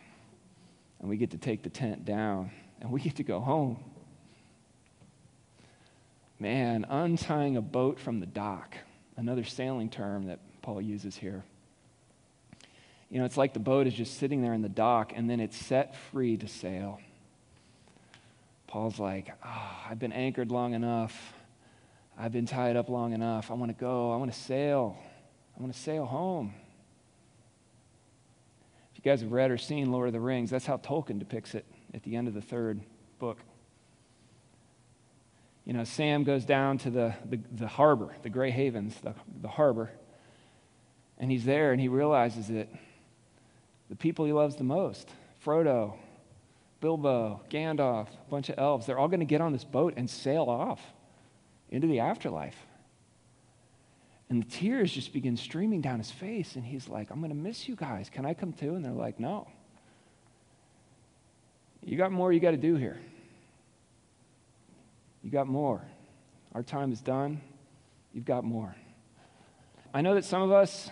and 1.02 1.10
we 1.10 1.16
get 1.16 1.32
to 1.32 1.38
take 1.38 1.62
the 1.62 1.68
tent 1.68 2.04
down 2.04 2.50
and 2.80 2.90
we 2.90 3.00
get 3.00 3.16
to 3.16 3.24
go 3.24 3.40
home. 3.40 3.82
Man, 6.38 6.86
untying 6.88 7.56
a 7.56 7.60
boat 7.60 8.00
from 8.00 8.20
the 8.20 8.26
dock, 8.26 8.76
another 9.16 9.44
sailing 9.44 9.90
term 9.90 10.26
that 10.26 10.38
Paul 10.62 10.80
uses 10.80 11.16
here. 11.16 11.44
You 13.10 13.18
know, 13.18 13.26
it's 13.26 13.36
like 13.36 13.52
the 13.52 13.60
boat 13.60 13.86
is 13.86 13.92
just 13.92 14.18
sitting 14.18 14.40
there 14.40 14.54
in 14.54 14.62
the 14.62 14.70
dock 14.70 15.12
and 15.14 15.28
then 15.28 15.38
it's 15.38 15.56
set 15.56 15.94
free 15.94 16.38
to 16.38 16.48
sail. 16.48 16.98
Paul's 18.66 18.98
like, 18.98 19.30
oh, 19.44 19.76
I've 19.90 19.98
been 19.98 20.12
anchored 20.12 20.50
long 20.50 20.72
enough. 20.72 21.34
I've 22.18 22.32
been 22.32 22.46
tied 22.46 22.74
up 22.74 22.88
long 22.88 23.12
enough. 23.12 23.50
I 23.50 23.54
want 23.54 23.70
to 23.70 23.78
go. 23.78 24.12
I 24.12 24.16
want 24.16 24.32
to 24.32 24.38
sail. 24.38 24.96
I 25.56 25.60
want 25.60 25.74
to 25.74 25.78
sail 25.78 26.06
home. 26.06 26.54
If 28.92 29.04
you 29.04 29.10
guys 29.10 29.20
have 29.20 29.32
read 29.32 29.50
or 29.50 29.58
seen 29.58 29.92
Lord 29.92 30.06
of 30.06 30.14
the 30.14 30.20
Rings, 30.20 30.48
that's 30.48 30.64
how 30.64 30.78
Tolkien 30.78 31.18
depicts 31.18 31.54
it 31.54 31.66
at 31.92 32.02
the 32.04 32.16
end 32.16 32.28
of 32.28 32.34
the 32.34 32.40
third 32.40 32.80
book. 33.18 33.38
You 35.66 35.74
know, 35.74 35.84
Sam 35.84 36.24
goes 36.24 36.46
down 36.46 36.78
to 36.78 36.90
the, 36.90 37.14
the, 37.28 37.40
the 37.52 37.68
harbor, 37.68 38.16
the 38.22 38.30
Grey 38.30 38.50
Havens, 38.50 38.96
the, 39.00 39.14
the 39.42 39.48
harbor, 39.48 39.90
and 41.22 41.30
he's 41.30 41.44
there 41.44 41.70
and 41.70 41.80
he 41.80 41.86
realizes 41.86 42.48
that 42.48 42.68
the 43.88 43.94
people 43.94 44.24
he 44.24 44.32
loves 44.32 44.56
the 44.56 44.64
most, 44.64 45.08
Frodo, 45.46 45.94
Bilbo, 46.80 47.40
Gandalf, 47.48 48.08
a 48.08 48.30
bunch 48.30 48.48
of 48.48 48.58
elves, 48.58 48.86
they're 48.86 48.98
all 48.98 49.06
going 49.06 49.20
to 49.20 49.26
get 49.26 49.40
on 49.40 49.52
this 49.52 49.62
boat 49.62 49.94
and 49.96 50.10
sail 50.10 50.46
off 50.50 50.80
into 51.70 51.86
the 51.86 52.00
afterlife. 52.00 52.56
And 54.28 54.42
the 54.42 54.48
tears 54.48 54.90
just 54.90 55.12
begin 55.12 55.36
streaming 55.36 55.80
down 55.80 55.98
his 55.98 56.10
face, 56.10 56.56
and 56.56 56.64
he's 56.64 56.88
like, 56.88 57.10
I'm 57.10 57.20
going 57.20 57.30
to 57.30 57.36
miss 57.36 57.68
you 57.68 57.76
guys. 57.76 58.10
Can 58.10 58.26
I 58.26 58.34
come 58.34 58.52
too? 58.52 58.74
And 58.74 58.84
they're 58.84 58.92
like, 58.92 59.20
No. 59.20 59.46
You 61.84 61.96
got 61.96 62.10
more 62.12 62.32
you 62.32 62.40
got 62.40 62.52
to 62.52 62.56
do 62.56 62.74
here. 62.74 62.98
You 65.22 65.30
got 65.30 65.46
more. 65.46 65.82
Our 66.52 66.62
time 66.62 66.92
is 66.92 67.00
done. 67.00 67.40
You've 68.12 68.24
got 68.24 68.44
more. 68.44 68.74
I 69.94 70.00
know 70.00 70.14
that 70.14 70.24
some 70.24 70.42
of 70.42 70.50
us, 70.50 70.90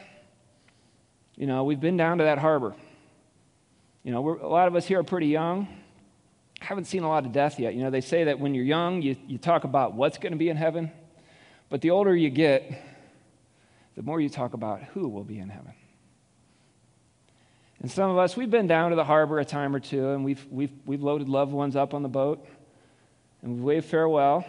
you 1.41 1.47
know, 1.47 1.65
we've 1.65 1.81
been 1.81 1.97
down 1.97 2.19
to 2.19 2.25
that 2.25 2.37
harbor. 2.37 2.75
You 4.05 4.13
know, 4.13 4.39
a 4.43 4.47
lot 4.47 4.69
of 4.69 4.77
us 4.77 4.85
here 4.85 4.99
are 4.99 5.03
pretty 5.03 5.29
young. 5.29 5.69
Haven't 6.61 6.85
seen 6.85 7.03
a 7.03 7.09
lot 7.09 7.25
of 7.25 7.33
death 7.33 7.59
yet. 7.59 7.75
You 7.75 7.83
know, 7.83 7.89
they 7.89 8.03
say 8.03 8.25
that 8.25 8.39
when 8.39 8.55
you're 8.55 8.63
young, 8.63 9.01
you, 9.01 9.17
you 9.27 9.39
talk 9.39 9.65
about 9.65 9.95
what's 9.95 10.19
going 10.19 10.33
to 10.33 10.39
be 10.39 10.51
in 10.51 10.59
heaven. 10.59 10.93
But 11.71 11.81
the 11.81 11.93
older 11.93 12.15
you 12.15 12.29
get, 12.29 12.71
the 13.97 14.03
more 14.03 14.21
you 14.21 14.29
talk 14.29 14.53
about 14.53 14.83
who 14.83 15.09
will 15.09 15.25
be 15.25 15.39
in 15.39 15.49
heaven. 15.49 15.73
And 17.81 17.91
some 17.91 18.11
of 18.11 18.19
us, 18.19 18.37
we've 18.37 18.51
been 18.51 18.67
down 18.67 18.91
to 18.91 18.97
the 18.97 19.05
harbor 19.05 19.39
a 19.39 19.45
time 19.47 19.75
or 19.75 19.81
two, 19.81 20.11
and 20.11 20.23
we've, 20.23 20.47
we've, 20.51 20.73
we've 20.85 21.03
loaded 21.03 21.31
loved 21.31 21.53
ones 21.53 21.75
up 21.75 21.95
on 21.95 22.03
the 22.03 22.11
boat, 22.11 22.47
and 23.41 23.55
we've 23.55 23.65
waved 23.65 23.87
farewell 23.87 24.45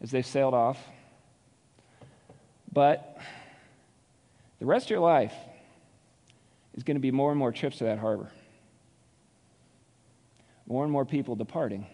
as 0.00 0.12
they've 0.12 0.24
sailed 0.24 0.54
off. 0.54 0.78
But 2.72 3.18
the 4.60 4.64
rest 4.64 4.86
of 4.86 4.90
your 4.92 5.00
life 5.00 5.34
is 6.76 6.82
going 6.82 6.96
to 6.96 7.00
be 7.00 7.10
more 7.10 7.30
and 7.30 7.38
more 7.38 7.52
trips 7.52 7.78
to 7.78 7.84
that 7.84 7.98
harbor, 7.98 8.30
more 10.66 10.84
and 10.84 10.92
more 10.92 11.04
people 11.04 11.34
departing. 11.34 11.86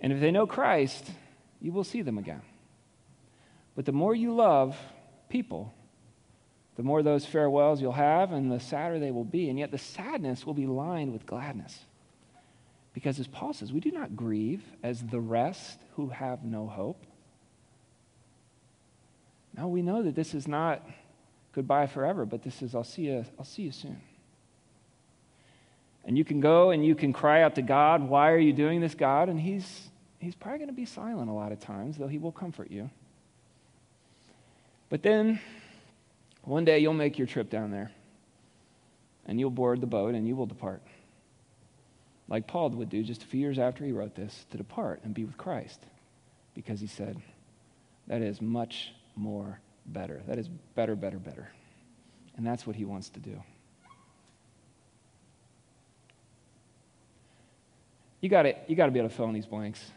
And 0.00 0.12
if 0.12 0.20
they 0.20 0.30
know 0.30 0.46
Christ, 0.46 1.10
you 1.60 1.72
will 1.72 1.84
see 1.84 2.02
them 2.02 2.18
again. 2.18 2.42
But 3.76 3.84
the 3.84 3.92
more 3.92 4.14
you 4.14 4.34
love 4.34 4.76
people, 5.28 5.74
the 6.76 6.82
more 6.82 7.02
those 7.02 7.26
farewells 7.26 7.80
you'll 7.82 7.92
have, 7.92 8.32
and 8.32 8.50
the 8.50 8.60
sadder 8.60 8.98
they 8.98 9.10
will 9.10 9.24
be. 9.24 9.50
And 9.50 9.58
yet 9.58 9.70
the 9.70 9.78
sadness 9.78 10.46
will 10.46 10.54
be 10.54 10.66
lined 10.66 11.12
with 11.12 11.26
gladness. 11.26 11.78
Because 12.94 13.20
as 13.20 13.26
Paul 13.26 13.52
says, 13.52 13.72
we 13.72 13.80
do 13.80 13.90
not 13.90 14.16
grieve 14.16 14.62
as 14.82 15.02
the 15.02 15.20
rest 15.20 15.78
who 15.96 16.08
have 16.08 16.42
no 16.44 16.66
hope. 16.66 17.04
No, 19.56 19.68
we 19.68 19.82
know 19.82 20.02
that 20.02 20.14
this 20.14 20.34
is 20.34 20.48
not 20.48 20.86
goodbye 21.52 21.86
forever, 21.86 22.24
but 22.24 22.42
this 22.42 22.62
is 22.62 22.74
I'll 22.74 22.84
see 22.84 23.02
you, 23.02 23.24
I'll 23.38 23.44
see 23.44 23.62
you 23.62 23.72
soon. 23.72 24.00
And 26.04 26.16
you 26.16 26.24
can 26.24 26.40
go 26.40 26.70
and 26.70 26.84
you 26.84 26.94
can 26.94 27.12
cry 27.12 27.42
out 27.42 27.56
to 27.56 27.62
God, 27.62 28.02
Why 28.02 28.30
are 28.30 28.38
you 28.38 28.52
doing 28.52 28.80
this, 28.80 28.94
God? 28.94 29.28
And 29.28 29.38
He's, 29.38 29.88
he's 30.18 30.34
probably 30.34 30.58
going 30.58 30.70
to 30.70 30.74
be 30.74 30.86
silent 30.86 31.28
a 31.28 31.32
lot 31.32 31.52
of 31.52 31.60
times, 31.60 31.98
though 31.98 32.08
He 32.08 32.18
will 32.18 32.32
comfort 32.32 32.70
you. 32.70 32.90
But 34.88 35.02
then 35.02 35.40
one 36.42 36.64
day 36.64 36.78
you'll 36.78 36.94
make 36.94 37.18
your 37.18 37.26
trip 37.26 37.50
down 37.50 37.70
there 37.70 37.92
and 39.26 39.38
you'll 39.38 39.50
board 39.50 39.80
the 39.80 39.86
boat 39.86 40.14
and 40.14 40.26
you 40.26 40.34
will 40.34 40.46
depart. 40.46 40.82
Like 42.28 42.46
Paul 42.46 42.70
would 42.70 42.90
do 42.90 43.02
just 43.02 43.22
a 43.22 43.26
few 43.26 43.40
years 43.40 43.58
after 43.58 43.84
he 43.84 43.92
wrote 43.92 44.14
this 44.14 44.46
to 44.50 44.56
depart 44.56 45.00
and 45.04 45.14
be 45.14 45.24
with 45.24 45.36
Christ 45.36 45.80
because 46.54 46.80
he 46.80 46.86
said, 46.86 47.20
That 48.06 48.22
is 48.22 48.40
much 48.40 48.92
more 49.16 49.60
better. 49.86 50.22
That 50.26 50.38
is 50.38 50.48
better, 50.48 50.96
better, 50.96 51.18
better. 51.18 51.50
And 52.36 52.46
that's 52.46 52.66
what 52.66 52.76
he 52.76 52.84
wants 52.84 53.08
to 53.10 53.20
do. 53.20 53.42
You 58.20 58.28
got 58.28 58.68
you 58.68 58.76
got 58.76 58.86
to 58.86 58.92
be 58.92 58.98
able 58.98 59.08
to 59.08 59.14
fill 59.14 59.26
in 59.26 59.34
these 59.34 59.46
blanks. 59.46 59.90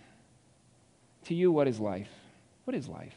To 1.25 1.35
you, 1.35 1.51
what 1.51 1.67
is 1.67 1.79
life? 1.79 2.09
What 2.65 2.75
is 2.75 2.87
life? 2.87 3.15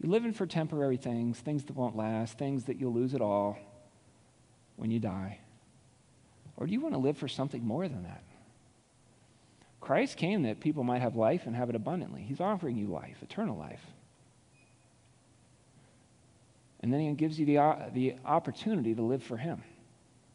You're 0.00 0.10
living 0.10 0.32
for 0.32 0.46
temporary 0.46 0.96
things, 0.96 1.38
things 1.38 1.64
that 1.64 1.76
won't 1.76 1.96
last, 1.96 2.38
things 2.38 2.64
that 2.64 2.80
you'll 2.80 2.94
lose 2.94 3.14
it 3.14 3.20
all 3.20 3.58
when 4.76 4.90
you 4.90 5.00
die. 5.00 5.38
Or 6.56 6.66
do 6.66 6.72
you 6.72 6.80
want 6.80 6.94
to 6.94 6.98
live 6.98 7.16
for 7.16 7.28
something 7.28 7.64
more 7.64 7.88
than 7.88 8.04
that? 8.04 8.22
Christ 9.80 10.16
came 10.16 10.42
that 10.42 10.60
people 10.60 10.84
might 10.84 11.02
have 11.02 11.16
life 11.16 11.46
and 11.46 11.54
have 11.54 11.68
it 11.70 11.76
abundantly. 11.76 12.22
He's 12.22 12.40
offering 12.40 12.76
you 12.76 12.88
life, 12.88 13.16
eternal 13.22 13.56
life. 13.56 13.84
And 16.80 16.92
then 16.92 17.00
he 17.00 17.12
gives 17.12 17.38
you 17.38 17.46
the, 17.46 17.58
uh, 17.58 17.90
the 17.92 18.14
opportunity 18.24 18.94
to 18.94 19.02
live 19.02 19.22
for 19.22 19.36
him 19.36 19.62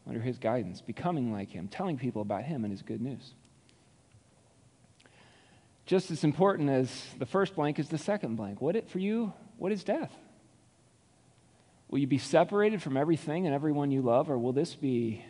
under 0.08 0.20
his 0.20 0.38
guidance, 0.38 0.82
becoming 0.82 1.32
like 1.32 1.50
him, 1.50 1.68
telling 1.68 1.98
people 1.98 2.22
about 2.22 2.44
him 2.44 2.66
and 2.66 2.72
his 2.72 2.82
good 2.82 3.02
news. 3.02 3.34
Just 5.86 6.12
as 6.12 6.24
important 6.24 6.70
as 6.70 7.06
the 7.18 7.26
first 7.26 7.56
blank 7.56 7.80
is 7.80 7.89
the 7.89 7.98
second 7.98 8.36
blank. 8.36 8.62
What 8.62 8.76
it, 8.76 8.89
for 8.89 9.00
you, 9.00 9.34
what 9.58 9.72
is 9.72 9.84
death? 9.84 10.12
Will 11.89 12.00
you 12.00 12.08
be 12.08 12.18
separated 12.18 12.82
from 12.82 12.98
everything 12.98 13.46
and 13.46 13.54
everyone 13.54 13.91
you 13.91 14.02
love, 14.02 14.30
or 14.30 14.38
will 14.38 14.54
this 14.54 14.76
be 14.76 15.24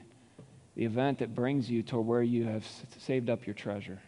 the 0.76 0.86
event 0.86 1.20
that 1.20 1.36
brings 1.36 1.70
you 1.70 1.84
toward 1.84 2.05
where 2.07 2.24
you 2.24 2.45
have 2.45 2.66
saved 2.99 3.30
up 3.30 3.45
your 3.45 3.53
treasure? 3.53 3.99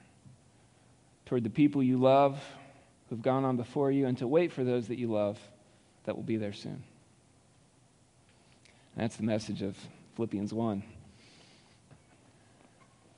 Toward 1.26 1.44
the 1.44 1.50
people 1.50 1.84
you 1.84 1.98
love 1.98 2.42
who've 3.10 3.22
gone 3.22 3.44
on 3.44 3.58
before 3.58 3.92
you, 3.92 4.08
and 4.08 4.18
to 4.20 4.28
wait 4.28 4.52
for 4.52 4.64
those 4.64 4.88
that 4.88 4.98
you 4.98 5.12
love 5.12 5.40
that 6.06 6.16
will 6.16 6.24
be 6.24 6.38
there 6.38 6.54
soon. 6.54 6.84
That's 8.96 9.18
the 9.18 9.24
message 9.24 9.62
of 9.62 9.78
Philippians 10.16 10.54
1. 10.54 10.84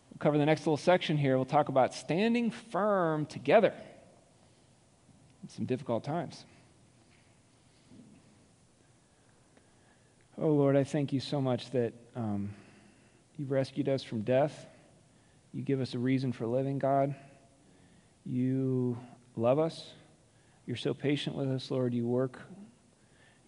We'll 0.09 0.17
cover 0.17 0.39
the 0.39 0.45
next 0.45 0.61
little 0.61 0.75
section 0.75 1.17
here. 1.17 1.35
We'll 1.35 1.45
talk 1.45 1.69
about 1.69 1.93
standing 1.93 2.49
firm 2.49 3.27
together 3.27 3.73
in 5.43 5.49
some 5.49 5.65
difficult 5.65 6.03
times. 6.03 6.45
Oh, 10.39 10.49
Lord, 10.49 10.75
I 10.75 10.83
thank 10.83 11.13
you 11.13 11.19
so 11.19 11.39
much 11.39 11.69
that 11.71 11.93
um, 12.15 12.49
you've 13.37 13.51
rescued 13.51 13.87
us 13.87 14.01
from 14.01 14.21
death. 14.21 14.65
You 15.53 15.61
give 15.61 15.79
us 15.79 15.93
a 15.93 15.99
reason 15.99 16.31
for 16.31 16.47
living, 16.47 16.79
God. 16.79 17.13
You 18.25 18.97
love 19.35 19.59
us. 19.59 19.91
You're 20.65 20.75
so 20.75 20.95
patient 20.95 21.35
with 21.35 21.49
us, 21.51 21.69
Lord. 21.69 21.93
You 21.93 22.07
work, 22.07 22.41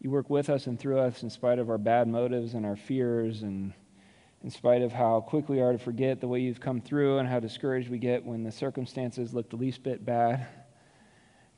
you 0.02 0.10
work 0.10 0.30
with 0.30 0.50
us 0.50 0.68
and 0.68 0.80
through 0.80 1.00
us 1.00 1.24
in 1.24 1.30
spite 1.30 1.60
of 1.60 1.70
our 1.70 1.78
bad 1.78 2.08
motives 2.08 2.54
and 2.54 2.66
our 2.66 2.78
fears, 2.78 3.41
and 3.41 3.74
in 4.43 4.50
spite 4.50 4.82
of 4.82 4.93
how 4.93 5.20
quick 5.20 5.50
we 5.50 5.60
are 5.60 5.74
to 5.74 5.78
forget 5.78 6.22
the 6.22 6.28
way 6.28 6.39
you've 6.39 6.62
come 6.62 6.80
through 6.80 7.18
and 7.18 7.28
how 7.28 7.39
discouraged 7.39 7.89
we 7.89 7.97
get 7.97 8.26
when 8.26 8.43
the 8.43 8.52
circumstances 8.52 9.34
look 9.34 9.50
the 9.50 9.58
least 9.58 9.84
bit 9.84 10.06
bad. 10.06 10.47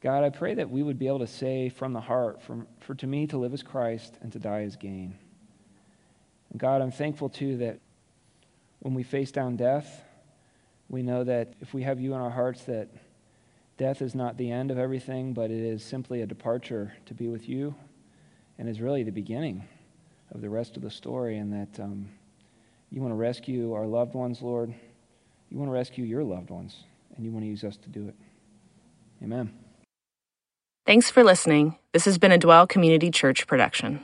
God, 0.02 0.24
I 0.24 0.32
pray 0.32 0.56
that 0.56 0.72
we 0.72 0.82
would 0.82 0.98
be 0.98 1.06
able 1.06 1.20
to 1.20 1.28
say 1.28 1.70
from 1.70 1.94
the 1.94 2.02
heart, 2.02 2.42
from, 2.42 2.66
for 2.80 2.96
to 2.96 3.06
me 3.06 3.28
to 3.28 3.38
live 3.38 3.54
as 3.54 3.62
Christ 3.62 4.18
and 4.22 4.32
to 4.32 4.40
die 4.40 4.64
as 4.64 4.76
gain. 4.76 5.16
And 6.50 6.60
God, 6.60 6.82
I'm 6.82 6.92
thankful 6.92 7.30
too 7.30 7.58
that 7.58 7.80
when 8.80 8.96
we 8.96 9.04
face 9.04 9.32
down 9.32 9.58
death, 9.58 10.04
we 10.90 11.04
know 11.04 11.24
that 11.24 11.54
if 11.62 11.76
we 11.76 11.84
have 11.84 12.00
you 12.00 12.16
in 12.16 12.20
our 12.20 12.32
hearts, 12.32 12.64
that 12.64 12.90
death 13.78 14.02
is 14.02 14.16
not 14.16 14.38
the 14.38 14.52
end 14.52 14.72
of 14.72 14.80
everything, 14.80 15.34
but 15.34 15.52
it 15.52 15.64
is 15.64 15.84
simply 15.84 16.24
a 16.24 16.26
departure 16.26 16.94
to 17.06 17.14
be 17.14 17.28
with 17.28 17.48
you 17.48 17.76
and 18.58 18.70
is 18.70 18.82
really 18.82 19.04
the 19.04 19.12
beginning 19.12 19.64
of 20.34 20.42
the 20.42 20.50
rest 20.50 20.78
of 20.78 20.84
the 20.84 20.92
story, 20.92 21.38
and 21.38 21.52
that 21.54 21.84
um, 21.84 22.10
you 22.92 23.02
want 23.02 23.12
to 23.12 23.18
rescue 23.18 23.74
our 23.74 23.86
loved 23.86 24.14
ones, 24.14 24.42
Lord. 24.42 24.74
You 25.50 25.58
want 25.58 25.70
to 25.70 25.74
rescue 25.74 26.06
your 26.06 26.24
loved 26.24 26.50
ones, 26.50 26.84
and 27.16 27.26
you 27.26 27.32
want 27.32 27.44
to 27.44 27.50
use 27.50 27.64
us 27.64 27.78
to 27.78 27.90
do 27.90 28.08
it. 28.08 28.16
Amen. 29.24 29.52
Thanks 30.86 31.10
for 31.12 31.24
listening. 31.24 31.78
This 31.94 32.06
has 32.06 32.18
been 32.18 32.32
a 32.32 32.38
Dwell 32.38 32.66
Community 32.68 33.12
Church 33.12 33.46
production. 33.48 34.04